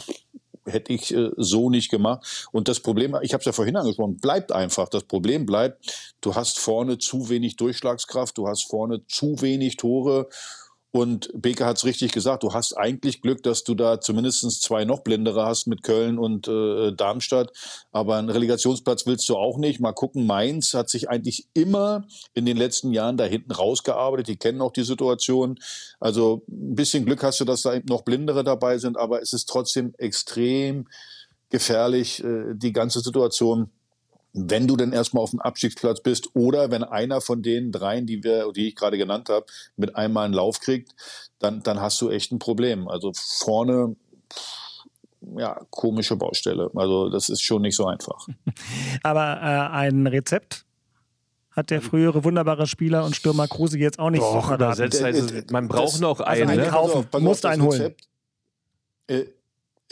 hätte 0.66 0.92
ich 0.92 1.14
äh, 1.14 1.30
so 1.36 1.70
nicht 1.70 1.90
gemacht. 1.90 2.48
Und 2.52 2.68
das 2.68 2.80
Problem, 2.80 3.16
ich 3.22 3.32
habe 3.32 3.40
es 3.40 3.46
ja 3.46 3.52
vorhin 3.52 3.76
angesprochen, 3.76 4.18
bleibt 4.18 4.52
einfach. 4.52 4.88
Das 4.88 5.04
Problem 5.04 5.46
bleibt, 5.46 6.14
du 6.20 6.34
hast 6.34 6.58
vorne 6.58 6.98
zu 6.98 7.28
wenig 7.28 7.56
Durchschlagskraft, 7.56 8.36
du 8.38 8.48
hast 8.48 8.68
vorne 8.68 9.06
zu 9.06 9.40
wenig 9.40 9.76
Tore 9.76 10.28
und 10.92 11.30
Beke 11.34 11.64
hat 11.64 11.78
es 11.78 11.86
richtig 11.86 12.12
gesagt, 12.12 12.42
du 12.42 12.52
hast 12.52 12.76
eigentlich 12.76 13.22
Glück, 13.22 13.42
dass 13.42 13.64
du 13.64 13.74
da 13.74 14.02
zumindest 14.02 14.60
zwei 14.60 14.84
noch 14.84 15.00
blindere 15.00 15.46
hast 15.46 15.66
mit 15.66 15.82
Köln 15.82 16.18
und 16.18 16.48
äh, 16.48 16.92
Darmstadt. 16.92 17.50
Aber 17.92 18.16
einen 18.16 18.28
Relegationsplatz 18.28 19.06
willst 19.06 19.26
du 19.30 19.36
auch 19.36 19.56
nicht. 19.56 19.80
Mal 19.80 19.94
gucken, 19.94 20.26
Mainz 20.26 20.74
hat 20.74 20.90
sich 20.90 21.08
eigentlich 21.08 21.48
immer 21.54 22.06
in 22.34 22.44
den 22.44 22.58
letzten 22.58 22.92
Jahren 22.92 23.16
da 23.16 23.24
hinten 23.24 23.52
rausgearbeitet. 23.52 24.28
Die 24.28 24.36
kennen 24.36 24.60
auch 24.60 24.72
die 24.72 24.84
Situation. 24.84 25.58
Also 25.98 26.44
ein 26.50 26.74
bisschen 26.74 27.06
Glück 27.06 27.22
hast 27.22 27.40
du, 27.40 27.46
dass 27.46 27.62
da 27.62 27.80
noch 27.88 28.02
blindere 28.02 28.44
dabei 28.44 28.76
sind, 28.76 28.98
aber 28.98 29.22
es 29.22 29.32
ist 29.32 29.48
trotzdem 29.48 29.94
extrem 29.96 30.88
gefährlich, 31.48 32.22
äh, 32.22 32.54
die 32.54 32.72
ganze 32.74 33.00
Situation 33.00 33.70
wenn 34.32 34.66
du 34.66 34.76
denn 34.76 34.92
erstmal 34.92 35.22
auf 35.22 35.30
dem 35.30 35.40
Abstiegsplatz 35.40 36.00
bist 36.00 36.30
oder 36.34 36.70
wenn 36.70 36.84
einer 36.84 37.20
von 37.20 37.42
den 37.42 37.70
dreien, 37.70 38.06
die 38.06 38.24
wir, 38.24 38.50
die 38.52 38.68
ich 38.68 38.76
gerade 38.76 38.96
genannt 38.96 39.28
habe, 39.28 39.46
mit 39.76 39.94
einmal 39.96 40.24
einen 40.24 40.34
Lauf 40.34 40.60
kriegt, 40.60 40.94
dann, 41.38 41.62
dann 41.62 41.80
hast 41.80 42.00
du 42.00 42.08
echt 42.10 42.32
ein 42.32 42.38
Problem. 42.38 42.88
Also 42.88 43.12
vorne, 43.14 43.96
ja, 45.36 45.60
komische 45.70 46.16
Baustelle. 46.16 46.70
Also 46.74 47.10
das 47.10 47.28
ist 47.28 47.42
schon 47.42 47.62
nicht 47.62 47.76
so 47.76 47.86
einfach. 47.86 48.26
Aber 49.02 49.40
äh, 49.42 49.76
ein 49.76 50.06
Rezept 50.06 50.64
hat 51.50 51.68
der 51.68 51.82
frühere 51.82 52.24
wunderbare 52.24 52.66
Spieler 52.66 53.04
und 53.04 53.14
Stürmer 53.14 53.46
Kruse 53.46 53.78
jetzt 53.78 53.98
auch 53.98 54.08
nicht 54.08 54.22
Doch, 54.22 54.48
so 54.48 54.54
übersetzt, 54.54 55.02
also, 55.02 55.28
man 55.50 55.68
braucht 55.68 55.94
das, 55.94 56.00
noch 56.00 56.20
einen. 56.20 56.48
Also 56.48 56.52
einen 56.52 56.62
ne? 56.62 56.68
kaufen, 56.70 57.06
auf, 57.12 57.20
musst 57.20 57.44
einen 57.44 57.62
holen. 57.62 57.82
Rezept, 57.82 58.08
äh, 59.08 59.24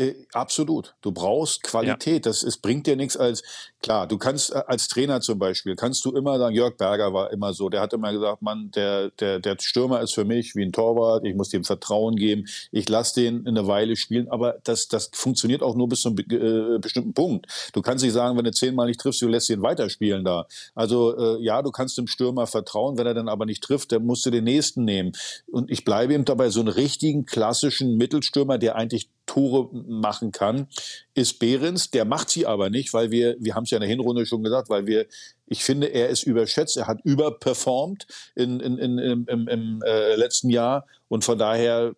äh, 0.00 0.14
absolut. 0.32 0.94
Du 1.02 1.12
brauchst 1.12 1.62
Qualität. 1.62 2.24
Ja. 2.24 2.30
Das 2.30 2.42
ist, 2.42 2.62
bringt 2.62 2.86
dir 2.86 2.96
nichts 2.96 3.16
als, 3.16 3.42
klar, 3.82 4.06
du 4.06 4.16
kannst 4.16 4.52
äh, 4.52 4.62
als 4.66 4.88
Trainer 4.88 5.20
zum 5.20 5.38
Beispiel, 5.38 5.76
kannst 5.76 6.04
du 6.04 6.12
immer 6.12 6.38
sagen, 6.38 6.54
Jörg 6.54 6.76
Berger 6.76 7.12
war 7.12 7.30
immer 7.32 7.52
so, 7.52 7.68
der 7.68 7.82
hat 7.82 7.92
immer 7.92 8.12
gesagt, 8.12 8.40
Mann, 8.40 8.70
der, 8.70 9.10
der, 9.10 9.40
der 9.40 9.56
Stürmer 9.60 10.00
ist 10.00 10.14
für 10.14 10.24
mich 10.24 10.54
wie 10.56 10.64
ein 10.64 10.72
Torwart, 10.72 11.24
ich 11.24 11.34
muss 11.34 11.50
dem 11.50 11.64
Vertrauen 11.64 12.16
geben, 12.16 12.46
ich 12.72 12.88
lasse 12.88 13.20
den 13.20 13.46
eine 13.46 13.66
Weile 13.66 13.94
spielen, 13.96 14.28
aber 14.30 14.58
das, 14.64 14.88
das 14.88 15.10
funktioniert 15.12 15.62
auch 15.62 15.74
nur 15.74 15.88
bis 15.88 16.00
zu 16.00 16.08
einem 16.08 16.18
äh, 16.18 16.78
bestimmten 16.78 17.12
Punkt. 17.12 17.46
Du 17.74 17.82
kannst 17.82 18.02
nicht 18.02 18.14
sagen, 18.14 18.38
wenn 18.38 18.44
du 18.44 18.52
zehnmal 18.52 18.86
nicht 18.86 19.00
triffst, 19.00 19.20
du 19.20 19.28
lässt 19.28 19.50
ihn 19.50 19.62
weiterspielen 19.62 20.24
da. 20.24 20.46
Also 20.74 21.16
äh, 21.16 21.42
ja, 21.42 21.60
du 21.60 21.70
kannst 21.70 21.98
dem 21.98 22.06
Stürmer 22.06 22.46
vertrauen, 22.46 22.96
wenn 22.96 23.06
er 23.06 23.14
dann 23.14 23.28
aber 23.28 23.44
nicht 23.44 23.62
trifft, 23.62 23.92
dann 23.92 24.06
musst 24.06 24.24
du 24.24 24.30
den 24.30 24.44
nächsten 24.44 24.84
nehmen. 24.84 25.12
Und 25.46 25.70
ich 25.70 25.84
bleibe 25.84 26.14
eben 26.14 26.24
dabei, 26.24 26.48
so 26.48 26.60
einen 26.60 26.68
richtigen 26.68 27.26
klassischen 27.26 27.96
Mittelstürmer, 27.96 28.56
der 28.56 28.76
eigentlich 28.76 29.10
Tore 29.30 29.68
machen 29.72 30.32
kann, 30.32 30.66
ist 31.14 31.38
Behrens. 31.38 31.92
Der 31.92 32.04
macht 32.04 32.30
sie 32.30 32.46
aber 32.46 32.68
nicht, 32.68 32.92
weil 32.92 33.12
wir, 33.12 33.36
wir 33.38 33.54
haben 33.54 33.62
es 33.62 33.70
ja 33.70 33.76
in 33.76 33.82
der 33.82 33.88
Hinrunde 33.88 34.26
schon 34.26 34.42
gesagt, 34.42 34.68
weil 34.68 34.86
wir, 34.86 35.06
ich 35.46 35.62
finde, 35.62 35.86
er 35.86 36.08
ist 36.08 36.24
überschätzt, 36.24 36.76
er 36.76 36.88
hat 36.88 36.98
überperformt 37.04 38.08
in, 38.34 38.58
in, 38.58 38.76
in, 38.76 38.98
im, 38.98 39.26
im, 39.28 39.46
im 39.46 39.82
äh, 39.86 40.16
letzten 40.16 40.50
Jahr. 40.50 40.84
Und 41.06 41.24
von 41.24 41.38
daher 41.38 41.94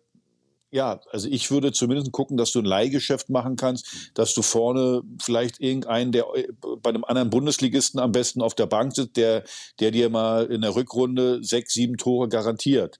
ja, 0.69 1.01
also 1.11 1.27
ich 1.29 1.51
würde 1.51 1.71
zumindest 1.71 2.11
gucken, 2.11 2.35
dass 2.35 2.51
du 2.51 2.59
ein 2.59 2.65
Leihgeschäft 2.65 3.29
machen 3.29 3.57
kannst, 3.57 4.11
dass 4.15 4.33
du 4.33 4.41
vorne 4.41 5.03
vielleicht 5.21 5.59
irgendeinen, 5.59 6.11
der 6.11 6.25
äh, 6.35 6.47
bei 6.81 6.89
einem 6.89 7.03
anderen 7.03 7.29
Bundesligisten 7.29 7.99
am 7.99 8.11
besten 8.11 8.41
auf 8.41 8.55
der 8.55 8.65
Bank 8.65 8.95
sitzt, 8.95 9.17
der, 9.17 9.43
der 9.79 9.91
dir 9.91 10.09
mal 10.09 10.45
in 10.47 10.61
der 10.61 10.75
Rückrunde 10.75 11.43
sechs, 11.43 11.73
sieben 11.73 11.97
Tore 11.97 12.27
garantiert 12.27 12.99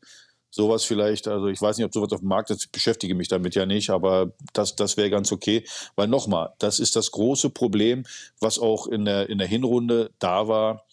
sowas 0.54 0.86
vielleicht, 0.86 1.28
also 1.28 1.48
ich 1.48 1.60
weiß 1.60 1.78
nicht, 1.78 1.86
ob 1.86 1.94
sowas 1.94 2.12
auf 2.12 2.20
dem 2.20 2.30
Markt 2.30 2.52
ist, 2.52 2.66
ich 2.66 2.72
beschäftige 2.72 3.16
mich 3.16 3.28
damit 3.28 3.56
ja 3.56 3.66
nicht, 3.66 3.90
aber 3.90 4.34
das, 4.54 4.76
das 4.76 4.98
wäre 4.98 5.10
ganz 5.10 5.32
okay. 5.32 5.66
Weil 5.96 6.08
nochmal, 6.08 6.54
das 6.60 6.78
ist 6.78 6.96
das 6.96 7.10
große 7.10 7.50
Problem, 7.50 8.04
was 8.40 8.60
auch 8.60 8.86
in 8.86 9.06
der, 9.06 9.30
in 9.30 9.40
der 9.40 9.48
Hinrunde 9.48 10.12
da 10.20 10.48
war. 10.48 10.86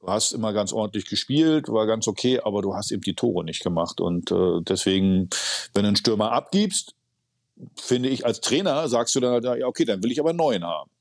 Du 0.00 0.06
hast 0.06 0.32
immer 0.32 0.52
ganz 0.52 0.72
ordentlich 0.72 1.06
gespielt, 1.06 1.68
war 1.68 1.88
ganz 1.88 2.06
okay, 2.06 2.38
aber 2.38 2.62
du 2.62 2.76
hast 2.76 2.92
eben 2.92 3.02
die 3.02 3.14
Tore 3.14 3.44
nicht 3.44 3.64
gemacht. 3.64 4.00
Und 4.00 4.30
äh, 4.30 4.60
deswegen, 4.60 5.28
wenn 5.74 5.82
du 5.82 5.88
einen 5.88 5.96
Stürmer 5.96 6.30
abgibst, 6.30 6.94
finde 7.74 8.10
ich 8.10 8.24
als 8.24 8.40
Trainer, 8.40 8.88
sagst 8.88 9.16
du 9.16 9.20
dann 9.20 9.32
halt, 9.32 9.44
ja, 9.58 9.66
okay, 9.66 9.84
dann 9.84 10.00
will 10.04 10.12
ich 10.12 10.20
aber 10.20 10.28
einen 10.28 10.38
neuen 10.38 10.64
haben. 10.64 10.92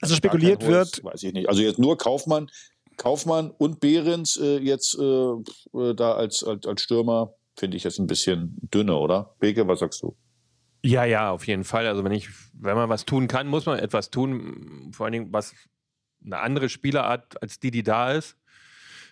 Also 0.00 0.16
spekuliert 0.16 0.64
Holz, 0.64 0.72
wird. 0.72 1.04
Weiß 1.04 1.22
ich 1.22 1.32
nicht. 1.32 1.48
Also 1.48 1.62
jetzt 1.62 1.78
nur 1.78 1.96
Kaufmann, 1.96 2.50
Kaufmann 2.96 3.50
und 3.50 3.80
Behrens 3.80 4.36
äh, 4.36 4.58
jetzt 4.58 4.98
äh, 4.98 5.02
äh, 5.02 5.94
da 5.94 6.14
als, 6.14 6.42
als, 6.44 6.66
als 6.66 6.82
Stürmer 6.82 7.34
finde 7.58 7.76
ich 7.76 7.84
jetzt 7.84 7.98
ein 7.98 8.06
bisschen 8.06 8.56
dünne, 8.62 8.96
oder? 8.96 9.34
Beke, 9.38 9.66
was 9.66 9.80
sagst 9.80 10.02
du? 10.02 10.16
Ja, 10.82 11.04
ja, 11.04 11.30
auf 11.30 11.46
jeden 11.46 11.64
Fall. 11.64 11.86
Also 11.86 12.04
wenn 12.04 12.12
ich, 12.12 12.28
wenn 12.52 12.76
man 12.76 12.88
was 12.88 13.04
tun 13.04 13.28
kann, 13.28 13.48
muss 13.48 13.66
man 13.66 13.78
etwas 13.78 14.10
tun. 14.10 14.90
Vor 14.92 15.06
allen 15.06 15.12
Dingen 15.12 15.32
was 15.32 15.54
eine 16.24 16.38
andere 16.38 16.68
Spielerart 16.68 17.40
als 17.42 17.58
die, 17.58 17.70
die 17.70 17.82
da 17.82 18.12
ist. 18.12 18.36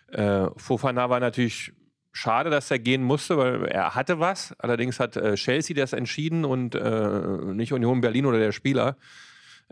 Äh, 0.09 0.49
Fofana 0.57 1.11
war 1.11 1.20
natürlich 1.20 1.73
schade, 2.12 2.51
dass 2.51 2.70
er 2.70 2.79
gehen 2.79 3.03
musste, 3.03 3.37
weil 3.37 3.64
er 3.66 3.94
hatte 3.94 4.20
was. 4.20 4.55
Allerdings 4.59 5.01
hat 5.01 5.16
äh, 5.16 5.35
Chelsea 5.35 5.75
das 5.75 5.92
entschieden 5.92 6.44
und 6.44 6.75
äh, 6.75 7.18
nicht 7.55 7.73
Union 7.73 8.01
Berlin 8.01 8.27
oder 8.27 8.38
der 8.38 8.53
Spieler. 8.53 8.97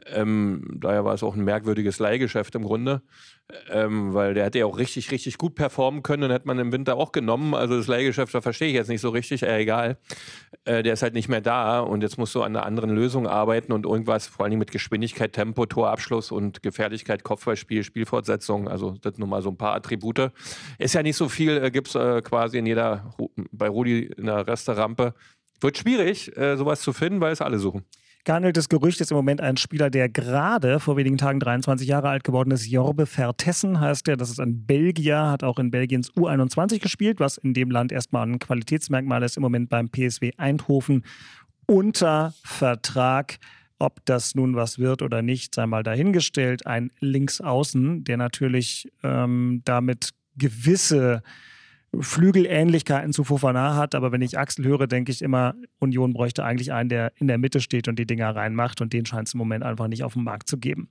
Ähm, 0.07 0.79
daher 0.81 1.05
war 1.05 1.15
es 1.15 1.23
auch 1.23 1.35
ein 1.35 1.45
merkwürdiges 1.45 1.99
Leihgeschäft 1.99 2.55
im 2.55 2.65
Grunde, 2.65 3.03
ähm, 3.71 4.15
weil 4.15 4.35
der 4.35 4.47
hätte 4.47 4.59
ja 4.59 4.67
auch 4.67 4.79
richtig, 4.79 5.11
richtig 5.11 5.37
gut 5.37 5.55
performen 5.55 6.03
können 6.03 6.25
und 6.25 6.31
hätte 6.31 6.47
man 6.47 6.59
im 6.59 6.73
Winter 6.73 6.97
auch 6.97 7.13
genommen. 7.13 7.55
Also 7.55 7.77
das 7.77 7.89
Leihgeschäft, 7.89 8.35
da 8.35 8.41
verstehe 8.41 8.69
ich 8.69 8.75
jetzt 8.75 8.89
nicht 8.89 9.03
so 9.03 9.11
richtig, 9.11 9.43
äh, 9.43 9.59
egal. 9.59 9.99
Äh, 10.65 10.83
der 10.83 10.95
ist 10.95 11.03
halt 11.03 11.15
nicht 11.15 11.29
mehr 11.29 11.43
da 11.43 11.81
und 11.81 12.03
jetzt 12.03 12.17
musst 12.17 12.35
du 12.35 12.43
an 12.43 12.57
einer 12.57 12.65
anderen 12.65 12.91
Lösung 12.91 13.27
arbeiten 13.27 13.73
und 13.73 13.85
irgendwas, 13.85 14.27
vor 14.27 14.47
allem 14.47 14.59
mit 14.59 14.73
Geschwindigkeit, 14.73 15.35
Tempo, 15.35 15.67
Torabschluss 15.67 16.33
und 16.33 16.63
Gefährlichkeit, 16.63 17.23
Kopfballspiel, 17.23 17.85
Spielfortsetzung, 17.85 18.69
also 18.69 18.93
das 19.01 19.19
nur 19.19 19.29
mal 19.29 19.43
so 19.43 19.51
ein 19.51 19.59
paar 19.59 19.75
Attribute. 19.75 20.31
Ist 20.79 20.95
ja 20.95 21.03
nicht 21.03 21.17
so 21.17 21.29
viel, 21.29 21.63
äh, 21.63 21.71
gibt 21.71 21.89
es 21.89 21.95
äh, 21.95 22.23
quasi 22.23 22.59
in 22.59 22.67
jeder, 22.67 23.15
bei 23.53 23.69
Rudi 23.69 24.07
in 24.17 24.27
der 24.27 24.47
Resterampe. 24.47 25.15
Wird 25.61 25.79
schwierig, 25.79 26.37
äh, 26.37 26.57
sowas 26.57 26.81
zu 26.81 26.93
finden, 26.93 27.21
weil 27.21 27.33
es 27.33 27.41
alle 27.41 27.59
suchen 27.59 27.85
gehandelt 28.25 28.57
das 28.57 28.69
Gerücht 28.69 29.01
ist 29.01 29.11
im 29.11 29.17
Moment 29.17 29.41
ein 29.41 29.57
Spieler, 29.57 29.91
der 29.91 30.09
gerade 30.09 30.81
vor 30.81 30.97
wenigen 30.97 31.19
Tagen 31.19 31.41
23 31.41 31.89
Jahre 31.89 32.09
alt 32.09 32.25
geworden 32.25 32.51
ist. 32.51 32.67
Jorbe 32.67 33.07
Vertessen 33.07 33.81
heißt 33.81 34.09
er. 34.09 34.17
Das 34.17 34.31
ist 34.31 34.41
ein 34.41 34.65
Belgier, 34.65 35.31
hat 35.31 35.43
auch 35.43 35.59
in 35.59 35.71
Belgiens 35.71 36.13
U21 36.13 36.81
gespielt, 36.81 37.21
was 37.21 37.37
in 37.37 37.55
dem 37.55 37.71
Land 37.71 37.93
erstmal 37.93 38.27
ein 38.27 38.39
Qualitätsmerkmal 38.39 39.23
ist. 39.23 39.37
Im 39.37 39.43
Moment 39.43 39.69
beim 39.69 39.89
PSW 39.91 40.31
Eindhoven 40.37 41.05
unter 41.67 42.35
Vertrag. 42.45 43.39
Ob 43.79 44.05
das 44.05 44.37
nun 44.37 44.55
was 44.55 44.79
wird 44.79 45.03
oder 45.03 45.23
nicht, 45.23 45.57
sei 45.57 45.67
mal 45.67 45.83
dahingestellt. 45.83 46.67
Ein 46.67 46.93
Linksaußen, 47.01 48.05
der 48.05 48.17
natürlich 48.17 48.93
ähm, 49.03 49.63
damit 49.65 50.11
gewisse 50.37 51.23
Flügelähnlichkeiten 51.99 53.13
zu 53.13 53.25
Fofana 53.25 53.77
hat, 53.77 53.95
aber 53.95 54.13
wenn 54.13 54.23
ich 54.23 54.39
Axel 54.39 54.65
höre, 54.65 54.87
denke 54.87 55.13
ich 55.13 55.21
immer, 55.21 55.55
Union 55.79 56.15
bräuchte 56.15 56.45
eigentlich 56.45 56.73
einen, 56.73 56.89
der 56.89 57.13
in 57.17 57.29
der 57.29 57.39
Mitte 57.39 57.61
steht 57.61 57.87
und 57.89 57.99
die 57.99 58.07
Dinger 58.07 58.35
reinmacht 58.35 58.81
und 58.81 58.93
den 58.93 59.05
scheint 59.05 59.29
es 59.29 59.35
im 59.35 59.39
Moment 59.39 59.63
einfach 59.63 59.89
nicht 59.89 60.03
auf 60.03 60.15
dem 60.15 60.25
Markt 60.25 60.49
zu 60.49 60.57
geben. 60.57 60.89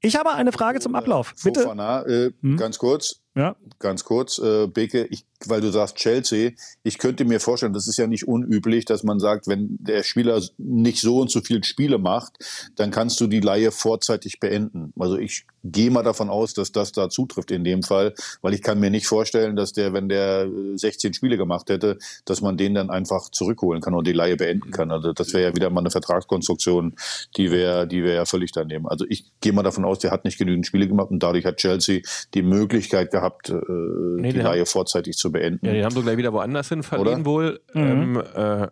Ich 0.00 0.16
habe 0.16 0.32
eine 0.32 0.52
Frage 0.52 0.78
zum 0.80 0.94
Ablauf. 0.94 1.34
Bitte. 1.42 1.62
Fofana, 1.62 2.06
äh, 2.06 2.32
hm? 2.40 2.56
ganz 2.56 2.78
kurz. 2.78 3.20
Ja. 3.34 3.54
Ganz 3.78 4.04
kurz, 4.04 4.38
äh, 4.38 4.66
Beke, 4.66 5.06
ich, 5.10 5.26
weil 5.44 5.60
du 5.60 5.70
sagst 5.70 5.96
Chelsea, 5.96 6.52
ich 6.82 6.96
könnte 6.96 7.26
mir 7.26 7.38
vorstellen, 7.38 7.74
das 7.74 7.86
ist 7.86 7.98
ja 7.98 8.06
nicht 8.06 8.26
unüblich, 8.26 8.86
dass 8.86 9.02
man 9.02 9.18
sagt, 9.18 9.46
wenn 9.46 9.76
der 9.78 10.04
Spieler 10.04 10.40
nicht 10.56 11.02
so 11.02 11.20
und 11.20 11.30
so 11.30 11.42
viele 11.42 11.62
Spiele 11.62 11.98
macht, 11.98 12.38
dann 12.76 12.90
kannst 12.90 13.20
du 13.20 13.26
die 13.26 13.40
Laie 13.40 13.72
vorzeitig 13.72 14.40
beenden. 14.40 14.94
Also 14.98 15.18
ich 15.18 15.46
gehe 15.72 15.90
mal 15.90 16.02
davon 16.02 16.30
aus, 16.30 16.54
dass 16.54 16.72
das 16.72 16.92
da 16.92 17.08
zutrifft 17.08 17.50
in 17.50 17.64
dem 17.64 17.82
Fall, 17.82 18.14
weil 18.42 18.54
ich 18.54 18.62
kann 18.62 18.80
mir 18.80 18.90
nicht 18.90 19.06
vorstellen, 19.06 19.56
dass 19.56 19.72
der, 19.72 19.92
wenn 19.92 20.08
der 20.08 20.48
16 20.74 21.14
Spiele 21.14 21.36
gemacht 21.36 21.68
hätte, 21.68 21.98
dass 22.24 22.40
man 22.40 22.56
den 22.56 22.74
dann 22.74 22.90
einfach 22.90 23.30
zurückholen 23.30 23.80
kann 23.80 23.94
und 23.94 24.06
die 24.06 24.12
Leihe 24.12 24.36
beenden 24.36 24.70
kann. 24.70 24.90
Also 24.90 25.12
das 25.12 25.32
wäre 25.32 25.50
ja 25.50 25.56
wieder 25.56 25.70
mal 25.70 25.80
eine 25.80 25.90
Vertragskonstruktion, 25.90 26.94
die 27.36 27.50
wäre, 27.50 27.86
die 27.86 28.02
wäre 28.02 28.16
ja 28.16 28.24
völlig 28.24 28.52
daneben. 28.52 28.86
Also 28.86 29.04
ich 29.08 29.24
gehe 29.40 29.52
mal 29.52 29.62
davon 29.62 29.84
aus, 29.84 29.98
der 29.98 30.10
hat 30.10 30.24
nicht 30.24 30.38
genügend 30.38 30.66
Spiele 30.66 30.88
gemacht 30.88 31.10
und 31.10 31.22
dadurch 31.22 31.44
hat 31.44 31.56
Chelsea 31.56 32.00
die 32.34 32.42
Möglichkeit 32.42 33.10
gehabt, 33.10 33.50
äh, 33.50 33.54
nee, 33.68 34.32
die 34.32 34.40
Leihe 34.40 34.60
haben, 34.60 34.66
vorzeitig 34.66 35.16
zu 35.16 35.32
beenden. 35.32 35.66
Ja, 35.66 35.72
die 35.72 35.84
haben 35.84 35.94
so 35.94 36.02
gleich 36.02 36.16
wieder 36.16 36.32
woanders 36.32 36.68
hin 36.68 36.82
verliehen 36.82 37.20
Oder? 37.20 37.24
wohl. 37.24 37.60
Mhm. 37.74 37.82
Ähm, 37.82 38.22
äh, 38.34 38.68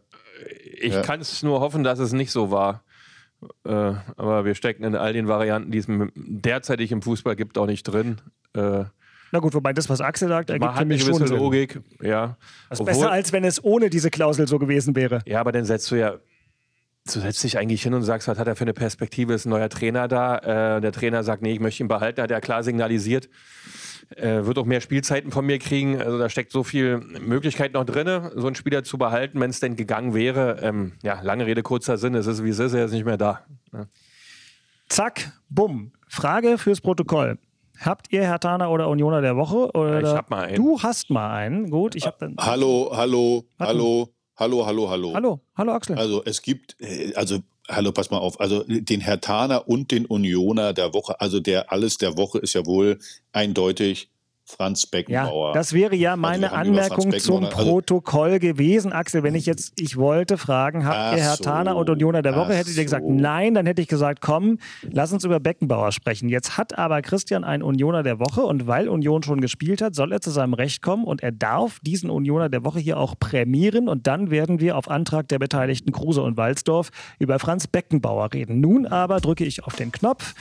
ich 0.81 0.93
ja. 0.93 1.03
kann 1.03 1.21
es 1.21 1.43
nur 1.43 1.61
hoffen, 1.61 1.85
dass 1.85 1.99
es 1.99 2.13
nicht 2.13 2.31
so 2.31 2.51
war. 2.51 2.83
Äh, 3.65 3.71
aber 3.71 4.45
wir 4.45 4.55
stecken 4.55 4.85
in 4.85 4.95
all 4.95 5.13
den 5.13 5.29
Varianten, 5.29 5.71
die 5.71 5.79
es 5.79 5.87
derzeitig 6.15 6.93
im 6.93 7.03
Fußball 7.03 7.37
gibt, 7.37 7.59
auch 7.59 7.67
nicht 7.67 7.85
drin. 7.85 8.21
Äh, 8.55 8.85
na 9.35 9.41
gut, 9.41 9.53
wobei 9.55 9.73
das, 9.73 9.89
was 9.89 10.01
Axel 10.01 10.29
sagt, 10.29 10.51
ergibt 10.51 10.79
für 10.79 10.85
mich 10.85 11.03
schon 11.03 11.27
Sinn. 11.27 11.37
Logik, 11.37 11.81
ja. 12.01 12.37
Das 12.69 12.79
ist 12.79 12.87
besser, 12.87 13.11
als 13.11 13.33
wenn 13.33 13.43
es 13.43 13.63
ohne 13.65 13.91
diese 13.91 14.09
Klausel 14.09 14.47
so 14.47 14.61
gewesen 14.61 14.95
wäre. 14.95 15.23
Ja, 15.27 15.41
aber 15.41 15.51
dann 15.51 15.65
setzt 15.65 15.91
du 15.91 15.97
ja, 15.97 16.19
du 17.13 17.21
setzt 17.21 17.43
dich 17.43 17.59
eigentlich 17.59 17.83
hin 17.83 17.95
und 17.95 18.05
sagst, 18.05 18.29
was 18.29 18.39
hat 18.39 18.47
er 18.47 18.55
für 18.55 18.63
eine 18.63 18.75
Perspektive, 18.75 19.35
ist 19.35 19.45
ein 19.45 19.51
neuer 19.51 19.69
Trainer 19.69 20.07
da. 20.07 20.77
Äh, 20.77 20.81
der 20.81 20.93
Trainer 20.93 21.25
sagt, 21.25 21.43
nee, 21.43 21.53
ich 21.53 21.59
möchte 21.59 21.83
ihn 21.83 21.89
behalten, 21.89 22.23
hat 22.23 22.31
er 22.31 22.41
klar 22.41 22.63
signalisiert. 22.63 23.29
Äh, 24.17 24.45
wird 24.45 24.59
auch 24.59 24.65
mehr 24.65 24.81
Spielzeiten 24.81 25.31
von 25.31 25.47
mir 25.47 25.59
kriegen. 25.59 26.01
Also 26.01 26.19
da 26.19 26.29
steckt 26.29 26.53
so 26.53 26.63
viel 26.63 26.99
Möglichkeit 26.99 27.73
noch 27.73 27.85
drin, 27.85 28.31
so 28.35 28.47
einen 28.47 28.55
Spieler 28.55 28.85
zu 28.85 28.99
behalten, 28.99 29.41
wenn 29.41 29.51
es 29.51 29.61
denn 29.61 29.77
gegangen 29.77 30.15
wäre. 30.15 30.59
Ähm, 30.63 30.93
ja, 31.03 31.21
lange 31.23 31.47
Rede, 31.47 31.63
kurzer 31.63 31.97
Sinn. 31.97 32.15
Es 32.15 32.27
ist 32.27 32.45
wie 32.45 32.51
es 32.51 32.59
ist, 32.59 32.75
er 32.75 32.85
ist 32.85 32.93
nicht 32.93 33.07
mehr 33.07 33.17
da. 33.17 33.45
Ja. 33.73 33.87
Zack, 34.89 35.33
bumm. 35.49 35.93
Frage 36.09 36.59
fürs 36.59 36.81
Protokoll. 36.81 37.39
Habt 37.81 38.13
ihr 38.13 38.23
Herr 38.23 38.39
Tana 38.39 38.69
oder 38.69 38.89
Unioner 38.89 39.21
der 39.21 39.37
Woche? 39.37 39.71
Oder 39.73 40.01
ich 40.01 40.09
hab 40.09 40.31
mal 40.31 40.45
einen. 40.45 40.57
Du 40.57 40.81
hast 40.81 41.11
mal 41.11 41.35
einen. 41.35 41.71
Gut, 41.71 41.97
ich 41.97 42.07
hab 42.07 42.19
dann. 42.19 42.37
Hallo, 42.39 42.93
hallo, 42.95 43.45
hallo, 43.59 44.09
hallo, 44.37 44.67
hallo, 44.67 44.91
hallo. 44.91 45.15
Hallo, 45.15 45.41
hallo 45.57 45.73
Axel. 45.73 45.99
Also 45.99 46.23
es 46.25 46.43
gibt, 46.43 46.77
äh, 46.81 47.15
also 47.15 47.39
hallo, 47.69 47.93
pass 47.93 48.11
mal 48.11 48.19
auf. 48.19 48.41
Also 48.41 48.65
den 48.67 49.01
Herr 49.01 49.21
Tana 49.21 49.59
und 49.59 49.91
den 49.91 50.07
Unioner 50.07 50.73
der 50.73 50.95
Woche, 50.95 51.21
also 51.21 51.41
der 51.41 51.73
alles 51.73 51.97
der 51.97 52.17
Woche 52.17 52.39
ist 52.39 52.55
ja 52.55 52.67
wohl 52.67 52.99
eindeutig 53.33 54.11
Franz 54.47 54.87
Beckenbauer. 54.87 55.49
Ja, 55.49 55.53
das 55.55 55.73
wäre 55.73 55.97
ja 55.97 56.13
also 56.13 56.21
meine 56.21 56.53
also 56.53 56.71
Anmerkung 56.71 57.19
zum 57.19 57.49
Protokoll 57.49 58.39
gewesen, 58.39 58.93
Axel. 58.93 59.23
Wenn 59.23 59.35
ich 59.35 59.47
jetzt, 59.47 59.73
ich 59.81 59.97
wollte 59.97 60.37
fragen, 60.37 60.85
habt 60.85 61.17
ihr 61.17 61.23
Herr 61.23 61.37
so, 61.37 61.45
Taner 61.45 61.77
und 61.77 61.89
Unioner 61.89 62.21
der 62.21 62.37
Woche? 62.37 62.55
Hättet 62.55 62.77
ihr 62.77 62.85
gesagt, 62.85 63.07
nein, 63.09 63.55
dann 63.55 63.65
hätte 63.65 63.81
ich 63.81 63.89
gesagt, 63.89 64.21
komm, 64.21 64.59
lass 64.83 65.13
uns 65.13 65.25
über 65.25 65.41
Beckenbauer 65.41 65.93
sprechen. 65.93 66.29
Jetzt 66.29 66.59
hat 66.59 66.79
aber 66.79 67.01
Christian 67.01 67.43
einen 67.43 67.63
Unioner 67.63 68.03
der 68.03 68.19
Woche 68.19 68.43
und 68.43 68.67
weil 68.67 68.89
Union 68.89 69.23
schon 69.23 69.41
gespielt 69.41 69.81
hat, 69.81 69.95
soll 69.95 70.13
er 70.13 70.21
zu 70.21 70.31
seinem 70.31 70.53
Recht 70.53 70.83
kommen 70.83 71.05
und 71.05 71.23
er 71.23 71.33
darf 71.33 71.81
diesen 71.81 72.11
Unioner 72.11 72.51
der 72.51 72.65
Woche 72.65 72.81
hier 72.81 72.99
auch 72.99 73.15
prämieren 73.19 73.89
und 73.89 74.07
dann 74.07 74.31
werden 74.31 74.61
wir 74.61 74.77
auf 74.77 74.91
Antrag 74.91 75.27
der 75.29 75.39
Beteiligten 75.39 75.91
Kruse 75.91 76.23
und 76.23 76.37
Walzdorf 76.37 76.91
über 77.19 77.39
Franz 77.39 77.67
Beckenbauer 77.67 78.35
reden. 78.35 78.61
Nun 78.61 78.87
aber 78.87 79.21
drücke 79.21 79.45
ich 79.45 79.65
auf 79.65 79.75
den 79.75 79.91
Knopf 79.91 80.35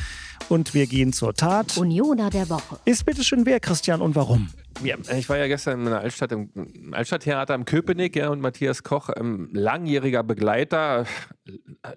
und 0.49 0.73
wir 0.73 0.87
gehen 0.87 1.13
zur 1.13 1.33
Tat. 1.33 1.77
Unioner 1.77 2.29
der 2.29 2.49
Woche. 2.49 2.79
Ist 2.85 3.05
bitteschön 3.05 3.45
wer, 3.45 3.59
Christian, 3.59 4.01
und 4.01 4.15
warum? 4.15 4.49
Ja, 4.83 4.95
ich 5.17 5.29
war 5.29 5.37
ja 5.37 5.47
gestern 5.47 5.81
in 5.81 5.85
der 5.85 5.99
Altstadt 5.99 6.31
im, 6.31 6.93
Altstadttheater 6.93 7.53
im 7.55 7.65
Köpenick 7.65 8.15
ja, 8.15 8.29
und 8.29 8.41
Matthias 8.41 8.83
Koch, 8.83 9.09
ähm, 9.15 9.49
langjähriger 9.53 10.23
Begleiter, 10.23 11.05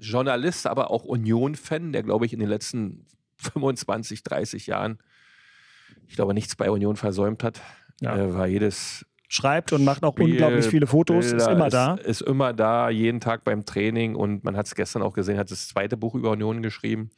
Journalist, 0.01 0.67
aber 0.67 0.91
auch 0.91 1.05
Union-Fan, 1.05 1.93
der, 1.93 2.03
glaube 2.03 2.27
ich, 2.27 2.33
in 2.33 2.41
den 2.41 2.49
letzten 2.49 3.07
25, 3.37 4.23
30 4.23 4.67
Jahren, 4.67 4.99
ich 6.07 6.17
glaube, 6.17 6.35
nichts 6.35 6.57
bei 6.57 6.71
Union 6.71 6.97
versäumt 6.97 7.43
hat. 7.43 7.61
Ja. 8.01 8.17
Äh, 8.17 8.35
war 8.35 8.47
jedes 8.47 9.07
schreibt 9.29 9.73
und 9.73 9.85
macht 9.85 10.05
auch 10.05 10.13
Spiel, 10.13 10.33
unglaublich 10.33 10.67
viele 10.67 10.87
Fotos, 10.87 11.31
Bilder, 11.31 11.45
ist 11.45 11.51
immer 11.51 11.69
da. 11.69 11.95
Ist, 11.95 12.07
ist 12.07 12.23
immer 12.23 12.53
da, 12.53 12.91
jeden 12.91 13.21
Tag 13.21 13.43
beim 13.43 13.65
Training 13.65 14.15
und 14.15 14.45
man 14.45 14.57
hat 14.57 14.67
es 14.67 14.75
gestern 14.75 15.03
auch 15.03 15.15
gesehen, 15.15 15.39
hat 15.39 15.51
das 15.51 15.67
zweite 15.69 15.97
Buch 15.97 16.15
über 16.15 16.31
Union 16.31 16.63
geschrieben 16.63 17.11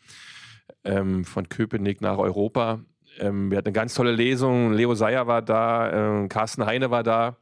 ähm, 0.85 1.25
von 1.25 1.49
Köpenick 1.49 2.01
nach 2.01 2.19
Europa. 2.19 2.81
Ähm, 3.19 3.51
wir 3.51 3.59
hatten 3.59 3.69
eine 3.69 3.75
ganz 3.75 3.95
tolle 3.95 4.13
Lesung. 4.13 4.73
Leo 4.73 4.95
Seyer 4.95 5.27
war 5.27 5.43
da, 5.43 6.23
äh, 6.25 6.29
Carsten 6.29 6.67
Heine 6.67 6.91
war 6.91 7.03
da, 7.03 7.37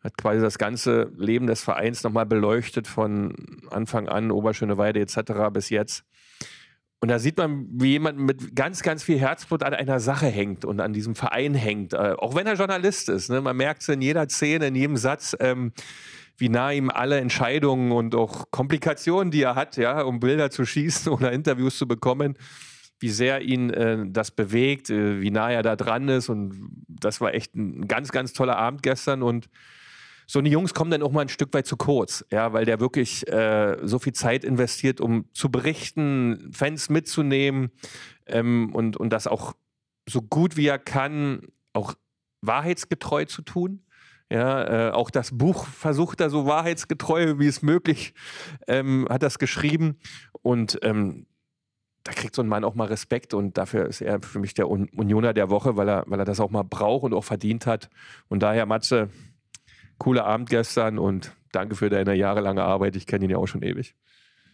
hat 0.00 0.16
quasi 0.16 0.40
das 0.40 0.58
ganze 0.58 1.12
Leben 1.16 1.46
des 1.46 1.62
Vereins 1.62 2.02
nochmal 2.02 2.26
beleuchtet, 2.26 2.86
von 2.86 3.34
Anfang 3.70 4.08
an, 4.08 4.30
Oberschöneweide 4.30 5.00
etc. 5.00 5.50
bis 5.52 5.70
jetzt. 5.70 6.04
Und 7.00 7.10
da 7.10 7.18
sieht 7.18 7.36
man, 7.36 7.66
wie 7.70 7.90
jemand 7.90 8.18
mit 8.18 8.56
ganz, 8.56 8.82
ganz 8.82 9.02
viel 9.02 9.18
Herzblut 9.18 9.62
an 9.62 9.74
einer 9.74 10.00
Sache 10.00 10.26
hängt 10.26 10.64
und 10.64 10.80
an 10.80 10.92
diesem 10.92 11.14
Verein 11.14 11.54
hängt. 11.54 11.92
Äh, 11.92 12.14
auch 12.18 12.34
wenn 12.34 12.46
er 12.46 12.54
Journalist 12.54 13.08
ist. 13.08 13.28
Ne? 13.28 13.40
Man 13.40 13.56
merkt 13.56 13.82
es 13.82 13.88
in 13.88 14.00
jeder 14.00 14.28
Szene, 14.28 14.68
in 14.68 14.74
jedem 14.74 14.96
Satz. 14.96 15.36
Ähm, 15.38 15.72
wie 16.38 16.48
nah 16.48 16.70
ihm 16.70 16.90
alle 16.90 17.18
Entscheidungen 17.18 17.92
und 17.92 18.14
auch 18.14 18.50
Komplikationen, 18.50 19.30
die 19.30 19.42
er 19.42 19.54
hat, 19.54 19.76
ja, 19.76 20.02
um 20.02 20.20
Bilder 20.20 20.50
zu 20.50 20.64
schießen 20.64 21.12
oder 21.12 21.32
Interviews 21.32 21.78
zu 21.78 21.88
bekommen, 21.88 22.36
wie 22.98 23.10
sehr 23.10 23.42
ihn 23.42 23.70
äh, 23.70 24.04
das 24.06 24.30
bewegt, 24.30 24.90
äh, 24.90 25.20
wie 25.20 25.30
nah 25.30 25.50
er 25.50 25.62
da 25.62 25.76
dran 25.76 26.08
ist. 26.08 26.28
Und 26.28 26.70
das 26.88 27.20
war 27.20 27.34
echt 27.34 27.54
ein 27.54 27.88
ganz, 27.88 28.10
ganz 28.12 28.32
toller 28.32 28.56
Abend 28.56 28.82
gestern. 28.82 29.22
Und 29.22 29.48
so 30.26 30.40
eine 30.40 30.48
Jungs 30.48 30.74
kommen 30.74 30.90
dann 30.90 31.02
auch 31.02 31.12
mal 31.12 31.20
ein 31.20 31.28
Stück 31.28 31.54
weit 31.54 31.66
zu 31.66 31.76
kurz, 31.76 32.24
ja, 32.32 32.52
weil 32.52 32.64
der 32.64 32.80
wirklich 32.80 33.26
äh, 33.28 33.76
so 33.82 33.98
viel 33.98 34.12
Zeit 34.12 34.44
investiert, 34.44 35.00
um 35.00 35.26
zu 35.32 35.50
berichten, 35.50 36.50
Fans 36.52 36.88
mitzunehmen 36.88 37.70
ähm, 38.26 38.74
und, 38.74 38.96
und 38.96 39.10
das 39.10 39.26
auch 39.26 39.54
so 40.08 40.22
gut 40.22 40.56
wie 40.56 40.66
er 40.66 40.78
kann, 40.78 41.48
auch 41.72 41.94
wahrheitsgetreu 42.40 43.24
zu 43.24 43.42
tun. 43.42 43.85
Ja, 44.30 44.88
äh, 44.88 44.90
auch 44.90 45.10
das 45.10 45.36
Buch 45.36 45.66
versucht 45.66 46.20
er 46.20 46.30
so 46.30 46.46
wahrheitsgetreu 46.46 47.38
wie 47.38 47.46
es 47.46 47.62
möglich, 47.62 48.12
ähm, 48.66 49.06
hat 49.08 49.22
das 49.22 49.38
geschrieben. 49.38 49.98
Und 50.42 50.78
ähm, 50.82 51.26
da 52.02 52.12
kriegt 52.12 52.34
so 52.34 52.42
ein 52.42 52.48
Mann 52.48 52.64
auch 52.64 52.74
mal 52.74 52.86
Respekt 52.86 53.34
und 53.34 53.58
dafür 53.58 53.86
ist 53.86 54.00
er 54.00 54.20
für 54.22 54.38
mich 54.38 54.54
der 54.54 54.68
Unioner 54.68 55.32
der 55.32 55.50
Woche, 55.50 55.76
weil 55.76 55.88
er, 55.88 56.04
weil 56.06 56.20
er 56.20 56.24
das 56.24 56.40
auch 56.40 56.50
mal 56.50 56.62
braucht 56.62 57.04
und 57.04 57.14
auch 57.14 57.24
verdient 57.24 57.66
hat. 57.66 57.88
Und 58.28 58.42
daher, 58.42 58.66
Matze, 58.66 59.10
cooler 59.98 60.24
Abend 60.24 60.48
gestern 60.48 60.98
und 60.98 61.32
danke 61.52 61.74
für 61.74 61.88
deine 61.88 62.14
jahrelange 62.14 62.62
Arbeit. 62.62 62.96
Ich 62.96 63.06
kenne 63.06 63.24
ihn 63.24 63.30
ja 63.30 63.38
auch 63.38 63.46
schon 63.46 63.62
ewig. 63.62 63.94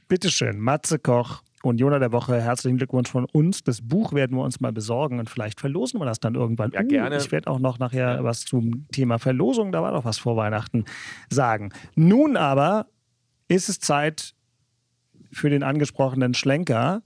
Bitteschön, 0.09 0.61
Matze 0.61 0.99
Koch, 0.99 1.43
Unioner 1.62 1.98
der 1.98 2.12
Woche, 2.12 2.40
herzlichen 2.40 2.76
Glückwunsch 2.76 3.10
von 3.10 3.26
uns. 3.26 3.62
Das 3.62 3.80
Buch 3.82 4.12
werden 4.12 4.36
wir 4.36 4.42
uns 4.42 4.60
mal 4.60 4.72
besorgen 4.72 5.18
und 5.18 5.30
vielleicht 5.30 5.60
verlosen 5.60 6.00
wir 6.00 6.06
das 6.06 6.20
dann 6.20 6.34
irgendwann. 6.34 6.72
Ja, 6.72 6.82
uh, 6.82 6.86
gerne. 6.88 7.16
Ich 7.16 7.32
werde 7.32 7.50
auch 7.50 7.58
noch 7.58 7.78
nachher 7.78 8.22
was 8.24 8.44
zum 8.44 8.86
Thema 8.92 9.18
Verlosung, 9.18 9.72
da 9.72 9.82
war 9.82 9.92
doch 9.92 10.04
was 10.04 10.18
vor 10.18 10.36
Weihnachten, 10.36 10.84
sagen. 11.30 11.72
Nun 11.94 12.36
aber 12.36 12.86
ist 13.48 13.68
es 13.68 13.78
Zeit 13.78 14.34
für 15.30 15.50
den 15.50 15.62
angesprochenen 15.62 16.34
Schlenker. 16.34 17.02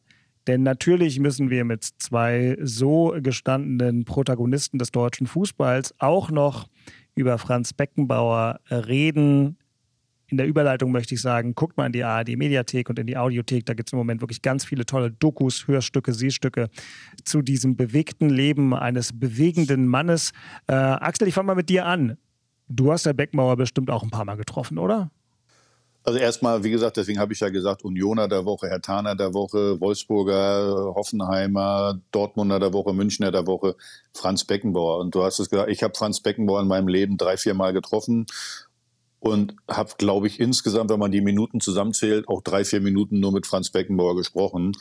Denn 0.46 0.62
natürlich 0.62 1.18
müssen 1.18 1.50
wir 1.50 1.64
mit 1.64 1.84
zwei 1.84 2.56
so 2.62 3.16
gestandenen 3.20 4.04
Protagonisten 4.04 4.78
des 4.78 4.92
deutschen 4.92 5.26
Fußballs 5.26 5.94
auch 5.98 6.30
noch 6.30 6.68
über 7.16 7.38
Franz 7.38 7.72
Beckenbauer 7.72 8.60
reden, 8.70 9.58
in 10.28 10.36
der 10.36 10.46
Überleitung 10.46 10.90
möchte 10.90 11.14
ich 11.14 11.20
sagen, 11.20 11.54
guckt 11.54 11.76
mal 11.76 11.86
in 11.86 11.92
die 11.92 12.02
ARD-Mediathek 12.02 12.88
und 12.88 12.98
in 12.98 13.06
die 13.06 13.16
Audiothek. 13.16 13.64
Da 13.66 13.74
gibt 13.74 13.88
es 13.88 13.92
im 13.92 13.98
Moment 13.98 14.20
wirklich 14.20 14.42
ganz 14.42 14.64
viele 14.64 14.84
tolle 14.84 15.10
Dokus, 15.10 15.68
Hörstücke, 15.68 16.12
Sehstücke 16.12 16.68
zu 17.24 17.42
diesem 17.42 17.76
bewegten 17.76 18.28
Leben 18.28 18.74
eines 18.74 19.18
bewegenden 19.18 19.86
Mannes. 19.86 20.32
Äh, 20.66 20.74
Axel, 20.74 21.28
ich 21.28 21.34
fange 21.34 21.46
mal 21.46 21.54
mit 21.54 21.68
dir 21.68 21.86
an. 21.86 22.16
Du 22.68 22.90
hast 22.90 23.06
der 23.06 23.12
Beckmauer 23.12 23.56
bestimmt 23.56 23.90
auch 23.90 24.02
ein 24.02 24.10
paar 24.10 24.24
Mal 24.24 24.36
getroffen, 24.36 24.78
oder? 24.78 25.10
Also 26.06 26.20
erstmal, 26.20 26.62
wie 26.62 26.70
gesagt, 26.70 26.96
deswegen 26.96 27.18
habe 27.18 27.32
ich 27.32 27.40
ja 27.40 27.48
gesagt, 27.48 27.84
Unioner 27.84 28.28
der 28.28 28.44
Woche, 28.44 28.66
Herr 28.66 28.74
Hertaner 28.74 29.16
der 29.16 29.34
Woche, 29.34 29.80
Wolfsburger, 29.80 30.92
Hoffenheimer, 30.94 32.00
Dortmunder 32.12 32.60
der 32.60 32.72
Woche, 32.72 32.92
Münchner 32.92 33.32
der 33.32 33.48
Woche, 33.48 33.74
Franz 34.12 34.44
Beckenbauer. 34.44 35.00
Und 35.00 35.16
du 35.16 35.24
hast 35.24 35.40
es 35.40 35.50
gesagt, 35.50 35.68
ich 35.68 35.82
habe 35.82 35.94
Franz 35.96 36.20
Beckenbauer 36.20 36.62
in 36.62 36.68
meinem 36.68 36.86
Leben 36.86 37.16
drei, 37.16 37.36
vier 37.36 37.54
Mal 37.54 37.72
getroffen 37.72 38.26
und 39.20 39.56
habe, 39.68 39.92
glaube 39.98 40.26
ich, 40.26 40.40
insgesamt, 40.40 40.90
wenn 40.90 40.98
man 40.98 41.10
die 41.10 41.20
Minuten 41.20 41.60
zusammenzählt, 41.60 42.28
auch 42.28 42.42
drei, 42.42 42.64
vier 42.64 42.80
Minuten 42.80 43.20
nur 43.20 43.32
mit 43.32 43.46
Franz 43.46 43.70
Beckenbauer 43.70 44.16
gesprochen. 44.16 44.72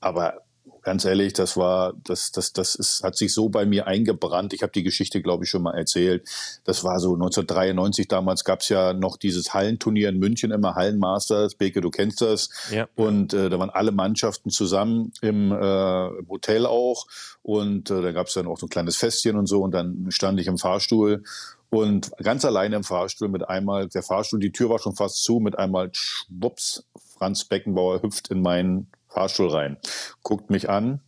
Aber 0.00 0.42
ganz 0.82 1.04
ehrlich, 1.04 1.34
das 1.34 1.56
war, 1.56 1.92
das, 2.04 2.32
das, 2.32 2.52
das 2.52 2.74
ist, 2.74 3.02
hat 3.02 3.16
sich 3.16 3.34
so 3.34 3.48
bei 3.48 3.66
mir 3.66 3.86
eingebrannt. 3.86 4.54
Ich 4.54 4.62
habe 4.62 4.72
die 4.72 4.82
Geschichte, 4.82 5.20
glaube 5.20 5.44
ich, 5.44 5.50
schon 5.50 5.62
mal 5.62 5.76
erzählt. 5.76 6.26
Das 6.64 6.84
war 6.84 6.98
so 6.98 7.12
1993, 7.12 8.08
damals 8.08 8.44
gab 8.44 8.60
es 8.60 8.70
ja 8.70 8.94
noch 8.94 9.16
dieses 9.16 9.52
Hallenturnier 9.52 10.08
in 10.08 10.18
München, 10.18 10.50
immer 10.50 10.76
Hallenmasters. 10.76 11.56
Beke, 11.56 11.80
du 11.80 11.90
kennst 11.90 12.22
das. 12.22 12.48
Ja. 12.70 12.88
Und 12.94 13.34
äh, 13.34 13.50
da 13.50 13.58
waren 13.58 13.70
alle 13.70 13.92
Mannschaften 13.92 14.50
zusammen 14.50 15.12
im, 15.20 15.52
äh, 15.52 16.08
im 16.08 16.28
Hotel 16.28 16.64
auch. 16.64 17.06
Und 17.42 17.90
äh, 17.90 18.00
da 18.00 18.12
gab 18.12 18.28
es 18.28 18.34
dann 18.34 18.46
auch 18.46 18.58
so 18.58 18.66
ein 18.66 18.70
kleines 18.70 18.96
Festchen 18.96 19.36
und 19.36 19.46
so. 19.46 19.62
Und 19.62 19.72
dann 19.72 20.06
stand 20.10 20.40
ich 20.40 20.46
im 20.46 20.58
Fahrstuhl 20.58 21.22
und 21.70 22.10
ganz 22.22 22.44
alleine 22.44 22.76
im 22.76 22.84
Fahrstuhl 22.84 23.28
mit 23.28 23.48
einmal, 23.48 23.88
der 23.88 24.02
Fahrstuhl, 24.02 24.40
die 24.40 24.52
Tür 24.52 24.70
war 24.70 24.78
schon 24.78 24.96
fast 24.96 25.22
zu, 25.22 25.38
mit 25.40 25.58
einmal 25.58 25.90
schwupps, 25.92 26.84
Franz 27.16 27.44
Beckenbauer 27.44 28.02
hüpft 28.02 28.30
in 28.30 28.40
meinen 28.40 28.90
Fahrstuhl 29.08 29.48
rein, 29.48 29.76
guckt 30.22 30.50
mich 30.50 30.70
an, 30.70 31.00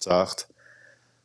sagt, 0.00 0.48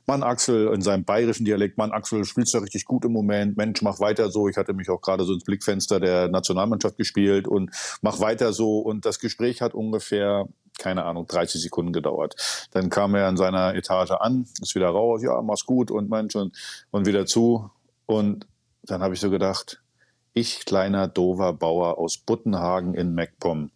Mann 0.07 0.23
Axel 0.23 0.73
in 0.73 0.81
seinem 0.81 1.05
bayerischen 1.05 1.45
Dialekt, 1.45 1.77
Mann 1.77 1.91
Axel, 1.91 2.25
spielst 2.25 2.53
du 2.53 2.57
richtig 2.57 2.85
gut 2.85 3.05
im 3.05 3.13
Moment, 3.13 3.55
Mensch, 3.55 3.81
mach 3.81 3.99
weiter 3.99 4.29
so. 4.29 4.49
Ich 4.49 4.57
hatte 4.57 4.73
mich 4.73 4.89
auch 4.89 4.99
gerade 4.99 5.23
so 5.23 5.33
ins 5.33 5.43
Blickfenster 5.43 5.99
der 5.99 6.27
Nationalmannschaft 6.27 6.97
gespielt 6.97 7.47
und 7.47 7.71
mach 8.01 8.19
weiter 8.19 8.51
so. 8.51 8.79
Und 8.79 9.05
das 9.05 9.19
Gespräch 9.19 9.61
hat 9.61 9.73
ungefähr, 9.73 10.47
keine 10.79 11.05
Ahnung, 11.05 11.27
30 11.27 11.61
Sekunden 11.61 11.93
gedauert. 11.93 12.35
Dann 12.71 12.89
kam 12.89 13.15
er 13.15 13.27
an 13.27 13.37
seiner 13.37 13.75
Etage 13.75 14.11
an, 14.11 14.47
ist 14.61 14.75
wieder 14.75 14.89
raus, 14.89 15.21
ja, 15.23 15.41
mach's 15.41 15.65
gut 15.65 15.91
und 15.91 16.09
Mensch 16.09 16.35
und, 16.35 16.57
und 16.89 17.05
wieder 17.05 17.25
zu. 17.25 17.69
Und 18.05 18.47
dann 18.83 19.01
habe 19.01 19.13
ich 19.13 19.19
so 19.19 19.29
gedacht, 19.29 19.81
ich 20.33 20.65
kleiner 20.65 21.07
dover 21.07 21.53
Bauer 21.53 21.97
aus 21.97 22.17
Buttenhagen 22.17 22.93
in 22.93 23.13
MacPom. 23.13 23.71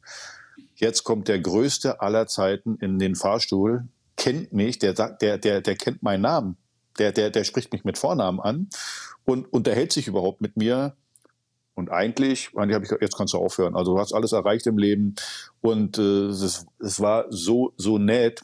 Jetzt 0.75 1.03
kommt 1.03 1.27
der 1.27 1.39
größte 1.39 2.01
aller 2.01 2.27
Zeiten 2.27 2.77
in 2.77 2.99
den 2.99 3.15
Fahrstuhl, 3.15 3.87
kennt 4.17 4.53
mich, 4.53 4.79
der 4.79 4.93
der, 4.93 5.37
der, 5.37 5.61
der 5.61 5.75
kennt 5.75 6.03
meinen 6.03 6.21
Namen. 6.21 6.57
Der, 6.97 7.11
der, 7.11 7.29
der 7.29 7.43
spricht 7.43 7.73
mich 7.73 7.83
mit 7.83 7.97
Vornamen 7.97 8.39
an 8.39 8.69
und 9.25 9.51
unterhält 9.51 9.91
sich 9.91 10.07
überhaupt 10.07 10.41
mit 10.41 10.55
mir. 10.55 10.95
Und 11.73 11.91
eigentlich, 11.91 12.51
eigentlich 12.55 12.75
habe 12.75 12.85
ich, 12.85 12.91
jetzt 13.01 13.17
kannst 13.17 13.33
du 13.33 13.37
aufhören. 13.37 13.75
Also 13.75 13.95
du 13.95 13.99
hast 13.99 14.13
alles 14.13 14.31
erreicht 14.31 14.65
im 14.65 14.77
Leben 14.77 15.15
und 15.59 15.97
äh, 15.97 16.27
es, 16.27 16.65
es 16.79 17.01
war 17.01 17.25
so, 17.29 17.73
so 17.75 17.97
nett. 17.97 18.43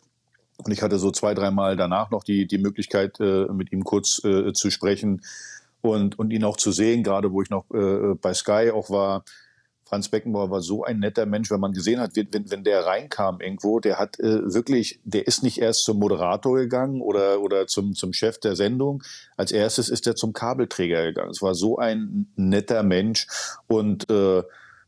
Und 0.58 0.72
ich 0.72 0.82
hatte 0.82 1.00
so 1.00 1.12
zwei, 1.12 1.34
dreimal 1.34 1.78
danach 1.78 2.12
noch 2.12 2.26
die, 2.26 2.46
die 2.46 2.58
Möglichkeit, 2.58 3.20
äh, 3.22 3.46
mit 3.46 3.72
ihm 3.72 3.86
kurz 3.86 4.22
äh, 4.26 4.52
zu 4.52 4.70
sprechen 4.70 5.22
und, 5.82 6.18
und 6.20 6.32
ihn 6.32 6.44
auch 6.44 6.58
zu 6.58 6.72
sehen, 6.72 7.04
gerade 7.04 7.32
wo 7.32 7.42
ich 7.42 7.50
noch 7.50 7.70
äh, 7.72 8.16
bei 8.16 8.34
Sky 8.34 8.72
auch 8.74 8.90
war. 8.90 9.24
Franz 9.84 10.08
Beckenbauer 10.08 10.50
war 10.50 10.62
so 10.62 10.86
ein 10.86 11.00
netter 11.00 11.26
Mensch, 11.26 11.52
wenn 11.52 11.60
man 11.60 11.74
gesehen 11.74 12.00
hat, 12.00 12.16
wenn, 12.16 12.50
wenn 12.50 12.64
der 12.64 12.86
reinkam 12.86 13.42
irgendwo, 13.42 13.82
der 13.82 14.00
hat 14.00 14.18
äh, 14.22 14.54
wirklich, 14.54 15.02
der 15.04 15.28
ist 15.28 15.44
nicht 15.44 15.58
erst 15.58 15.84
zum 15.84 16.00
Moderator 16.00 16.56
gegangen 16.56 17.02
oder, 17.02 17.42
oder 17.42 17.68
zum, 17.68 17.94
zum 17.94 18.14
Chef 18.14 18.40
der 18.40 18.56
Sendung. 18.56 19.04
Als 19.36 19.52
erstes 19.52 19.90
ist 19.90 20.08
er 20.08 20.16
zum 20.16 20.32
Kabelträger 20.32 21.04
gegangen. 21.04 21.32
Es 21.32 21.42
war 21.42 21.56
so 21.56 21.78
ein 21.78 22.32
netter 22.38 22.84
Mensch 22.84 23.28
und 23.68 24.10
äh, 24.10 24.44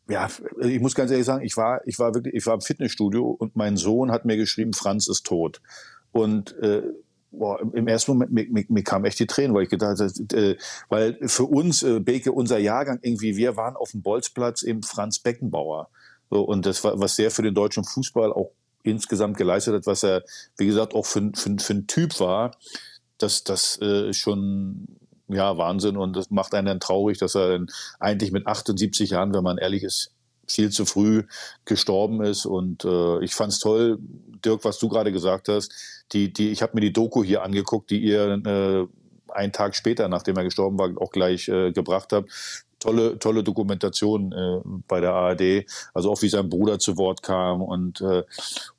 ja, 0.10 0.30
ich 0.62 0.80
muss 0.80 0.96
ganz 0.96 1.12
ehrlich 1.12 1.26
sagen, 1.26 1.46
ich 1.46 1.58
war, 1.58 1.82
ich 1.86 2.00
war 2.00 2.14
wirklich, 2.14 2.34
ich 2.34 2.46
war 2.46 2.54
im 2.54 2.62
Fitnessstudio 2.62 3.30
und 3.30 3.56
mein 3.56 3.76
Sohn 3.76 4.12
hat 4.12 4.24
mir 4.24 4.38
geschrieben, 4.38 4.74
Franz 4.74 5.08
ist 5.08 5.26
tot. 5.26 5.62
Und 6.12 6.58
äh, 6.60 6.84
boah, 7.34 7.60
im 7.74 7.88
ersten 7.88 8.12
Moment 8.12 8.32
mir, 8.32 8.46
mir, 8.50 8.66
mir 8.68 8.84
kam 8.84 9.06
echt 9.06 9.20
die 9.20 9.28
Tränen, 9.28 9.54
weil 9.56 9.64
ich 9.64 9.70
gedacht 9.70 10.00
habe, 10.00 10.40
äh, 10.40 10.58
weil 10.90 11.18
für 11.28 11.46
uns, 11.46 11.84
äh, 11.84 12.00
Beke, 12.00 12.32
unser 12.32 12.60
Jahrgang 12.60 13.00
irgendwie, 13.02 13.36
wir 13.36 13.58
waren 13.58 13.76
auf 13.76 13.92
dem 13.92 14.02
Bolzplatz 14.02 14.64
eben 14.64 14.84
Franz 14.84 15.20
Beckenbauer. 15.20 15.90
So, 16.30 16.42
und 16.42 16.66
das 16.66 16.84
war, 16.84 17.00
was 17.00 17.16
der 17.16 17.32
für 17.32 17.44
den 17.44 17.54
deutschen 17.54 17.84
Fußball 17.84 18.32
auch 18.32 18.52
insgesamt 18.84 19.38
geleistet 19.38 19.76
hat, 19.76 19.88
was 19.88 20.04
er, 20.04 20.24
wie 20.58 20.66
gesagt, 20.66 20.94
auch 20.94 21.06
für, 21.06 21.32
für, 21.36 21.56
für 21.60 21.74
ein 21.74 21.88
Typ 21.88 22.20
war, 22.20 22.52
das, 23.18 23.44
das 23.44 23.80
äh, 23.82 24.14
schon 24.14 24.88
ja 25.28 25.58
Wahnsinn 25.58 25.98
und 25.98 26.16
das 26.16 26.30
macht 26.30 26.54
einen 26.54 26.68
dann 26.68 26.80
traurig, 26.80 27.18
dass 27.18 27.36
er 27.36 27.54
dann 27.54 27.68
eigentlich 28.00 28.32
mit 28.32 28.46
78 28.46 29.12
Jahren, 29.12 29.34
wenn 29.34 29.44
man 29.44 29.58
ehrlich 29.58 29.84
ist, 29.84 30.12
viel 30.48 30.70
zu 30.70 30.86
früh 30.86 31.24
gestorben 31.66 32.22
ist. 32.24 32.46
Und 32.46 32.86
äh, 32.86 33.24
ich 33.24 33.34
fand's 33.34 33.60
toll, 33.60 34.00
Dirk, 34.44 34.66
was 34.66 34.80
du 34.80 34.90
gerade 34.90 35.12
gesagt 35.12 35.48
hast. 35.48 35.72
Die, 36.12 36.32
die, 36.32 36.52
ich 36.52 36.62
habe 36.62 36.74
mir 36.76 36.82
die 36.82 36.94
Doku 36.94 37.24
hier 37.24 37.44
angeguckt, 37.44 37.90
die 37.90 38.00
ihr 38.00 38.42
äh, 38.46 38.88
einen 39.34 39.52
Tag 39.52 39.76
später, 39.76 40.08
nachdem 40.08 40.38
er 40.38 40.44
gestorben 40.44 40.78
war, 40.78 40.90
auch 41.02 41.12
gleich 41.12 41.48
äh, 41.48 41.72
gebracht 41.72 42.14
habt. 42.14 42.30
Tolle, 42.80 43.18
tolle 43.18 43.44
Dokumentation 43.44 44.34
äh, 44.34 44.60
bei 44.88 45.00
der 45.00 45.14
ARD. 45.14 45.66
Also 45.94 46.12
auch 46.12 46.22
wie 46.22 46.28
sein 46.28 46.50
Bruder 46.50 46.80
zu 46.80 46.98
Wort 46.98 47.24
kam 47.24 47.62
und 47.62 48.02
äh, 48.02 48.24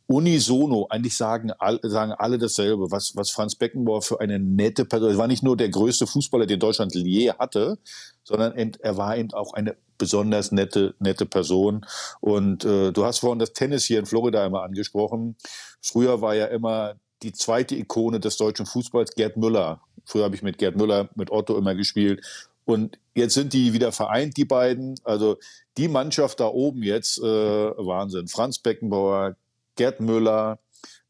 unisono, 0.06 0.86
eigentlich 0.90 1.16
sagen, 1.16 1.50
all, 1.58 1.80
sagen 1.82 2.12
alle 2.12 2.36
dasselbe, 2.36 2.90
was, 2.90 3.16
was 3.16 3.30
Franz 3.30 3.54
Beckenbauer 3.54 4.02
für 4.02 4.20
eine 4.20 4.38
nette 4.38 4.84
Person, 4.84 5.10
er 5.10 5.16
war 5.16 5.26
nicht 5.26 5.42
nur 5.42 5.56
der 5.56 5.70
größte 5.70 6.06
Fußballer, 6.06 6.44
den 6.44 6.60
Deutschland 6.60 6.94
je 6.94 7.32
hatte, 7.32 7.78
sondern 8.24 8.52
er 8.54 8.96
war 8.98 9.16
eben 9.16 9.32
auch 9.32 9.54
eine 9.54 9.74
besonders 9.98 10.52
nette, 10.52 10.94
nette 10.98 11.26
Person. 11.26 11.86
Und 12.20 12.64
äh, 12.64 12.92
du 12.92 13.04
hast 13.04 13.18
vorhin 13.18 13.38
das 13.38 13.52
Tennis 13.52 13.84
hier 13.84 13.98
in 13.98 14.06
Florida 14.06 14.44
immer 14.44 14.62
angesprochen. 14.62 15.36
Früher 15.80 16.20
war 16.20 16.34
ja 16.34 16.46
immer 16.46 16.94
die 17.22 17.32
zweite 17.32 17.74
Ikone 17.74 18.20
des 18.20 18.36
deutschen 18.36 18.66
Fußballs 18.66 19.14
Gerd 19.14 19.36
Müller. 19.36 19.80
Früher 20.04 20.24
habe 20.24 20.34
ich 20.34 20.42
mit 20.42 20.58
Gerd 20.58 20.76
Müller, 20.76 21.08
mit 21.14 21.30
Otto 21.30 21.56
immer 21.56 21.74
gespielt. 21.74 22.24
Und 22.64 22.98
jetzt 23.14 23.34
sind 23.34 23.52
die 23.52 23.72
wieder 23.72 23.92
vereint, 23.92 24.36
die 24.36 24.44
beiden. 24.44 24.94
Also 25.04 25.38
die 25.76 25.88
Mannschaft 25.88 26.40
da 26.40 26.46
oben 26.46 26.82
jetzt, 26.82 27.18
äh, 27.18 27.22
Wahnsinn. 27.22 28.28
Franz 28.28 28.58
Beckenbauer, 28.58 29.36
Gerd 29.76 30.00
Müller, 30.00 30.58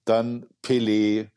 dann 0.05 0.47
Pelé, 0.62 1.28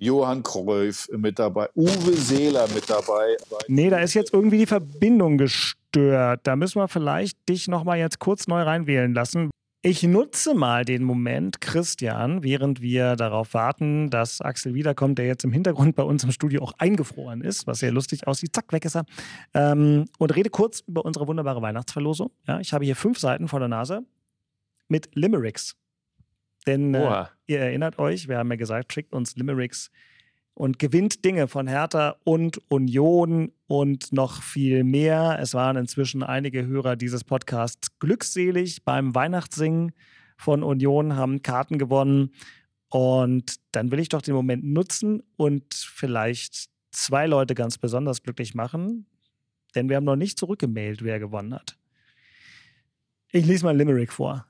Johann 0.00 0.42
Cruyff 0.42 1.08
mit 1.12 1.38
dabei, 1.38 1.68
Uwe 1.76 2.14
Seeler 2.14 2.66
mit 2.74 2.88
dabei. 2.88 3.36
Nee, 3.68 3.90
da 3.90 3.98
ist 3.98 4.14
jetzt 4.14 4.32
irgendwie 4.32 4.58
die 4.58 4.66
Verbindung 4.66 5.36
gestört. 5.36 6.40
Da 6.44 6.56
müssen 6.56 6.80
wir 6.80 6.88
vielleicht 6.88 7.36
dich 7.48 7.68
nochmal 7.68 7.98
jetzt 7.98 8.18
kurz 8.18 8.48
neu 8.48 8.62
reinwählen 8.62 9.12
lassen. 9.12 9.50
Ich 9.82 10.02
nutze 10.02 10.54
mal 10.54 10.84
den 10.84 11.04
Moment, 11.04 11.60
Christian, 11.60 12.42
während 12.42 12.80
wir 12.80 13.16
darauf 13.16 13.54
warten, 13.54 14.10
dass 14.10 14.40
Axel 14.40 14.74
wiederkommt, 14.74 15.18
der 15.18 15.26
jetzt 15.26 15.44
im 15.44 15.52
Hintergrund 15.52 15.96
bei 15.96 16.02
uns 16.02 16.24
im 16.24 16.32
Studio 16.32 16.62
auch 16.62 16.72
eingefroren 16.78 17.42
ist, 17.42 17.66
was 17.66 17.78
sehr 17.78 17.90
lustig 17.90 18.26
aussieht. 18.26 18.54
Zack, 18.54 18.72
weg 18.72 18.84
ist 18.84 18.96
er. 18.96 19.04
Ähm, 19.54 20.06
und 20.18 20.36
rede 20.36 20.50
kurz 20.50 20.80
über 20.86 21.04
unsere 21.04 21.26
wunderbare 21.26 21.62
Weihnachtsverlosung. 21.62 22.30
Ja, 22.46 22.60
ich 22.60 22.72
habe 22.72 22.84
hier 22.84 22.96
fünf 22.96 23.18
Seiten 23.18 23.48
vor 23.48 23.58
der 23.58 23.68
Nase 23.68 24.02
mit 24.88 25.08
Limericks. 25.14 25.76
Denn 26.66 26.94
äh, 26.94 27.24
ihr 27.50 27.58
erinnert 27.58 27.98
euch, 27.98 28.28
wir 28.28 28.38
haben 28.38 28.50
ja 28.50 28.56
gesagt, 28.56 28.92
schickt 28.92 29.12
uns 29.12 29.34
Limericks 29.34 29.90
und 30.54 30.78
gewinnt 30.78 31.24
Dinge 31.24 31.48
von 31.48 31.66
Hertha 31.66 32.16
und 32.22 32.60
Union 32.70 33.50
und 33.66 34.12
noch 34.12 34.40
viel 34.40 34.84
mehr. 34.84 35.36
Es 35.40 35.52
waren 35.52 35.76
inzwischen 35.76 36.22
einige 36.22 36.64
Hörer 36.64 36.94
dieses 36.94 37.24
Podcasts 37.24 37.98
glückselig 37.98 38.84
beim 38.84 39.16
Weihnachtssingen 39.16 39.92
von 40.36 40.62
Union, 40.62 41.16
haben 41.16 41.42
Karten 41.42 41.78
gewonnen. 41.78 42.30
Und 42.88 43.56
dann 43.72 43.90
will 43.90 43.98
ich 43.98 44.08
doch 44.08 44.22
den 44.22 44.34
Moment 44.34 44.64
nutzen 44.64 45.22
und 45.36 45.74
vielleicht 45.74 46.68
zwei 46.92 47.26
Leute 47.26 47.54
ganz 47.54 47.78
besonders 47.78 48.22
glücklich 48.22 48.54
machen, 48.54 49.06
denn 49.74 49.88
wir 49.88 49.96
haben 49.96 50.04
noch 50.04 50.16
nicht 50.16 50.38
zurückgemailt, 50.38 51.02
wer 51.02 51.18
gewonnen 51.18 51.54
hat. 51.54 51.76
Ich 53.32 53.46
lese 53.46 53.64
mal 53.64 53.76
Limerick 53.76 54.12
vor. 54.12 54.46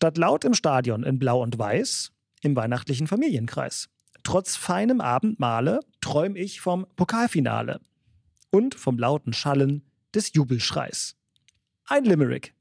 Statt 0.00 0.16
laut 0.16 0.44
im 0.44 0.54
Stadion 0.54 1.02
in 1.02 1.18
Blau 1.18 1.42
und 1.42 1.58
Weiß 1.58 2.12
im 2.42 2.54
weihnachtlichen 2.54 3.08
Familienkreis. 3.08 3.88
Trotz 4.22 4.54
feinem 4.54 5.00
Abendmahle 5.00 5.80
träume 6.00 6.38
ich 6.38 6.60
vom 6.60 6.86
Pokalfinale 6.94 7.80
und 8.52 8.76
vom 8.76 8.96
lauten 8.96 9.32
Schallen 9.32 9.82
des 10.14 10.34
Jubelschreis. 10.34 11.16
Ein 11.84 12.04
Limerick. 12.04 12.54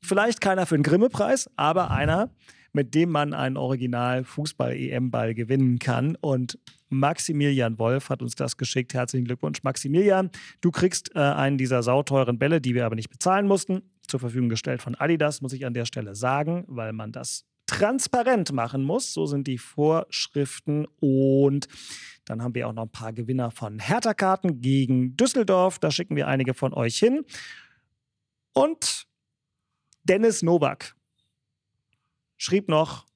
Vielleicht 0.00 0.40
keiner 0.40 0.64
für 0.64 0.76
den 0.76 0.82
Grimme-Preis, 0.82 1.50
aber 1.56 1.90
einer, 1.90 2.30
mit 2.72 2.94
dem 2.94 3.10
man 3.10 3.34
einen 3.34 3.58
Original-Fußball-EM-Ball 3.58 5.34
gewinnen 5.34 5.78
kann. 5.78 6.16
Und 6.16 6.58
Maximilian 6.88 7.78
Wolf 7.78 8.08
hat 8.08 8.22
uns 8.22 8.34
das 8.34 8.56
geschickt. 8.56 8.94
Herzlichen 8.94 9.26
Glückwunsch, 9.26 9.62
Maximilian. 9.62 10.30
Du 10.62 10.70
kriegst 10.70 11.14
äh, 11.14 11.18
einen 11.18 11.58
dieser 11.58 11.82
sauteuren 11.82 12.38
Bälle, 12.38 12.62
die 12.62 12.74
wir 12.74 12.86
aber 12.86 12.94
nicht 12.94 13.10
bezahlen 13.10 13.46
mussten 13.46 13.82
zur 14.08 14.20
Verfügung 14.20 14.48
gestellt 14.48 14.82
von 14.82 14.94
Adidas, 14.94 15.40
muss 15.40 15.52
ich 15.52 15.66
an 15.66 15.74
der 15.74 15.84
Stelle 15.84 16.14
sagen, 16.14 16.64
weil 16.66 16.92
man 16.92 17.12
das 17.12 17.44
transparent 17.66 18.52
machen 18.52 18.82
muss. 18.82 19.12
So 19.12 19.26
sind 19.26 19.46
die 19.46 19.58
Vorschriften. 19.58 20.86
Und 21.00 21.68
dann 22.24 22.42
haben 22.42 22.54
wir 22.54 22.66
auch 22.66 22.72
noch 22.72 22.84
ein 22.84 22.90
paar 22.90 23.12
Gewinner 23.12 23.50
von 23.50 23.78
Hertha-Karten 23.78 24.60
gegen 24.60 25.16
Düsseldorf. 25.16 25.78
Da 25.78 25.90
schicken 25.90 26.16
wir 26.16 26.26
einige 26.26 26.54
von 26.54 26.72
euch 26.72 26.98
hin. 26.98 27.24
Und 28.52 29.06
Dennis 30.02 30.42
Nowak 30.42 30.96
schrieb 32.36 32.68
noch, 32.68 33.06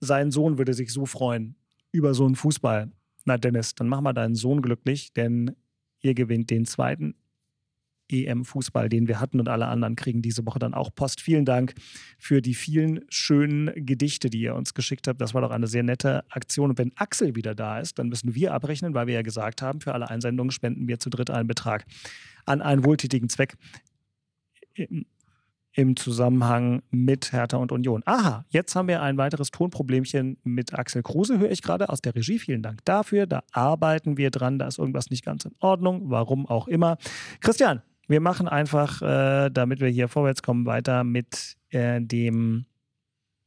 sein 0.00 0.30
Sohn 0.30 0.58
würde 0.58 0.74
sich 0.74 0.92
so 0.92 1.06
freuen 1.06 1.56
über 1.92 2.14
so 2.14 2.24
einen 2.24 2.36
Fußball. 2.36 2.90
Na, 3.24 3.36
Dennis, 3.36 3.74
dann 3.74 3.88
mach 3.88 4.00
mal 4.00 4.12
deinen 4.12 4.34
Sohn 4.34 4.62
glücklich, 4.62 5.12
denn 5.12 5.54
ihr 6.00 6.14
gewinnt 6.14 6.50
den 6.50 6.64
zweiten 6.64 7.14
EM-Fußball, 8.10 8.88
den 8.88 9.08
wir 9.08 9.20
hatten 9.20 9.40
und 9.40 9.48
alle 9.48 9.66
anderen 9.66 9.96
kriegen 9.96 10.22
diese 10.22 10.46
Woche 10.46 10.58
dann 10.58 10.74
auch 10.74 10.94
Post. 10.94 11.20
Vielen 11.20 11.44
Dank 11.44 11.74
für 12.18 12.42
die 12.42 12.54
vielen 12.54 13.00
schönen 13.08 13.70
Gedichte, 13.86 14.30
die 14.30 14.40
ihr 14.40 14.54
uns 14.54 14.74
geschickt 14.74 15.08
habt. 15.08 15.20
Das 15.20 15.34
war 15.34 15.42
doch 15.42 15.50
eine 15.50 15.66
sehr 15.66 15.82
nette 15.82 16.24
Aktion. 16.30 16.70
Und 16.70 16.78
wenn 16.78 16.92
Axel 16.96 17.36
wieder 17.36 17.54
da 17.54 17.78
ist, 17.78 17.98
dann 17.98 18.08
müssen 18.08 18.34
wir 18.34 18.54
abrechnen, 18.54 18.94
weil 18.94 19.06
wir 19.06 19.14
ja 19.14 19.22
gesagt 19.22 19.62
haben, 19.62 19.80
für 19.80 19.94
alle 19.94 20.10
Einsendungen 20.10 20.50
spenden 20.50 20.88
wir 20.88 20.98
zu 20.98 21.10
dritt 21.10 21.30
einen 21.30 21.48
Betrag 21.48 21.84
an 22.44 22.62
einen 22.62 22.84
wohltätigen 22.84 23.28
Zweck 23.28 23.56
im 25.78 25.94
Zusammenhang 25.96 26.82
mit 26.90 27.32
Hertha 27.32 27.56
und 27.56 27.70
Union. 27.70 28.02
Aha, 28.04 28.44
jetzt 28.48 28.74
haben 28.74 28.88
wir 28.88 29.02
ein 29.02 29.16
weiteres 29.16 29.50
Tonproblemchen 29.50 30.38
mit 30.42 30.76
Axel 30.76 31.02
Kruse, 31.02 31.38
höre 31.38 31.50
ich 31.50 31.62
gerade 31.62 31.88
aus 31.88 32.00
der 32.00 32.14
Regie. 32.14 32.38
Vielen 32.38 32.62
Dank 32.62 32.84
dafür. 32.84 33.26
Da 33.26 33.42
arbeiten 33.52 34.16
wir 34.16 34.30
dran. 34.30 34.58
Da 34.58 34.66
ist 34.66 34.78
irgendwas 34.78 35.10
nicht 35.10 35.24
ganz 35.24 35.44
in 35.44 35.54
Ordnung, 35.60 36.10
warum 36.10 36.46
auch 36.46 36.66
immer. 36.66 36.98
Christian, 37.40 37.82
wir 38.08 38.20
machen 38.20 38.48
einfach, 38.48 39.02
äh, 39.02 39.50
damit 39.50 39.80
wir 39.80 39.88
hier 39.88 40.08
vorwärts 40.08 40.42
kommen, 40.42 40.66
weiter 40.66 41.04
mit 41.04 41.56
äh, 41.70 42.00
dem 42.00 42.64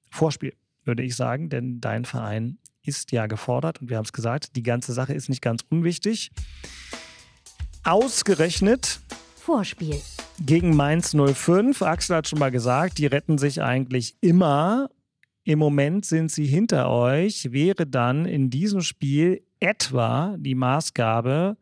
Vorspiel, 0.10 0.54
würde 0.86 1.04
ich 1.04 1.16
sagen, 1.16 1.50
denn 1.50 1.82
dein 1.82 2.06
Verein 2.06 2.58
ist 2.84 3.12
ja 3.12 3.28
gefordert 3.28 3.82
und 3.82 3.90
wir 3.90 3.98
haben 3.98 4.06
es 4.06 4.14
gesagt, 4.14 4.56
die 4.56 4.64
ganze 4.64 4.94
Sache 4.94 5.14
ist 5.14 5.30
nicht 5.30 5.42
ganz 5.42 5.64
unwichtig. 5.70 6.32
Ausgerechnet 7.84 9.00
Vorspiel. 9.36 10.00
gegen 10.40 10.76
Mainz 10.76 11.16
05. 11.16 11.82
Axel 11.82 12.18
hat 12.18 12.28
schon 12.28 12.40
mal 12.40 12.52
gesagt, 12.52 13.00
die 13.00 13.08
retten 13.08 13.38
sich 13.38 13.62
eigentlich 13.62 14.16
immer. 14.22 14.90
Im 15.44 15.58
Moment 15.58 16.06
sind 16.06 16.32
sie 16.32 16.46
hinter 16.46 16.90
euch. 16.92 17.52
Wäre 17.52 17.88
dann 17.88 18.26
in 18.26 18.52
diesem 18.52 18.82
Spiel 18.82 19.44
etwa 19.60 20.36
die 20.38 20.54
Maßgabe, 20.54 21.58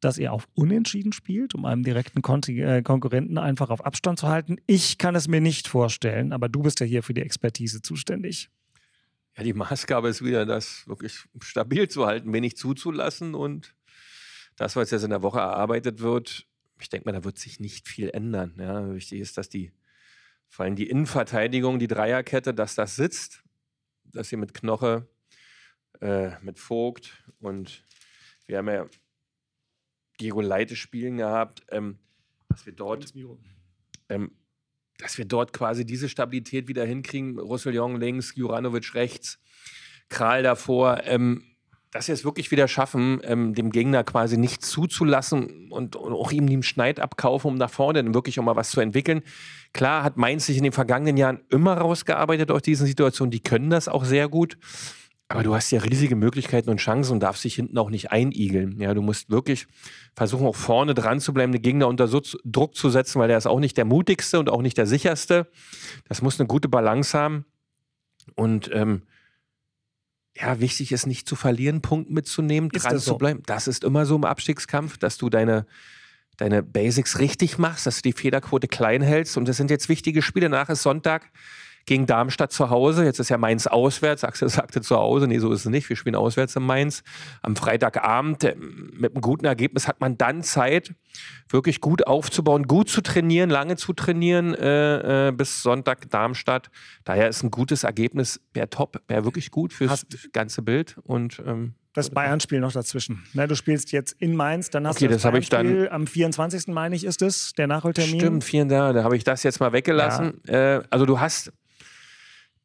dass 0.00 0.18
ihr 0.18 0.32
auf 0.32 0.48
Unentschieden 0.54 1.12
spielt, 1.12 1.54
um 1.54 1.64
einem 1.64 1.82
direkten 1.82 2.22
Kon 2.22 2.42
äh, 2.48 2.82
Konkurrenten 2.82 3.38
einfach 3.38 3.70
auf 3.70 3.84
Abstand 3.84 4.18
zu 4.18 4.28
halten? 4.28 4.58
Ich 4.66 4.98
kann 4.98 5.14
es 5.14 5.28
mir 5.28 5.40
nicht 5.40 5.68
vorstellen, 5.68 6.32
aber 6.32 6.48
du 6.48 6.62
bist 6.62 6.80
ja 6.80 6.86
hier 6.86 7.02
für 7.02 7.14
die 7.14 7.22
Expertise 7.22 7.82
zuständig. 7.82 8.50
Ja, 9.36 9.42
die 9.42 9.52
Maßgabe 9.52 10.08
ist 10.08 10.24
wieder, 10.24 10.46
das 10.46 10.86
wirklich 10.86 11.26
stabil 11.40 11.88
zu 11.88 12.06
halten, 12.06 12.32
wenig 12.32 12.56
zuzulassen 12.56 13.34
und 13.34 13.74
das, 14.56 14.76
was 14.76 14.90
jetzt 14.90 15.02
in 15.02 15.10
der 15.10 15.22
Woche 15.22 15.40
erarbeitet 15.40 16.00
wird, 16.00 16.46
ich 16.80 16.88
denke 16.88 17.08
mal, 17.08 17.12
da 17.12 17.24
wird 17.24 17.38
sich 17.38 17.60
nicht 17.60 17.88
viel 17.88 18.10
ändern. 18.10 18.54
Ja, 18.58 18.94
wichtig 18.94 19.20
ist, 19.20 19.38
dass 19.38 19.48
die, 19.48 19.72
vor 20.48 20.64
allem 20.64 20.76
die 20.76 20.88
Innenverteidigung, 20.88 21.78
die 21.78 21.86
Dreierkette, 21.88 22.54
dass 22.54 22.74
das 22.74 22.96
sitzt, 22.96 23.42
dass 24.04 24.28
sie 24.28 24.36
mit 24.36 24.54
Knoche, 24.54 25.06
äh, 26.00 26.30
mit 26.42 26.58
Vogt 26.58 27.24
und 27.40 27.84
wir 28.46 28.58
haben 28.58 28.68
ja 28.68 28.86
Diego 30.20 30.40
Leite 30.40 30.76
spielen 30.76 31.18
gehabt, 31.18 31.62
ähm, 31.70 31.98
dass 32.48 32.66
wir 32.66 32.72
dort 32.72 33.12
ähm, 34.08 34.30
dass 34.98 35.18
wir 35.18 35.26
dort 35.26 35.52
quasi 35.52 35.84
diese 35.84 36.08
Stabilität 36.08 36.68
wieder 36.68 36.84
hinkriegen. 36.84 37.38
Roussillon 37.38 38.00
links, 38.00 38.34
Juranovic 38.34 38.94
rechts, 38.94 39.38
Kral 40.08 40.42
davor. 40.42 41.02
Ähm, 41.04 41.44
dass 41.96 42.08
wir 42.08 42.12
es 42.12 42.24
wirklich 42.24 42.50
wieder 42.50 42.68
schaffen, 42.68 43.20
ähm, 43.24 43.54
dem 43.54 43.70
Gegner 43.70 44.04
quasi 44.04 44.36
nicht 44.36 44.62
zuzulassen 44.62 45.70
und, 45.70 45.96
und, 45.96 46.12
auch 46.12 46.30
ihm 46.30 46.46
den 46.46 46.62
Schneid 46.62 47.00
abkaufen, 47.00 47.52
um 47.52 47.56
nach 47.56 47.70
vorne 47.70 48.02
dann 48.02 48.12
wirklich 48.12 48.38
auch 48.38 48.44
mal 48.44 48.56
was 48.56 48.70
zu 48.70 48.80
entwickeln. 48.80 49.22
Klar 49.72 50.02
hat 50.02 50.18
Mainz 50.18 50.44
sich 50.44 50.58
in 50.58 50.62
den 50.62 50.72
vergangenen 50.72 51.16
Jahren 51.16 51.40
immer 51.48 51.78
rausgearbeitet 51.78 52.50
aus 52.50 52.60
diesen 52.62 52.86
Situationen. 52.86 53.30
Die 53.30 53.42
können 53.42 53.70
das 53.70 53.88
auch 53.88 54.04
sehr 54.04 54.28
gut. 54.28 54.58
Aber 55.28 55.42
du 55.42 55.54
hast 55.54 55.72
ja 55.72 55.80
riesige 55.80 56.14
Möglichkeiten 56.14 56.70
und 56.70 56.76
Chancen 56.76 57.14
und 57.14 57.20
darfst 57.20 57.42
dich 57.42 57.56
hinten 57.56 57.76
auch 57.78 57.90
nicht 57.90 58.12
einigeln. 58.12 58.80
Ja, 58.80 58.94
du 58.94 59.02
musst 59.02 59.28
wirklich 59.28 59.66
versuchen, 60.14 60.46
auch 60.46 60.54
vorne 60.54 60.94
dran 60.94 61.20
zu 61.20 61.34
bleiben, 61.34 61.52
den 61.52 61.62
Gegner 61.62 61.88
unter 61.88 62.06
so 62.06 62.22
Druck 62.44 62.76
zu 62.76 62.90
setzen, 62.90 63.18
weil 63.18 63.26
der 63.26 63.38
ist 63.38 63.46
auch 63.46 63.58
nicht 63.58 63.76
der 63.76 63.86
mutigste 63.86 64.38
und 64.38 64.48
auch 64.48 64.62
nicht 64.62 64.78
der 64.78 64.86
sicherste. 64.86 65.50
Das 66.08 66.22
muss 66.22 66.38
eine 66.38 66.46
gute 66.46 66.68
Balance 66.68 67.18
haben. 67.18 67.44
Und 68.36 68.70
ähm, 68.72 69.02
ja, 70.36 70.60
wichtig 70.60 70.92
ist 70.92 71.06
nicht 71.06 71.28
zu 71.28 71.34
verlieren, 71.34 71.82
Punkt 71.82 72.10
mitzunehmen, 72.10 72.70
Ist 72.70 72.84
dran 72.84 72.98
so? 72.98 73.12
zu 73.12 73.18
bleiben. 73.18 73.42
Das 73.46 73.66
ist 73.66 73.82
immer 73.82 74.06
so 74.06 74.14
im 74.16 74.24
Abstiegskampf, 74.24 74.96
dass 74.96 75.18
du 75.18 75.28
deine, 75.28 75.66
deine 76.36 76.62
Basics 76.62 77.18
richtig 77.18 77.58
machst, 77.58 77.86
dass 77.86 77.96
du 77.96 78.02
die 78.02 78.12
Fehlerquote 78.12 78.68
klein 78.68 79.02
hältst. 79.02 79.36
Und 79.36 79.48
das 79.48 79.56
sind 79.56 79.70
jetzt 79.70 79.88
wichtige 79.88 80.22
Spiele. 80.22 80.48
Nach 80.48 80.68
ist 80.68 80.82
Sonntag 80.82 81.32
gegen 81.86 82.06
Darmstadt 82.06 82.52
zu 82.52 82.68
Hause. 82.68 83.04
Jetzt 83.04 83.20
ist 83.20 83.28
ja 83.28 83.38
Mainz 83.38 83.66
auswärts. 83.66 84.24
Axel 84.24 84.48
sagte 84.48 84.80
zu 84.82 84.96
Hause. 84.96 85.28
Nee, 85.28 85.38
so 85.38 85.52
ist 85.52 85.60
es 85.60 85.66
nicht. 85.70 85.88
Wir 85.88 85.96
spielen 85.96 86.16
auswärts 86.16 86.56
in 86.56 86.64
Mainz. 86.64 87.02
Am 87.42 87.54
Freitagabend 87.56 88.42
äh, 88.44 88.56
mit 88.56 89.12
einem 89.14 89.20
guten 89.22 89.44
Ergebnis 89.46 89.86
hat 89.88 90.00
man 90.00 90.18
dann 90.18 90.42
Zeit, 90.42 90.94
wirklich 91.48 91.80
gut 91.80 92.06
aufzubauen, 92.06 92.64
gut 92.64 92.88
zu 92.90 93.00
trainieren, 93.00 93.48
lange 93.50 93.76
zu 93.76 93.92
trainieren 93.92 94.52
äh, 94.54 95.28
äh, 95.28 95.32
bis 95.32 95.62
Sonntag 95.62 96.10
Darmstadt. 96.10 96.70
Daher 97.04 97.28
ist 97.28 97.42
ein 97.44 97.50
gutes 97.52 97.84
Ergebnis, 97.84 98.40
wäre 98.52 98.68
top, 98.68 99.00
wäre 99.08 99.24
wirklich 99.24 99.50
gut 99.52 99.72
fürs 99.72 99.90
Hast- 99.92 100.32
ganze 100.32 100.62
Bild. 100.62 100.96
Und 101.04 101.40
ähm, 101.46 101.74
Das 101.92 102.10
Bayern-Spiel 102.10 102.58
noch 102.58 102.72
dazwischen. 102.72 103.22
Ne, 103.32 103.46
du 103.46 103.54
spielst 103.54 103.92
jetzt 103.92 104.16
in 104.18 104.34
Mainz, 104.34 104.70
dann 104.70 104.88
hast 104.88 104.96
Okay, 104.96 105.06
du 105.06 105.12
das, 105.14 105.22
das 105.22 105.48
dann- 105.48 105.66
Bayern-Spiel 105.68 105.88
Am 105.90 106.06
24. 106.08 106.66
meine 106.74 106.96
ich, 106.96 107.04
ist 107.04 107.22
es, 107.22 107.52
der 107.52 107.68
Nachholtermin. 107.68 108.18
Stimmt, 108.18 108.42
vielen 108.44 108.68
Dank. 108.68 108.96
Da 108.96 109.04
habe 109.04 109.16
ich 109.16 109.22
das 109.22 109.44
jetzt 109.44 109.60
mal 109.60 109.72
weggelassen. 109.72 110.42
Äh, 110.48 110.80
also 110.90 111.06
du 111.06 111.20
hast 111.20 111.52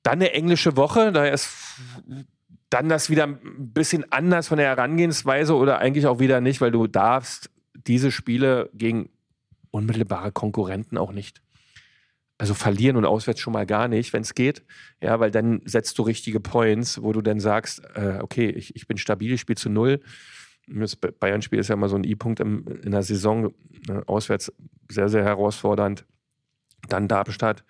dann 0.03 0.13
eine 0.13 0.33
englische 0.33 0.75
Woche, 0.77 1.11
da 1.11 1.25
ist 1.25 1.49
dann 2.69 2.89
das 2.89 3.09
wieder 3.09 3.25
ein 3.25 3.73
bisschen 3.73 4.11
anders 4.11 4.47
von 4.47 4.57
der 4.57 4.67
Herangehensweise 4.67 5.55
oder 5.55 5.79
eigentlich 5.79 6.07
auch 6.07 6.19
wieder 6.19 6.41
nicht, 6.41 6.61
weil 6.61 6.71
du 6.71 6.87
darfst 6.87 7.51
diese 7.73 8.11
Spiele 8.11 8.69
gegen 8.73 9.09
unmittelbare 9.71 10.31
Konkurrenten 10.31 10.97
auch 10.97 11.11
nicht. 11.11 11.41
Also 12.37 12.53
verlieren 12.53 12.95
und 12.95 13.05
auswärts 13.05 13.39
schon 13.39 13.53
mal 13.53 13.65
gar 13.65 13.87
nicht, 13.87 14.13
wenn 14.13 14.23
es 14.23 14.33
geht. 14.33 14.63
Ja, 15.01 15.19
weil 15.19 15.31
dann 15.31 15.61
setzt 15.65 15.99
du 15.99 16.03
richtige 16.03 16.39
Points, 16.39 17.01
wo 17.03 17.13
du 17.13 17.21
dann 17.21 17.39
sagst, 17.39 17.83
äh, 17.93 18.19
okay, 18.21 18.49
ich, 18.49 18.75
ich 18.75 18.87
bin 18.87 18.97
stabil, 18.97 19.33
ich 19.33 19.41
spiele 19.41 19.57
zu 19.57 19.69
null. 19.69 19.99
Das 20.67 20.95
Bayern-Spiel 20.95 21.59
ist 21.59 21.67
ja 21.67 21.75
immer 21.75 21.89
so 21.89 21.97
ein 21.97 22.03
I-Punkt 22.03 22.39
in 22.39 22.91
der 22.91 23.03
Saison, 23.03 23.53
äh, 23.89 24.01
auswärts 24.07 24.51
sehr, 24.89 25.09
sehr 25.09 25.23
herausfordernd. 25.23 26.05
Dann 26.87 27.07
Darmstadt. 27.07 27.63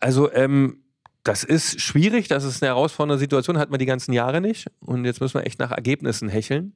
Also, 0.00 0.32
ähm, 0.32 0.81
das 1.24 1.44
ist 1.44 1.80
schwierig, 1.80 2.28
das 2.28 2.44
ist 2.44 2.62
eine 2.62 2.70
herausfordernde 2.70 3.18
Situation, 3.18 3.58
hat 3.58 3.70
man 3.70 3.78
die 3.78 3.86
ganzen 3.86 4.12
Jahre 4.12 4.40
nicht. 4.40 4.66
Und 4.80 5.04
jetzt 5.04 5.20
müssen 5.20 5.34
wir 5.34 5.46
echt 5.46 5.58
nach 5.58 5.70
Ergebnissen 5.70 6.28
hecheln. 6.28 6.74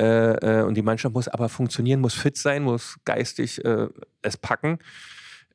Äh, 0.00 0.60
äh, 0.60 0.62
und 0.62 0.74
die 0.74 0.82
Mannschaft 0.82 1.14
muss 1.14 1.28
aber 1.28 1.48
funktionieren, 1.48 2.00
muss 2.00 2.14
fit 2.14 2.36
sein, 2.36 2.62
muss 2.62 2.98
geistig 3.04 3.64
äh, 3.64 3.88
es 4.22 4.36
packen. 4.36 4.78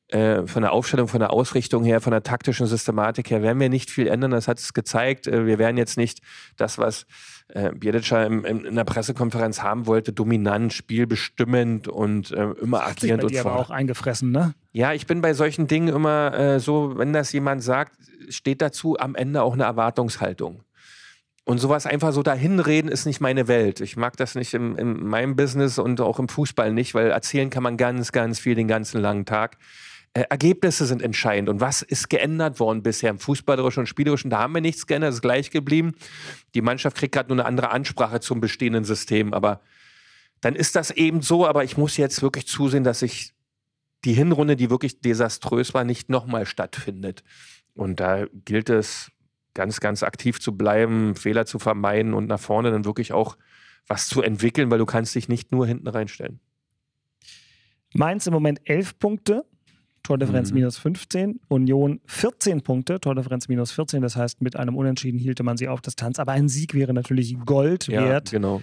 Äh, 0.09 0.47
von 0.47 0.61
der 0.61 0.71
Aufstellung, 0.71 1.09
von 1.09 1.19
der 1.19 1.33
Ausrichtung 1.33 1.83
her, 1.83 1.99
von 1.99 2.11
der 2.11 2.23
taktischen 2.23 2.65
Systematik 2.65 3.29
her 3.29 3.41
werden 3.41 3.59
wir 3.59 3.67
nicht 3.67 3.91
viel 3.91 4.07
ändern. 4.07 4.31
Das 4.31 4.47
hat 4.47 4.57
es 4.57 4.73
gezeigt. 4.73 5.27
Äh, 5.27 5.45
wir 5.45 5.59
werden 5.59 5.75
jetzt 5.75 5.97
nicht 5.97 6.19
das, 6.55 6.77
was 6.77 7.05
äh, 7.49 7.69
im, 7.69 8.45
im, 8.45 8.65
in 8.65 8.75
der 8.75 8.85
Pressekonferenz 8.85 9.61
haben 9.61 9.85
wollte, 9.85 10.13
dominant, 10.13 10.71
spielbestimmend 10.71 11.89
und 11.89 12.31
äh, 12.31 12.51
immer 12.61 12.85
Hat 12.85 13.01
sich 13.01 13.11
agierend 13.11 13.21
bei 13.21 13.25
und 13.25 13.31
dir 13.33 13.41
aber 13.41 13.55
auch 13.57 13.69
eingefressen, 13.69 14.31
ne? 14.31 14.53
Ja, 14.71 14.93
ich 14.93 15.07
bin 15.07 15.21
bei 15.21 15.33
solchen 15.33 15.67
Dingen 15.67 15.89
immer 15.89 16.33
äh, 16.33 16.59
so, 16.61 16.97
wenn 16.97 17.11
das 17.11 17.33
jemand 17.33 17.61
sagt, 17.61 17.93
steht 18.29 18.61
dazu 18.61 18.97
am 18.97 19.13
Ende 19.15 19.41
auch 19.41 19.53
eine 19.53 19.63
Erwartungshaltung. 19.63 20.63
Und 21.43 21.59
sowas 21.59 21.85
einfach 21.85 22.11
so 22.11 22.23
dahinreden 22.23 22.91
ist 22.91 23.05
nicht 23.05 23.21
meine 23.21 23.47
Welt. 23.47 23.79
Ich 23.79 23.95
mag 23.95 24.17
das 24.17 24.35
nicht 24.35 24.53
im, 24.53 24.77
in 24.77 25.05
meinem 25.05 25.37
Business 25.37 25.79
und 25.79 26.01
auch 26.01 26.19
im 26.19 26.27
Fußball 26.27 26.73
nicht, 26.73 26.93
weil 26.93 27.09
erzählen 27.09 27.49
kann 27.49 27.63
man 27.63 27.77
ganz, 27.77 28.11
ganz 28.11 28.39
viel 28.39 28.55
den 28.55 28.67
ganzen 28.67 29.01
langen 29.01 29.25
Tag. 29.25 29.57
Äh, 30.17 30.25
Ergebnisse 30.31 30.87
sind 30.87 31.03
entscheidend. 31.03 31.47
Und 31.47 31.61
was 31.61 31.83
ist 31.83 32.09
geändert 32.09 32.59
worden 32.59 32.81
bisher 32.81 33.11
im 33.11 33.19
Fußballerischen 33.19 33.81
und 33.81 33.85
Spielerischen? 33.85 34.31
Da 34.31 34.39
haben 34.39 34.53
wir 34.55 34.61
nichts 34.61 34.87
geändert, 34.87 35.13
ist 35.13 35.21
gleich 35.21 35.51
geblieben. 35.51 35.93
Die 36.55 36.61
Mannschaft 36.61 36.97
kriegt 36.97 37.13
gerade 37.13 37.29
nur 37.29 37.37
eine 37.37 37.45
andere 37.45 37.69
Ansprache 37.69 38.19
zum 38.19 38.41
bestehenden 38.41 38.83
System. 38.83 39.31
Aber 39.35 39.61
dann 40.41 40.55
ist 40.55 40.75
das 40.75 40.89
eben 40.89 41.21
so. 41.21 41.45
Aber 41.45 41.63
ich 41.63 41.77
muss 41.77 41.97
jetzt 41.97 42.23
wirklich 42.23 42.47
zusehen, 42.47 42.83
dass 42.83 43.03
ich 43.03 43.35
die 44.05 44.13
Hinrunde, 44.13 44.55
die 44.55 44.71
wirklich 44.71 45.01
desaströs 45.01 45.75
war, 45.75 45.83
nicht 45.83 46.09
nochmal 46.09 46.47
stattfindet. 46.47 47.23
Und 47.75 47.99
da 47.99 48.25
gilt 48.43 48.71
es, 48.71 49.11
ganz, 49.53 49.79
ganz 49.79 50.01
aktiv 50.01 50.39
zu 50.39 50.57
bleiben, 50.57 51.15
Fehler 51.15 51.45
zu 51.45 51.59
vermeiden 51.59 52.15
und 52.15 52.27
nach 52.27 52.39
vorne 52.39 52.71
dann 52.71 52.85
wirklich 52.85 53.13
auch 53.13 53.37
was 53.87 54.07
zu 54.07 54.23
entwickeln, 54.23 54.71
weil 54.71 54.79
du 54.79 54.85
kannst 54.87 55.13
dich 55.13 55.29
nicht 55.29 55.51
nur 55.51 55.67
hinten 55.67 55.87
reinstellen. 55.87 56.39
Mainz 57.93 58.25
im 58.25 58.33
Moment 58.33 58.61
11 58.65 58.99
Punkte, 58.99 59.45
Tordifferenz 60.07 60.51
Mhm. 60.51 60.55
minus 60.59 60.77
15. 60.77 61.39
Union 61.49 61.99
14 62.05 62.61
Punkte, 62.61 62.99
Tordifferenz 63.01 63.47
minus 63.49 63.71
14. 63.73 64.01
Das 64.01 64.15
heißt, 64.15 64.41
mit 64.41 64.55
einem 64.55 64.75
Unentschieden 64.77 65.19
hielte 65.19 65.43
man 65.43 65.57
sie 65.57 65.67
auf 65.67 65.81
Distanz. 65.81 66.17
Aber 66.17 66.31
ein 66.31 66.47
Sieg 66.47 66.73
wäre 66.73 66.93
natürlich 66.93 67.37
Gold 67.45 67.89
wert. 67.89 68.31
genau. 68.31 68.61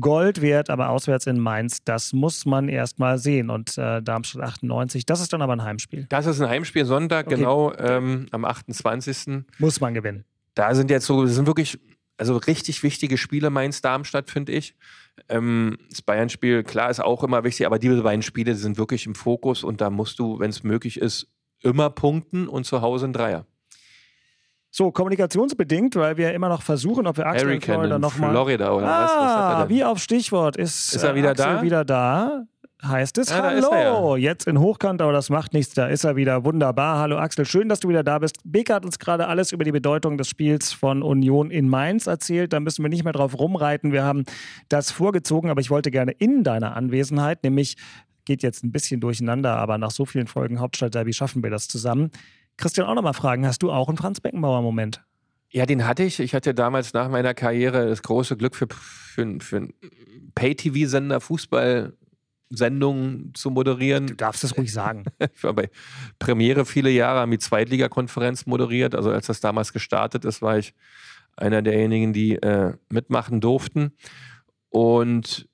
Gold 0.00 0.40
wert, 0.40 0.70
aber 0.70 0.88
auswärts 0.90 1.26
in 1.26 1.38
Mainz, 1.38 1.82
das 1.84 2.12
muss 2.14 2.46
man 2.46 2.68
erst 2.68 2.98
mal 2.98 3.18
sehen. 3.18 3.50
Und 3.50 3.76
äh, 3.78 4.02
Darmstadt 4.02 4.42
98, 4.42 5.04
das 5.06 5.20
ist 5.20 5.32
dann 5.32 5.42
aber 5.42 5.52
ein 5.54 5.62
Heimspiel. 5.62 6.06
Das 6.08 6.24
ist 6.26 6.40
ein 6.40 6.48
Heimspiel 6.48 6.84
Sonntag, 6.86 7.26
Okay. 7.26 7.36
genau, 7.36 7.72
ähm, 7.78 8.26
am 8.30 8.44
28. 8.44 9.44
Muss 9.58 9.80
man 9.80 9.92
gewinnen. 9.94 10.24
da 10.54 10.74
sind 10.74 10.90
jetzt 10.90 11.06
so, 11.06 11.24
das 11.24 11.34
sind 11.34 11.46
wirklich, 11.46 11.78
also 12.18 12.36
richtig 12.36 12.82
wichtige 12.82 13.16
Spiele 13.18 13.48
Mainz-Darmstadt, 13.50 14.30
finde 14.30 14.52
ich. 14.52 14.74
Ähm, 15.28 15.78
das 15.90 16.02
Bayern-Spiel, 16.02 16.62
klar, 16.64 16.90
ist 16.90 17.00
auch 17.00 17.22
immer 17.22 17.44
wichtig, 17.44 17.66
aber 17.66 17.78
diese 17.78 18.02
beiden 18.02 18.22
Spiele 18.22 18.54
sind 18.54 18.78
wirklich 18.78 19.06
im 19.06 19.14
Fokus 19.14 19.62
und 19.64 19.80
da 19.80 19.90
musst 19.90 20.18
du, 20.18 20.38
wenn 20.38 20.50
es 20.50 20.62
möglich 20.62 20.98
ist, 20.98 21.28
immer 21.60 21.90
punkten 21.90 22.48
und 22.48 22.64
zu 22.64 22.80
Hause 22.82 23.06
ein 23.06 23.12
Dreier. 23.12 23.46
So, 24.70 24.90
kommunikationsbedingt, 24.90 25.96
weil 25.96 26.16
wir 26.16 26.32
immer 26.32 26.48
noch 26.48 26.62
versuchen, 26.62 27.06
ob 27.06 27.18
wir 27.18 27.26
Axel 27.26 27.42
in 27.42 27.48
Hurricane 27.56 27.74
Florida 27.74 27.94
in 27.96 28.00
nochmal. 28.00 28.30
Florida 28.30 28.72
oder 28.72 28.86
was? 28.86 29.10
was 29.10 29.12
hat 29.12 29.52
er 29.52 29.58
Ah, 29.58 29.68
wie 29.68 29.84
auf 29.84 29.98
Stichwort 29.98 30.56
ist, 30.56 30.94
Ist 30.94 31.02
er 31.02 31.10
äh, 31.12 31.14
wieder 31.14 31.30
Axel 31.32 31.46
da? 31.56 31.62
wieder 31.62 31.84
da. 31.84 32.44
Heißt 32.84 33.16
es, 33.18 33.30
Ah, 33.30 33.42
hallo, 33.44 34.16
er 34.16 34.18
jetzt 34.18 34.48
in 34.48 34.58
Hochkant, 34.58 35.00
aber 35.02 35.12
das 35.12 35.30
macht 35.30 35.52
nichts, 35.52 35.72
da 35.72 35.86
ist 35.86 36.02
er 36.02 36.16
wieder, 36.16 36.44
wunderbar. 36.44 36.98
Hallo 36.98 37.16
Axel, 37.16 37.44
schön, 37.44 37.68
dass 37.68 37.78
du 37.78 37.88
wieder 37.88 38.02
da 38.02 38.18
bist. 38.18 38.38
Beke 38.44 38.74
hat 38.74 38.84
uns 38.84 38.98
gerade 38.98 39.28
alles 39.28 39.52
über 39.52 39.62
die 39.62 39.70
Bedeutung 39.70 40.18
des 40.18 40.28
Spiels 40.28 40.72
von 40.72 41.00
Union 41.04 41.52
in 41.52 41.68
Mainz 41.68 42.08
erzählt, 42.08 42.52
da 42.52 42.58
müssen 42.58 42.82
wir 42.82 42.88
nicht 42.88 43.04
mehr 43.04 43.12
drauf 43.12 43.38
rumreiten, 43.38 43.92
wir 43.92 44.02
haben 44.02 44.24
das 44.68 44.90
vorgezogen, 44.90 45.48
aber 45.48 45.60
ich 45.60 45.70
wollte 45.70 45.92
gerne 45.92 46.10
in 46.10 46.42
deiner 46.42 46.74
Anwesenheit, 46.74 47.44
nämlich 47.44 47.76
geht 48.24 48.42
jetzt 48.42 48.64
ein 48.64 48.72
bisschen 48.72 49.00
durcheinander, 49.00 49.56
aber 49.58 49.78
nach 49.78 49.92
so 49.92 50.04
vielen 50.04 50.26
Folgen 50.26 50.58
Hauptstadtderby 50.58 51.12
schaffen 51.12 51.44
wir 51.44 51.50
das 51.50 51.68
zusammen. 51.68 52.10
Christian 52.56 52.88
auch 52.88 52.94
nochmal 52.96 53.14
fragen, 53.14 53.46
hast 53.46 53.62
du 53.62 53.70
auch 53.70 53.86
einen 53.86 53.96
Franz 53.96 54.20
Beckenbauer-Moment? 54.20 55.04
Ja, 55.50 55.66
den 55.66 55.86
hatte 55.86 56.02
ich. 56.02 56.18
Ich 56.18 56.34
hatte 56.34 56.52
damals 56.52 56.94
nach 56.94 57.08
meiner 57.08 57.34
Karriere 57.34 57.86
das 57.86 58.02
große 58.02 58.36
Glück 58.36 58.56
für, 58.56 58.66
für, 58.70 59.38
für 59.40 59.56
einen 59.56 59.74
Pay-TV-Sender 60.34 61.20
Fußball 61.20 61.92
Sendungen 62.54 63.32
zu 63.34 63.50
moderieren. 63.50 64.06
Du 64.06 64.14
darfst 64.14 64.44
es 64.44 64.56
ruhig 64.56 64.72
sagen. 64.72 65.04
ich 65.34 65.42
war 65.42 65.54
bei 65.54 65.70
Premiere 66.18 66.64
viele 66.66 66.90
Jahre, 66.90 67.20
haben 67.20 67.30
die 67.30 67.38
Zweitligakonferenz 67.38 68.46
moderiert. 68.46 68.94
Also 68.94 69.10
als 69.10 69.26
das 69.26 69.40
damals 69.40 69.72
gestartet 69.72 70.24
ist, 70.24 70.42
war 70.42 70.58
ich 70.58 70.74
einer 71.36 71.62
derjenigen, 71.62 72.12
die 72.12 72.34
äh, 72.36 72.74
mitmachen 72.90 73.40
durften. 73.40 73.92
Und 74.68 75.48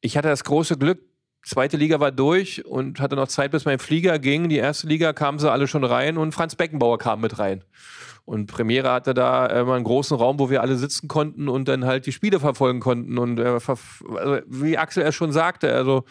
ich 0.00 0.16
hatte 0.16 0.28
das 0.28 0.44
große 0.44 0.78
Glück, 0.78 1.00
zweite 1.42 1.76
Liga 1.76 2.00
war 2.00 2.12
durch 2.12 2.64
und 2.64 3.00
hatte 3.00 3.16
noch 3.16 3.28
Zeit, 3.28 3.50
bis 3.50 3.64
mein 3.64 3.78
Flieger 3.78 4.18
ging. 4.18 4.48
Die 4.48 4.56
erste 4.56 4.86
Liga 4.86 5.12
kamen 5.12 5.38
sie 5.38 5.50
alle 5.50 5.68
schon 5.68 5.84
rein 5.84 6.18
und 6.18 6.32
Franz 6.32 6.56
Beckenbauer 6.56 6.98
kam 6.98 7.20
mit 7.20 7.38
rein. 7.38 7.64
Und 8.24 8.46
Premiere 8.46 8.90
hatte 8.90 9.14
da 9.14 9.46
immer 9.46 9.74
einen 9.74 9.84
großen 9.84 10.16
Raum, 10.16 10.40
wo 10.40 10.50
wir 10.50 10.60
alle 10.60 10.76
sitzen 10.76 11.06
konnten 11.06 11.48
und 11.48 11.68
dann 11.68 11.84
halt 11.84 12.06
die 12.06 12.12
Spiele 12.12 12.40
verfolgen 12.40 12.80
konnten. 12.80 13.18
Und 13.18 13.38
also, 13.38 13.76
wie 14.48 14.76
Axel 14.76 15.04
er 15.04 15.12
schon 15.12 15.30
sagte, 15.30 15.72
also 15.72 16.04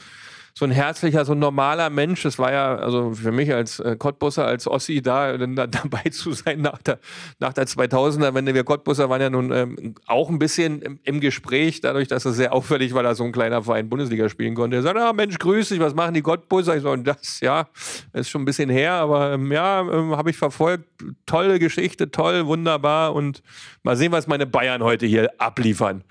so 0.57 0.63
ein 0.63 0.71
herzlicher, 0.71 1.25
so 1.25 1.33
ein 1.33 1.39
normaler 1.39 1.89
Mensch. 1.89 2.23
Das 2.23 2.39
war 2.39 2.51
ja, 2.51 2.75
also 2.75 3.11
für 3.11 3.33
mich 3.33 3.53
als 3.53 3.79
äh, 3.81 3.97
Cottbusser, 3.97 4.45
als 4.45 4.67
Ossi 4.67 5.01
da, 5.01 5.35
da 5.37 5.67
dabei 5.67 6.03
zu 6.09 6.31
sein 6.31 6.61
nach 6.61 6.81
der, 6.81 6.99
nach 7.39 7.51
der 7.51 7.67
2000er, 7.67 8.33
wenn 8.33 8.45
wir 8.45 8.63
Cottbusser 8.63 9.09
waren 9.09 9.21
ja 9.21 9.29
nun 9.29 9.51
ähm, 9.51 9.95
auch 10.07 10.29
ein 10.29 10.39
bisschen 10.39 10.81
im, 10.81 10.99
im, 11.03 11.19
Gespräch, 11.19 11.81
dadurch, 11.81 12.07
dass 12.07 12.23
es 12.23 12.37
sehr 12.37 12.53
auffällig 12.53 12.93
war, 12.93 13.03
dass 13.03 13.17
so 13.17 13.25
ein 13.25 13.33
kleiner 13.33 13.63
Verein 13.63 13.89
Bundesliga 13.89 14.29
spielen 14.29 14.55
konnte. 14.55 14.77
Er 14.77 14.81
sagt, 14.81 14.97
ah, 14.97 15.11
Mensch, 15.11 15.37
grüß 15.39 15.69
dich, 15.69 15.81
was 15.81 15.93
machen 15.93 16.13
die 16.13 16.21
Cottbusser? 16.21 16.77
Ich 16.77 16.83
so, 16.83 16.95
das, 16.95 17.41
ja, 17.41 17.67
ist 18.13 18.29
schon 18.29 18.43
ein 18.43 18.45
bisschen 18.45 18.69
her, 18.69 18.93
aber 18.93 19.33
ähm, 19.33 19.51
ja, 19.51 19.81
ähm, 19.81 20.15
habe 20.15 20.29
ich 20.29 20.37
verfolgt. 20.37 20.85
Tolle 21.25 21.59
Geschichte, 21.59 22.11
toll, 22.11 22.45
wunderbar 22.45 23.13
und 23.13 23.43
mal 23.83 23.97
sehen, 23.97 24.13
was 24.13 24.27
meine 24.27 24.45
Bayern 24.45 24.83
heute 24.83 25.05
hier 25.05 25.29
abliefern. 25.37 26.05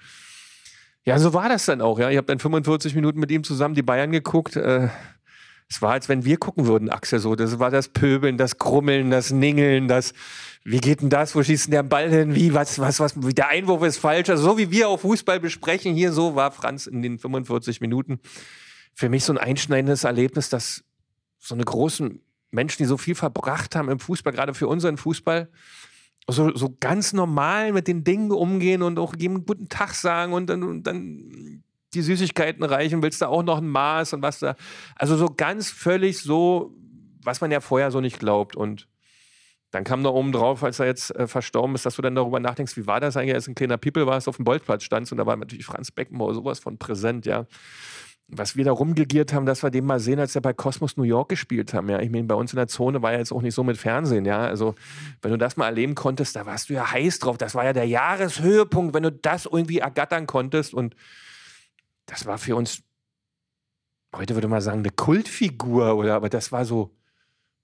Ja, 1.05 1.19
so 1.19 1.35
war 1.35 1.49
das 1.49 1.67
dann 1.67 1.81
auch. 1.83 1.99
Ja, 1.99 2.11
ich 2.11 2.17
habe 2.17 2.27
dann 2.27 2.39
45 2.39 2.95
Minuten 2.95 3.21
mit 3.21 3.31
ihm 3.31 3.45
zusammen 3.45 3.75
die 3.75 3.83
Bayern 3.83 4.11
geguckt. 4.11 4.57
Äh, 4.57 4.89
es 5.69 5.83
war, 5.83 5.93
als 5.93 6.09
wenn 6.09 6.25
wir 6.25 6.39
gucken 6.39 6.67
würden, 6.67 6.89
Axel. 6.89 7.19
So, 7.19 7.35
das 7.35 7.59
war 7.59 7.71
das 7.71 7.89
Pöbeln, 7.89 8.39
das 8.39 8.59
Krummeln, 8.59 9.11
das 9.11 9.31
Ningeln, 9.31 9.89
das. 9.89 10.15
Wie 10.63 10.79
geht 10.79 11.03
denn 11.03 11.11
das? 11.11 11.35
Wo 11.35 11.43
schießt 11.43 11.67
denn 11.67 11.73
der 11.73 11.83
Ball 11.83 12.09
hin? 12.11 12.35
Wie, 12.35 12.55
was, 12.55 12.79
was, 12.79 13.01
was? 13.01 13.15
Der 13.17 13.49
Einwurf 13.49 13.83
ist 13.83 13.99
falsch. 13.99 14.31
Also, 14.31 14.43
so 14.45 14.59
wie 14.59 14.71
wir 14.71 14.89
auch 14.89 15.01
Fußball 15.01 15.41
besprechen, 15.41 15.95
hier 15.95 16.13
so 16.13 16.37
war 16.37 16.53
Franz 16.53 16.87
in 16.87 17.03
den 17.03 17.19
45 17.19 17.83
Minuten. 17.83 18.19
Für 18.95 19.11
mich 19.11 19.25
so 19.25 19.33
ein 19.33 19.39
einschneidendes 19.39 20.05
Erlebnis, 20.05 20.49
dass 20.49 20.85
so 21.39 21.55
eine 21.55 21.65
großen 21.65 22.23
Menschen, 22.51 22.79
die 22.79 22.87
so 22.87 22.97
viel 22.97 23.15
verbracht 23.15 23.77
haben 23.77 23.91
im 23.91 23.99
Fußball, 23.99 24.33
gerade 24.33 24.55
für 24.55 24.69
unseren 24.69 24.97
Fußball, 24.97 25.49
so, 26.29 26.55
so 26.55 26.77
ganz 26.81 27.13
normal 27.13 27.73
mit 27.73 27.87
den 27.89 28.05
Dingen 28.05 28.31
umgehen 28.31 28.83
und 28.83 28.99
auch 28.99 29.15
jedem 29.17 29.45
guten 29.45 29.69
Tag 29.69 29.95
sagen 29.95 30.33
und 30.33 30.49
dann, 30.49 30.63
und 30.63 30.83
dann 30.85 31.63
die 31.93 32.03
Süßigkeiten 32.03 32.65
reichen, 32.65 33.03
willst 33.03 33.21
du 33.21 33.27
auch 33.27 33.43
noch 33.43 33.59
ein 33.59 33.69
Maß 33.69 34.15
und 34.15 34.23
was 34.23 34.41
da. 34.41 34.57
Also 34.97 35.17
so 35.17 35.29
ganz 35.35 35.71
völlig 35.71 36.19
so, 36.19 36.75
was 37.23 37.41
man 37.41 37.51
ja 37.51 37.61
vorher 37.61 37.91
so 37.91 38.01
nicht 38.01 38.19
glaubt. 38.19 38.57
Und 38.57 38.89
dann 39.71 39.85
kam 39.85 40.03
da 40.03 40.11
oben 40.11 40.33
drauf, 40.33 40.63
als 40.63 40.81
er 40.81 40.87
jetzt 40.87 41.15
äh, 41.15 41.27
verstorben 41.27 41.75
ist, 41.75 41.85
dass 41.85 41.97
du 41.97 42.03
dann 42.03 42.15
darüber 42.15 42.41
nachdenkst, 42.41 42.77
wie 42.77 42.87
war 42.87 43.01
das 43.01 43.17
eigentlich, 43.17 43.35
als 43.35 43.49
ein 43.49 43.55
kleiner 43.55 43.77
People 43.77 44.07
war, 44.07 44.17
auf 44.17 44.37
dem 44.37 44.45
Bolzplatz 44.45 44.85
standst 44.85 45.13
und 45.13 45.19
da 45.19 45.27
war 45.27 45.37
natürlich 45.37 45.67
Franz 45.67 45.91
Beckenbauer 45.91 46.35
sowas 46.35 46.59
von 46.61 46.79
präsent, 46.79 47.27
ja 47.27 47.47
was 48.29 48.57
wir 48.57 48.65
da 48.65 48.73
rumgegiert 48.73 49.33
haben, 49.33 49.47
dass 49.47 49.63
wir 49.63 49.71
den 49.71 49.85
mal 49.85 50.01
sehen, 50.01 50.19
als 50.19 50.35
wir 50.35 50.41
bei 50.41 50.53
Cosmos 50.53 50.97
New 50.97 51.03
York 51.03 51.29
gespielt 51.29 51.75
haben. 51.75 51.89
Ja, 51.89 52.01
ich 52.01 52.11
meine, 52.11 52.25
bei 52.25 52.35
uns 52.35 52.53
in 52.53 52.57
der 52.57 52.69
Zone 52.69 53.03
war 53.03 53.13
ja 53.13 53.19
jetzt 53.19 53.33
auch 53.33 53.43
nicht 53.43 53.55
so 53.55 53.63
mit 53.63 53.77
Fernsehen. 53.77 54.25
Ja, 54.25 54.47
also 54.47 54.75
wenn 55.23 55.31
du 55.31 55.39
das 55.39 55.57
mal 55.57 55.67
erleben 55.67 55.95
konntest, 55.95 56.35
da 56.37 56.47
warst 56.47 56.71
du 56.71 56.75
ja 56.75 56.91
heiß 56.91 57.19
drauf. 57.19 57.37
Das 57.39 57.55
war 57.55 57.65
ja 57.65 57.73
der 57.73 57.87
Jahreshöhepunkt, 57.87 58.95
wenn 58.95 59.03
du 59.03 59.13
das 59.13 59.47
irgendwie 59.47 59.79
ergattern 59.79 60.27
konntest. 60.27 60.73
Und 60.73 60.97
das 62.07 62.27
war 62.27 62.39
für 62.39 62.57
uns, 62.57 62.83
heute 64.15 64.35
würde 64.35 64.49
man 64.49 64.63
sagen, 64.63 64.81
eine 64.81 64.91
Kultfigur 64.91 65.97
oder, 65.97 66.15
aber 66.15 66.31
das 66.31 66.51
war 66.51 66.65
so, 66.65 66.97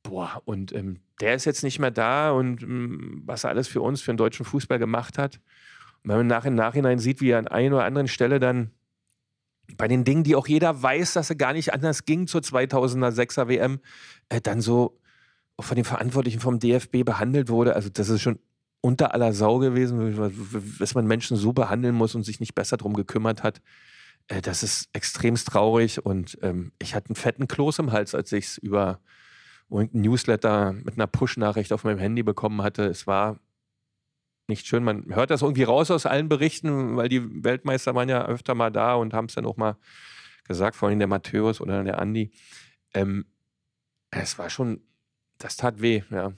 boah, 0.02 0.42
und 0.44 0.72
ähm, 0.72 1.00
der 1.20 1.34
ist 1.34 1.46
jetzt 1.46 1.62
nicht 1.62 1.78
mehr 1.78 1.90
da 1.90 2.30
und 2.32 2.62
ähm, 2.62 3.22
was 3.24 3.44
er 3.44 3.50
alles 3.50 3.68
für 3.68 3.80
uns, 3.80 4.02
für 4.02 4.12
den 4.12 4.18
deutschen 4.18 4.44
Fußball 4.44 4.78
gemacht 4.78 5.18
hat. 5.18 5.40
Und 6.02 6.10
wenn 6.10 6.18
man 6.18 6.26
nach 6.26 6.44
im 6.44 6.54
Nachhinein 6.54 6.98
sieht, 6.98 7.20
wie 7.20 7.30
er 7.30 7.38
an 7.38 7.48
einer 7.48 7.76
oder 7.76 7.84
anderen 7.84 8.08
Stelle 8.08 8.40
dann 8.40 8.70
bei 9.76 9.88
den 9.88 10.04
Dingen, 10.04 10.24
die 10.24 10.36
auch 10.36 10.46
jeder 10.46 10.82
weiß, 10.82 11.14
dass 11.14 11.30
er 11.30 11.36
gar 11.36 11.52
nicht 11.52 11.72
anders 11.72 12.04
ging 12.04 12.26
zur 12.26 12.40
2006er 12.40 13.48
WM, 13.48 13.80
äh, 14.28 14.40
dann 14.40 14.60
so 14.60 14.98
von 15.58 15.76
den 15.76 15.84
Verantwortlichen 15.84 16.40
vom 16.40 16.58
DFB 16.58 17.04
behandelt 17.04 17.48
wurde. 17.48 17.74
Also 17.76 17.88
das 17.88 18.08
ist 18.08 18.22
schon 18.22 18.38
unter 18.80 19.14
aller 19.14 19.32
Sau 19.32 19.58
gewesen, 19.58 20.32
dass 20.78 20.94
man 20.94 21.06
Menschen 21.06 21.36
so 21.36 21.52
behandeln 21.52 21.94
muss 21.94 22.14
und 22.14 22.24
sich 22.24 22.40
nicht 22.40 22.54
besser 22.54 22.76
darum 22.76 22.94
gekümmert 22.94 23.42
hat. 23.42 23.60
Äh, 24.28 24.40
das 24.40 24.62
ist 24.62 24.88
extremst 24.92 25.48
traurig 25.48 26.04
und 26.04 26.38
ähm, 26.42 26.72
ich 26.78 26.94
hatte 26.94 27.10
einen 27.10 27.16
fetten 27.16 27.48
Kloß 27.48 27.80
im 27.80 27.92
Hals, 27.92 28.14
als 28.14 28.32
ich 28.32 28.46
es 28.46 28.58
über 28.58 29.00
irgendein 29.70 30.02
Newsletter 30.02 30.72
mit 30.72 30.94
einer 30.94 31.06
Push-Nachricht 31.06 31.72
auf 31.72 31.84
meinem 31.84 31.98
Handy 31.98 32.22
bekommen 32.22 32.62
hatte. 32.62 32.84
Es 32.86 33.06
war 33.06 33.38
nicht 34.50 34.66
schön. 34.66 34.84
Man 34.84 35.06
hört 35.14 35.30
das 35.30 35.42
irgendwie 35.42 35.62
raus 35.62 35.90
aus 35.90 36.04
allen 36.04 36.28
Berichten, 36.28 36.96
weil 36.96 37.08
die 37.08 37.22
Weltmeister 37.44 37.94
waren 37.94 38.08
ja 38.08 38.26
öfter 38.26 38.54
mal 38.54 38.70
da 38.70 38.94
und 38.94 39.14
haben 39.14 39.26
es 39.26 39.34
dann 39.34 39.46
auch 39.46 39.56
mal 39.56 39.76
gesagt, 40.46 40.76
vorhin 40.76 40.98
der 40.98 41.08
Matthäus 41.08 41.60
oder 41.60 41.82
der 41.82 41.98
Andi. 41.98 42.30
Ähm, 42.92 43.24
es 44.10 44.38
war 44.38 44.50
schon, 44.50 44.82
das 45.38 45.56
tat 45.56 45.80
weh, 45.80 46.02
ja. 46.10 46.32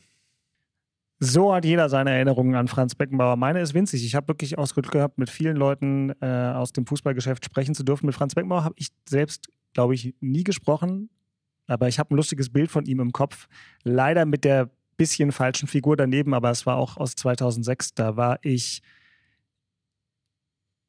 So 1.24 1.54
hat 1.54 1.64
jeder 1.64 1.88
seine 1.88 2.10
Erinnerungen 2.10 2.56
an 2.56 2.66
Franz 2.66 2.96
Beckenbauer. 2.96 3.36
Meine 3.36 3.60
ist 3.60 3.74
winzig. 3.74 4.04
Ich 4.04 4.16
habe 4.16 4.26
wirklich 4.26 4.58
Ausglück 4.58 4.90
gehabt, 4.90 5.18
mit 5.18 5.30
vielen 5.30 5.56
Leuten 5.56 6.10
äh, 6.20 6.26
aus 6.26 6.72
dem 6.72 6.84
Fußballgeschäft 6.84 7.44
sprechen 7.44 7.76
zu 7.76 7.84
dürfen. 7.84 8.06
Mit 8.06 8.14
Franz 8.16 8.34
Beckenbauer 8.34 8.64
habe 8.64 8.74
ich 8.76 8.88
selbst, 9.08 9.48
glaube 9.72 9.94
ich, 9.94 10.16
nie 10.20 10.42
gesprochen. 10.42 11.10
Aber 11.68 11.86
ich 11.86 12.00
habe 12.00 12.12
ein 12.12 12.16
lustiges 12.16 12.50
Bild 12.50 12.72
von 12.72 12.86
ihm 12.86 12.98
im 12.98 13.12
Kopf. 13.12 13.46
Leider 13.84 14.26
mit 14.26 14.42
der 14.44 14.70
bisschen 14.96 15.32
falschen 15.32 15.68
Figur 15.68 15.96
daneben, 15.96 16.34
aber 16.34 16.50
es 16.50 16.66
war 16.66 16.76
auch 16.76 16.96
aus 16.96 17.14
2006. 17.14 17.94
Da 17.94 18.16
war 18.16 18.38
ich 18.42 18.82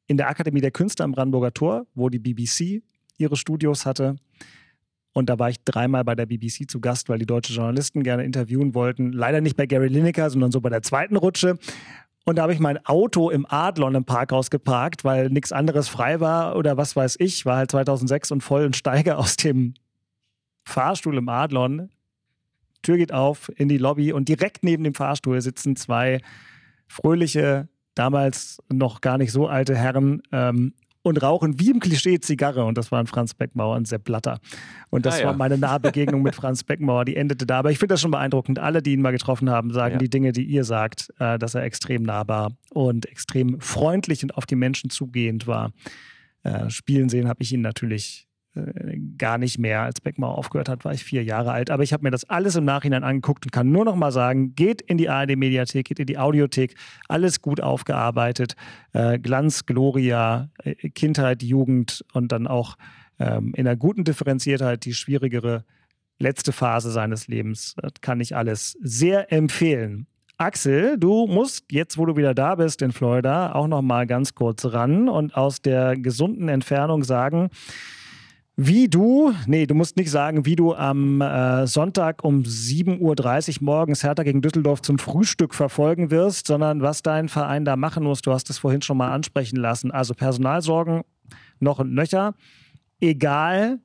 in 0.06 0.16
der 0.16 0.28
Akademie 0.28 0.60
der 0.60 0.70
Künste 0.70 1.04
am 1.04 1.12
Brandenburger 1.12 1.52
Tor, 1.52 1.86
wo 1.94 2.08
die 2.08 2.18
BBC 2.18 2.82
ihre 3.16 3.36
Studios 3.36 3.86
hatte. 3.86 4.16
Und 5.12 5.30
da 5.30 5.38
war 5.38 5.48
ich 5.48 5.62
dreimal 5.64 6.04
bei 6.04 6.14
der 6.16 6.26
BBC 6.26 6.68
zu 6.68 6.80
Gast, 6.80 7.08
weil 7.08 7.18
die 7.18 7.26
deutsche 7.26 7.52
Journalisten 7.52 8.02
gerne 8.02 8.24
interviewen 8.24 8.74
wollten. 8.74 9.12
Leider 9.12 9.40
nicht 9.40 9.56
bei 9.56 9.66
Gary 9.66 9.88
Lineker, 9.88 10.28
sondern 10.28 10.50
so 10.50 10.60
bei 10.60 10.70
der 10.70 10.82
zweiten 10.82 11.16
Rutsche. 11.16 11.56
Und 12.24 12.36
da 12.36 12.42
habe 12.42 12.52
ich 12.52 12.58
mein 12.58 12.84
Auto 12.84 13.30
im 13.30 13.46
Adlon 13.48 13.94
im 13.94 14.04
Parkhaus 14.04 14.50
geparkt, 14.50 15.04
weil 15.04 15.28
nichts 15.28 15.52
anderes 15.52 15.88
frei 15.88 16.20
war 16.20 16.56
oder 16.56 16.76
was 16.76 16.96
weiß 16.96 17.16
ich. 17.20 17.46
War 17.46 17.58
halt 17.58 17.70
2006 17.70 18.32
und 18.32 18.40
voll 18.42 18.64
und 18.64 18.76
steige 18.76 19.16
aus 19.16 19.36
dem 19.36 19.74
Fahrstuhl 20.64 21.16
im 21.16 21.28
Adlon 21.28 21.90
Tür 22.84 22.96
geht 22.96 23.12
auf 23.12 23.50
in 23.56 23.68
die 23.68 23.78
Lobby 23.78 24.12
und 24.12 24.28
direkt 24.28 24.62
neben 24.62 24.84
dem 24.84 24.94
Fahrstuhl 24.94 25.40
sitzen 25.40 25.74
zwei 25.74 26.20
fröhliche, 26.86 27.68
damals 27.94 28.58
noch 28.72 29.00
gar 29.00 29.18
nicht 29.18 29.32
so 29.32 29.48
alte 29.48 29.74
Herren 29.76 30.22
ähm, 30.32 30.74
und 31.04 31.22
rauchen 31.22 31.60
wie 31.60 31.70
im 31.70 31.80
Klischee 31.80 32.18
Zigarre. 32.18 32.64
Und 32.64 32.78
das 32.78 32.90
waren 32.90 33.06
Franz 33.06 33.34
Beckenbauer 33.34 33.76
und 33.76 33.86
Sepp 33.86 34.04
Blatter. 34.04 34.38
Und 34.90 35.04
das 35.04 35.16
ah, 35.16 35.20
ja. 35.20 35.26
war 35.26 35.36
meine 35.36 35.58
Nahbegegnung 35.58 36.22
mit 36.22 36.34
Franz 36.34 36.64
Beckenbauer, 36.64 37.04
die 37.04 37.16
endete 37.16 37.46
da. 37.46 37.58
Aber 37.58 37.70
ich 37.70 37.78
finde 37.78 37.92
das 37.92 38.00
schon 38.00 38.10
beeindruckend. 38.10 38.58
Alle, 38.58 38.82
die 38.82 38.92
ihn 38.92 39.02
mal 39.02 39.12
getroffen 39.12 39.50
haben, 39.50 39.70
sagen 39.70 39.94
ja. 39.94 39.98
die 39.98 40.08
Dinge, 40.08 40.32
die 40.32 40.44
ihr 40.44 40.64
sagt, 40.64 41.12
äh, 41.18 41.38
dass 41.38 41.54
er 41.54 41.62
extrem 41.62 42.02
nahbar 42.02 42.52
und 42.70 43.06
extrem 43.06 43.60
freundlich 43.60 44.22
und 44.22 44.34
auf 44.36 44.46
die 44.46 44.56
Menschen 44.56 44.88
zugehend 44.88 45.46
war. 45.46 45.72
Äh, 46.42 46.70
spielen 46.70 47.08
sehen 47.08 47.28
habe 47.28 47.42
ich 47.42 47.52
ihn 47.52 47.60
natürlich 47.60 48.23
äh, 48.54 48.98
gar 49.18 49.38
nicht 49.38 49.58
mehr. 49.58 49.82
Als 49.82 50.00
Beckmauer 50.00 50.38
aufgehört 50.38 50.68
hat, 50.68 50.84
war 50.84 50.92
ich 50.92 51.04
vier 51.04 51.24
Jahre 51.24 51.52
alt. 51.52 51.70
Aber 51.70 51.82
ich 51.82 51.92
habe 51.92 52.04
mir 52.04 52.10
das 52.10 52.28
alles 52.28 52.56
im 52.56 52.64
Nachhinein 52.64 53.04
angeguckt 53.04 53.46
und 53.46 53.50
kann 53.50 53.70
nur 53.70 53.84
noch 53.84 53.96
mal 53.96 54.12
sagen, 54.12 54.54
geht 54.54 54.80
in 54.80 54.98
die 54.98 55.08
ARD-Mediathek, 55.08 55.86
geht 55.86 55.98
in 55.98 56.06
die 56.06 56.18
Audiothek, 56.18 56.74
alles 57.08 57.42
gut 57.42 57.60
aufgearbeitet. 57.60 58.54
Äh, 58.92 59.18
Glanz, 59.18 59.66
Gloria, 59.66 60.50
äh, 60.62 60.74
Kindheit, 60.90 61.42
Jugend 61.42 62.04
und 62.12 62.32
dann 62.32 62.46
auch 62.46 62.76
ähm, 63.18 63.52
in 63.56 63.66
einer 63.66 63.76
guten 63.76 64.04
Differenziertheit 64.04 64.84
die 64.84 64.94
schwierigere 64.94 65.64
letzte 66.18 66.52
Phase 66.52 66.90
seines 66.90 67.28
Lebens. 67.28 67.74
Das 67.80 67.94
kann 68.00 68.20
ich 68.20 68.36
alles 68.36 68.76
sehr 68.80 69.32
empfehlen. 69.32 70.06
Axel, 70.36 70.98
du 70.98 71.26
musst 71.26 71.66
jetzt, 71.70 71.96
wo 71.96 72.06
du 72.06 72.16
wieder 72.16 72.34
da 72.34 72.56
bist 72.56 72.82
in 72.82 72.90
Florida, 72.90 73.52
auch 73.52 73.68
noch 73.68 73.82
mal 73.82 74.06
ganz 74.06 74.34
kurz 74.34 74.64
ran 74.64 75.08
und 75.08 75.36
aus 75.36 75.62
der 75.62 75.96
gesunden 75.96 76.48
Entfernung 76.48 77.04
sagen, 77.04 77.50
wie 78.56 78.88
du, 78.88 79.34
nee, 79.46 79.66
du 79.66 79.74
musst 79.74 79.96
nicht 79.96 80.10
sagen, 80.10 80.46
wie 80.46 80.54
du 80.54 80.74
am 80.74 81.20
äh, 81.20 81.66
Sonntag 81.66 82.22
um 82.22 82.42
7.30 82.42 83.00
Uhr 83.00 83.64
morgens 83.64 84.04
Hertha 84.04 84.22
gegen 84.22 84.42
Düsseldorf 84.42 84.80
zum 84.80 84.98
Frühstück 84.98 85.54
verfolgen 85.54 86.10
wirst, 86.12 86.46
sondern 86.46 86.80
was 86.80 87.02
dein 87.02 87.28
Verein 87.28 87.64
da 87.64 87.74
machen 87.74 88.04
muss. 88.04 88.22
Du 88.22 88.32
hast 88.32 88.48
es 88.50 88.58
vorhin 88.58 88.80
schon 88.80 88.96
mal 88.96 89.10
ansprechen 89.10 89.56
lassen. 89.56 89.90
Also 89.90 90.14
Personalsorgen 90.14 91.02
noch 91.58 91.80
und 91.80 91.94
nöcher. 91.94 92.34
Egal, 93.00 93.80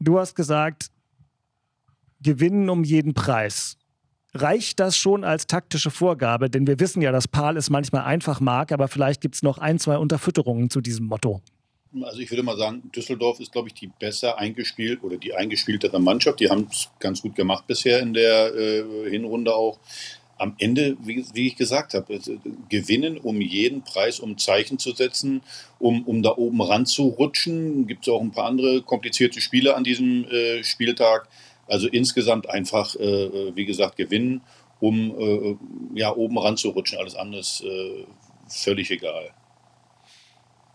du 0.00 0.18
hast 0.18 0.34
gesagt, 0.34 0.90
gewinnen 2.22 2.70
um 2.70 2.84
jeden 2.84 3.12
Preis. 3.12 3.76
Reicht 4.32 4.80
das 4.80 4.96
schon 4.96 5.22
als 5.22 5.46
taktische 5.46 5.90
Vorgabe? 5.90 6.48
Denn 6.48 6.66
wir 6.66 6.80
wissen 6.80 7.02
ja, 7.02 7.12
dass 7.12 7.28
Paul 7.28 7.58
es 7.58 7.68
manchmal 7.68 8.04
einfach 8.04 8.40
mag, 8.40 8.72
aber 8.72 8.88
vielleicht 8.88 9.20
gibt 9.20 9.34
es 9.34 9.42
noch 9.42 9.58
ein, 9.58 9.78
zwei 9.78 9.98
Unterfütterungen 9.98 10.70
zu 10.70 10.80
diesem 10.80 11.06
Motto. 11.06 11.42
Also 12.02 12.20
ich 12.20 12.30
würde 12.30 12.42
mal 12.42 12.56
sagen, 12.56 12.90
Düsseldorf 12.94 13.40
ist, 13.40 13.52
glaube 13.52 13.68
ich, 13.68 13.74
die 13.74 13.86
besser 13.86 14.38
eingespielt 14.38 15.02
oder 15.02 15.16
die 15.16 15.34
eingespieltere 15.34 15.98
Mannschaft. 15.98 16.40
Die 16.40 16.50
haben 16.50 16.68
es 16.70 16.90
ganz 17.00 17.22
gut 17.22 17.34
gemacht 17.34 17.66
bisher 17.66 18.00
in 18.00 18.12
der 18.12 18.54
äh, 18.54 19.10
Hinrunde 19.10 19.54
auch. 19.54 19.78
Am 20.36 20.54
Ende, 20.58 20.96
wie, 21.00 21.24
wie 21.34 21.48
ich 21.48 21.56
gesagt 21.56 21.94
habe, 21.94 22.14
äh, 22.14 22.20
gewinnen 22.68 23.16
um 23.16 23.40
jeden 23.40 23.82
Preis, 23.82 24.20
um 24.20 24.36
Zeichen 24.36 24.78
zu 24.78 24.92
setzen, 24.92 25.42
um, 25.78 26.04
um 26.04 26.22
da 26.22 26.36
oben 26.36 26.60
ranzurutschen. 26.60 27.86
Gibt 27.86 28.06
es 28.06 28.12
auch 28.12 28.20
ein 28.20 28.32
paar 28.32 28.46
andere 28.46 28.82
komplizierte 28.82 29.40
Spiele 29.40 29.74
an 29.74 29.82
diesem 29.82 30.24
äh, 30.26 30.62
Spieltag. 30.62 31.28
Also 31.66 31.88
insgesamt 31.88 32.48
einfach, 32.50 32.94
äh, 32.96 33.56
wie 33.56 33.64
gesagt, 33.64 33.96
gewinnen, 33.96 34.42
um 34.80 35.18
äh, 35.18 35.56
ja, 35.98 36.14
oben 36.14 36.38
ranzurutschen. 36.38 36.98
Alles 36.98 37.14
andere 37.14 37.40
ist 37.40 37.62
äh, 37.62 38.04
völlig 38.48 38.90
egal. 38.90 39.30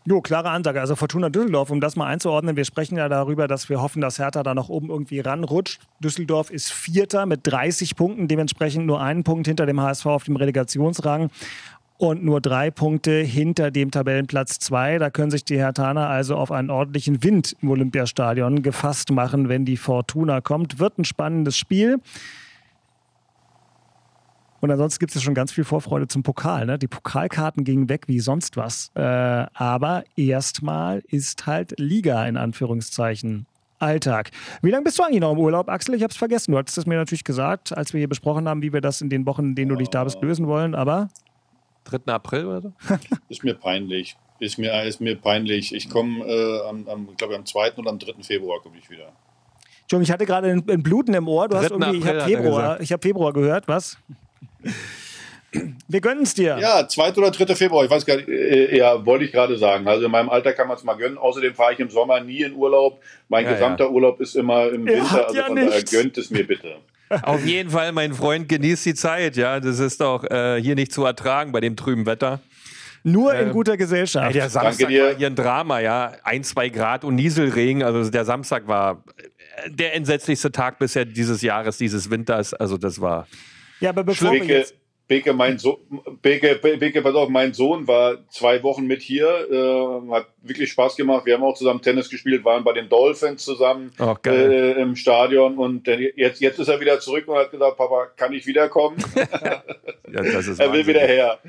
Jo, 0.06 0.20
klare 0.20 0.50
Ansage. 0.50 0.82
Also 0.82 0.98
Fortuna 0.98 1.30
Düsseldorf, 1.30 1.70
um 1.70 1.80
das 1.80 1.96
mal 1.96 2.08
einzuordnen, 2.08 2.58
wir 2.58 2.66
sprechen 2.66 2.98
ja 2.98 3.08
darüber, 3.08 3.48
dass 3.48 3.70
wir 3.70 3.82
hoffen, 3.82 4.02
dass 4.02 4.20
Hertha 4.20 4.44
da 4.44 4.54
noch 4.54 4.68
oben 4.68 4.90
irgendwie 4.90 5.22
ranrutscht. 5.22 5.80
Düsseldorf 6.02 6.50
ist 6.50 6.74
Vierter 6.74 7.26
mit 7.26 7.42
30 7.44 7.96
Punkten, 7.96 8.28
dementsprechend 8.28 8.86
nur 8.86 9.02
einen 9.02 9.24
Punkt 9.24 9.48
hinter 9.48 9.66
dem 9.66 9.80
HSV 9.80 10.06
auf 10.08 10.26
dem 10.26 10.36
Relegationsrang 10.36 11.30
und 11.98 12.22
nur 12.22 12.42
drei 12.42 12.70
Punkte 12.70 13.22
hinter 13.22 13.72
dem 13.72 13.92
Tabellenplatz 13.92 14.60
2. 14.60 14.98
Da 14.98 15.10
können 15.10 15.32
sich 15.32 15.46
die 15.46 15.58
Hertaner 15.58 16.10
also 16.10 16.36
auf 16.36 16.52
einen 16.52 16.70
ordentlichen 16.70 17.24
Wind 17.24 17.56
im 17.62 17.70
Olympiastadion 17.70 18.62
gefasst 18.62 19.10
machen, 19.10 19.48
wenn 19.48 19.64
die 19.64 19.78
Fortuna 19.78 20.42
kommt. 20.42 20.80
Wird 20.80 20.98
ein 20.98 21.06
spannendes 21.06 21.56
Spiel. 21.56 22.02
Und 24.64 24.72
ansonsten 24.72 25.00
gibt 25.00 25.10
es 25.10 25.16
ja 25.16 25.22
schon 25.22 25.34
ganz 25.34 25.52
viel 25.52 25.66
Vorfreude 25.66 26.08
zum 26.08 26.24
Pokal. 26.24 26.66
Ne? 26.66 26.80
Die 26.80 26.88
Pokalkarten 26.88 27.66
gingen 27.66 27.90
weg 27.90 28.08
wie 28.08 28.22
sonst 28.22 28.56
was. 28.56 28.92
Äh, 28.96 29.02
aber 29.02 30.06
erstmal 30.16 31.04
ist 31.10 31.46
halt 31.46 31.78
Liga 31.78 32.26
in 32.26 32.38
Anführungszeichen 32.38 33.46
Alltag. 33.80 34.32
Wie 34.62 34.72
lange 34.72 34.86
bist 34.86 34.98
du 34.98 35.04
eigentlich 35.04 35.20
noch 35.20 35.34
im 35.34 35.40
Urlaub, 35.40 35.68
Axel? 35.68 35.96
Ich 35.96 36.02
habe 36.02 36.12
es 36.12 36.16
vergessen. 36.16 36.54
Du 36.54 36.58
hattest 36.58 36.78
es 36.78 36.86
mir 36.86 36.96
natürlich 36.96 37.26
gesagt, 37.26 37.76
als 37.76 37.92
wir 37.92 37.98
hier 37.98 38.08
besprochen 38.08 38.48
haben, 38.48 38.62
wie 38.62 38.72
wir 38.72 38.80
das 38.80 39.02
in 39.02 39.10
den 39.10 39.26
Wochen, 39.26 39.48
in 39.48 39.56
denen 39.56 39.68
du 39.68 39.76
dich 39.76 39.90
da 39.90 40.06
bist, 40.06 40.22
lösen 40.22 40.48
wollen. 40.48 40.76
Aber 40.76 41.10
3. 41.84 42.14
April 42.14 42.46
oder 42.46 42.62
so? 42.62 42.74
ist 43.28 43.44
mir 43.44 43.56
peinlich. 43.56 44.16
Ist 44.40 44.58
mir, 44.58 44.82
ist 44.84 45.02
mir 45.02 45.18
peinlich. 45.18 45.76
Ich 45.76 45.90
komme 45.90 46.24
äh, 46.24 46.70
am, 46.70 46.88
am, 46.88 47.10
glaube 47.18 47.36
am 47.36 47.46
2. 47.46 47.74
oder 47.74 47.90
am 47.90 48.00
3. 48.00 48.24
Februar 48.24 48.62
komme 48.62 48.78
ich 48.78 48.90
wieder. 48.90 49.12
Entschuldigung, 49.82 50.04
ich 50.04 50.12
hatte 50.12 50.26
gerade 50.26 50.52
ein, 50.52 50.64
ein 50.70 50.82
Bluten 50.82 51.14
im 51.14 51.28
Ohr. 51.28 51.50
Du 51.50 51.58
hast 51.58 51.70
irgendwie, 51.70 51.98
ich 51.98 52.08
habe 52.08 52.22
Februar, 52.22 52.80
hab 52.80 53.04
Februar 53.04 53.34
gehört, 53.34 53.68
was? 53.68 53.98
Wir 55.88 56.02
gönnen 56.02 56.24
es 56.24 56.34
dir. 56.34 56.58
Ja, 56.60 56.88
2. 56.88 57.14
oder 57.14 57.30
3. 57.30 57.56
Februar, 57.56 57.86
ich 57.86 57.92
weiß 57.92 58.06
gar 58.06 58.18
nicht, 58.18 58.28
äh, 58.28 58.76
ja, 58.76 59.06
wollte 59.06 59.26
ich 59.26 59.32
gerade 59.32 59.58
sagen. 59.58 59.88
Also 59.88 60.06
in 60.06 60.12
meinem 60.12 60.30
Alter 60.30 60.54
kann 60.54 60.68
man 60.68 60.78
es 60.78 60.84
mal 60.84 60.96
gönnen. 60.96 61.18
Außerdem 61.18 61.54
fahre 61.54 61.74
ich 61.74 61.80
im 61.80 61.90
Sommer 61.90 62.20
nie 62.22 62.42
in 62.42 62.54
Urlaub. 62.54 63.00
Mein 63.30 63.46
ja, 63.46 63.54
gesamter 63.54 63.86
ja. 63.86 63.90
Urlaub 63.90 64.20
ist 64.20 64.36
immer 64.36 64.70
im 64.70 64.88
er 64.88 64.96
Winter, 64.96 65.28
also 65.28 65.38
ja 65.38 65.46
von 65.46 65.56
nichts. 65.56 65.70
daher 65.70 66.04
gönnt 66.04 66.18
es 66.18 66.30
mir 66.32 66.46
bitte. 66.48 66.78
Auf 67.22 67.46
jeden 67.46 67.70
Fall, 67.70 67.92
mein 67.92 68.14
Freund, 68.14 68.50
genießt 68.50 68.86
die 68.88 68.96
Zeit, 68.96 69.38
ja. 69.38 69.60
Das 69.60 69.78
ist 69.78 70.02
doch 70.02 70.24
äh, 70.24 70.60
hier 70.60 70.74
nicht 70.74 70.92
zu 70.92 71.06
ertragen 71.06 71.52
bei 71.52 71.60
dem 71.60 71.76
trüben 71.76 72.08
Wetter. 72.08 72.40
Nur 73.04 73.36
in 73.36 73.48
ähm, 73.48 73.54
guter 73.54 73.78
Gesellschaft. 73.78 74.28
Ey, 74.28 74.34
der 74.34 74.50
Samstag 74.50 74.90
war 74.90 75.16
hier 75.16 75.28
ein 75.28 75.36
Drama, 75.36 75.80
ja. 75.80 76.14
Ein, 76.24 76.44
zwei 76.44 76.70
Grad 76.70 77.04
und 77.04 77.16
Nieselregen. 77.16 77.84
Also 77.84 78.10
der 78.10 78.26
Samstag 78.26 78.68
war 78.68 79.04
der 79.68 79.94
entsetzlichste 79.94 80.52
Tag 80.52 80.80
bisher 80.80 81.06
dieses 81.06 81.42
Jahres, 81.42 81.78
dieses 81.78 82.10
Winters. 82.10 82.54
Also 82.54 82.78
das 82.78 83.00
war. 83.00 83.28
Ja, 83.84 83.90
aber 83.90 84.06
bevor 84.06 84.32
Beke, 84.32 84.48
wir 84.48 84.58
jetzt 84.60 84.76
Beke, 85.10 85.34
mein 85.34 85.58
so 85.58 85.82
Beke, 86.22 86.56
Beke, 86.56 87.02
pass 87.02 87.16
auf, 87.16 87.28
mein 87.28 87.54
Sohn 87.54 87.86
war 87.86 88.26
zwei 88.30 88.64
Wochen 88.64 88.88
mit 88.88 89.02
hier, 89.02 89.28
äh, 89.28 90.12
hat 90.14 90.28
wirklich 90.42 90.72
Spaß 90.72 90.96
gemacht. 90.96 91.26
Wir 91.26 91.34
haben 91.34 91.44
auch 91.44 91.56
zusammen 91.56 91.82
Tennis 91.82 92.10
gespielt, 92.10 92.46
waren 92.46 92.64
bei 92.64 92.72
den 92.72 92.88
Dolphins 92.88 93.44
zusammen 93.44 93.92
oh, 94.00 94.16
äh, 94.26 94.82
im 94.82 94.96
Stadion 94.96 95.58
und 95.58 95.86
jetzt, 96.16 96.40
jetzt 96.40 96.60
ist 96.60 96.70
er 96.70 96.80
wieder 96.80 97.02
zurück 97.02 97.28
und 97.28 97.36
hat 97.36 97.52
gesagt, 97.52 97.76
Papa, 97.76 98.06
kann 98.16 98.32
ich 98.32 98.48
wiederkommen? 98.48 98.96
ja, 99.16 99.64
er 100.14 100.72
will 100.72 100.88
wieder 100.88 101.02
her. 101.02 101.40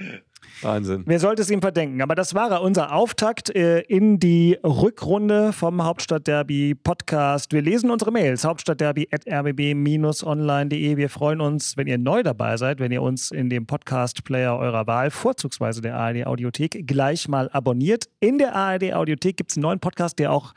Wahnsinn. 0.63 1.03
Wer 1.07 1.21
sollte 1.21 1.43
es 1.43 1.51
ihm 1.51 1.61
verdenken? 1.61 2.01
Aber 2.03 2.15
das 2.15 2.35
war 2.35 2.63
unser 2.63 2.95
Auftakt 2.95 3.55
äh, 3.55 3.81
in 3.81 4.19
die 4.19 4.59
Rückrunde 4.65 5.53
vom 5.53 5.83
Hauptstadtderby 5.83 6.75
Podcast. 6.75 7.53
Wir 7.53 7.61
lesen 7.63 7.91
unsere 7.91 8.13
Mails 8.13 8.45
hauptstadtderby@rbb-online.de. 8.45 10.97
Wir 10.97 11.09
freuen 11.09 11.41
uns, 11.41 11.77
wenn 11.77 11.87
ihr 11.87 11.99
neu 11.99 12.23
dabei 12.23 12.57
seid, 12.57 12.81
wenn 12.81 12.93
ihr 12.93 13.03
uns 13.03 13.31
in 13.31 13.51
dem 13.51 13.67
Podcast 13.67 14.25
Player 14.25 14.57
eurer 14.57 14.87
Wahl, 14.87 15.11
vorzugsweise 15.11 15.83
der 15.83 15.97
ARD 15.97 16.27
Audiothek, 16.27 16.87
gleich 16.87 17.29
mal 17.29 17.51
abonniert. 17.51 18.09
In 18.21 18.39
der 18.39 18.55
ARD 18.55 18.95
Audiothek 18.95 19.37
gibt 19.37 19.51
es 19.51 19.57
einen 19.57 19.63
neuen 19.63 19.81
Podcast, 19.81 20.19
der 20.19 20.33
auch 20.33 20.55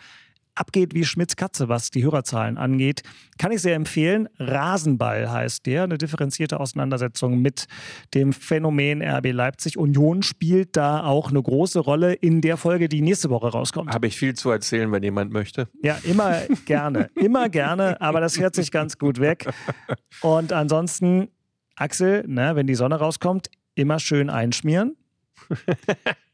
abgeht 0.58 0.93
wie 0.93 1.05
Schmitz 1.05 1.36
Katze, 1.36 1.70
was 1.70 1.91
die 1.91 2.03
Hörerzahlen 2.03 2.58
angeht. 2.58 3.03
Kann 3.38 3.51
ich 3.51 3.62
sehr 3.62 3.76
empfehlen. 3.76 4.28
Rasenball 4.39 5.32
heißt 5.32 5.66
der. 5.66 5.84
Eine 5.84 5.97
differenzierte 5.97 6.60
Auseinandersetzung 6.60 7.39
mit 7.39 7.68
dem 8.14 8.34
Phänomen 8.34 9.01
RB 9.01 9.32
Leipzig. 9.32 9.78
Union 9.78 10.24
spielt 10.24 10.76
da 10.76 11.03
auch 11.03 11.30
eine 11.30 11.41
große 11.41 11.80
Rolle 11.80 12.14
in 12.14 12.41
der 12.41 12.58
Folge, 12.58 12.89
die 12.89 13.01
nächste 13.01 13.30
Woche 13.30 13.49
rauskommt. 13.49 13.93
Habe 13.93 14.08
ich 14.08 14.18
viel 14.18 14.34
zu 14.34 14.49
erzählen, 14.49 14.91
wenn 14.91 15.03
jemand 15.03 15.32
möchte. 15.32 15.68
Ja, 15.82 15.97
immer 16.03 16.41
gerne. 16.66 17.10
Immer 17.16 17.49
gerne. 17.49 18.01
Aber 18.01 18.20
das 18.20 18.39
hört 18.39 18.55
sich 18.55 18.72
ganz 18.72 18.97
gut 18.97 19.20
weg. 19.20 19.49
Und 20.22 20.51
ansonsten, 20.53 21.30
Axel, 21.76 22.24
ne, 22.28 22.55
wenn 22.55 22.68
die 22.68 22.76
Sonne 22.76 22.95
rauskommt, 22.95 23.49
immer 23.76 23.99
schön 23.99 24.30
einschmieren. 24.30 24.95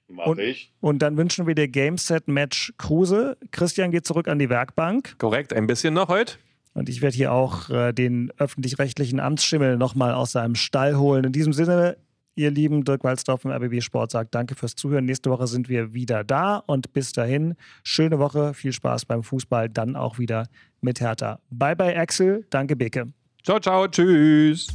Mach 0.08 0.28
und, 0.28 0.40
ich. 0.40 0.74
Und 0.80 1.00
dann 1.00 1.18
wünschen 1.18 1.48
wir 1.48 1.56
dir 1.56 1.68
Game 1.68 1.98
Set 1.98 2.28
Match 2.28 2.74
Kruse. 2.78 3.38
Christian 3.52 3.92
geht 3.92 4.06
zurück 4.06 4.28
an 4.28 4.40
die 4.40 4.50
Werkbank. 4.50 5.18
Korrekt, 5.18 5.54
ein 5.54 5.68
bisschen 5.68 5.94
noch 5.94 6.08
heute. 6.08 6.36
Und 6.74 6.90
ich 6.90 7.02
werde 7.02 7.16
hier 7.16 7.32
auch 7.32 7.70
äh, 7.70 7.94
den 7.94 8.32
öffentlich-rechtlichen 8.38 9.20
Amtsschimmel 9.20 9.78
nochmal 9.78 10.14
aus 10.14 10.32
seinem 10.32 10.56
Stall 10.56 10.98
holen. 10.98 11.24
In 11.24 11.32
diesem 11.32 11.54
Sinne, 11.54 11.98
ihr 12.36 12.50
lieben 12.52 12.84
Dirk 12.84 13.04
Walzdorf 13.04 13.42
vom 13.42 13.52
RBB 13.52 13.82
Sport 13.82 14.12
sagt 14.12 14.34
danke 14.34 14.56
fürs 14.56 14.76
Zuhören. 14.76 15.06
Nächste 15.06 15.30
Woche 15.30 15.48
sind 15.48 15.70
wir 15.70 15.94
wieder 15.94 16.24
da 16.24 16.58
und 16.58 16.94
bis 16.94 17.12
dahin, 17.12 17.56
schöne 17.84 18.18
Woche, 18.18 18.54
viel 18.54 18.74
Spaß 18.74 19.06
beim 19.06 19.24
Fußball, 19.24 19.70
dann 19.70 19.96
auch 19.96 20.18
wieder 20.18 20.48
mit 20.82 21.00
Hertha. 21.00 21.40
Bye 21.52 21.76
bye 21.76 21.96
Axel, 21.96 22.46
danke 22.50 22.76
Beke. 22.76 23.14
Ciao, 23.44 23.60
ciao, 23.60 23.88
tschüss. 23.88 24.68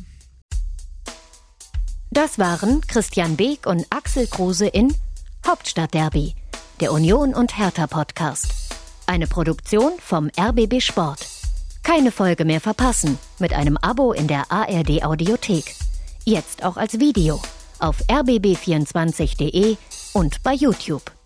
Das 2.11 2.39
waren 2.39 2.81
Christian 2.83 3.37
Beek 3.37 3.67
und 3.67 3.87
Axel 3.91 4.27
Kruse 4.27 4.67
in 4.67 4.95
Hauptstadtderby, 5.49 6.35
der 6.79 6.93
Union 6.93 7.35
und 7.35 7.57
Hertha 7.57 7.87
Podcast. 7.87 8.53
Eine 9.07 9.27
Produktion 9.27 9.93
vom 9.99 10.31
RBB 10.39 10.83
Sport. 10.83 11.27
Keine 11.83 12.13
Folge 12.13 12.45
mehr 12.45 12.61
verpassen 12.61 13.19
mit 13.39 13.55
einem 13.55 13.79
Abo 13.79 14.13
in 14.13 14.29
der 14.29 14.53
ARD 14.53 15.03
Audiothek. 15.03 15.75
Jetzt 16.27 16.65
auch 16.67 16.77
als 16.77 17.01
Video 17.01 17.41
auf 17.79 17.97
rbb24.de 18.09 19.79
und 20.13 20.43
bei 20.43 20.53
YouTube. 20.53 21.18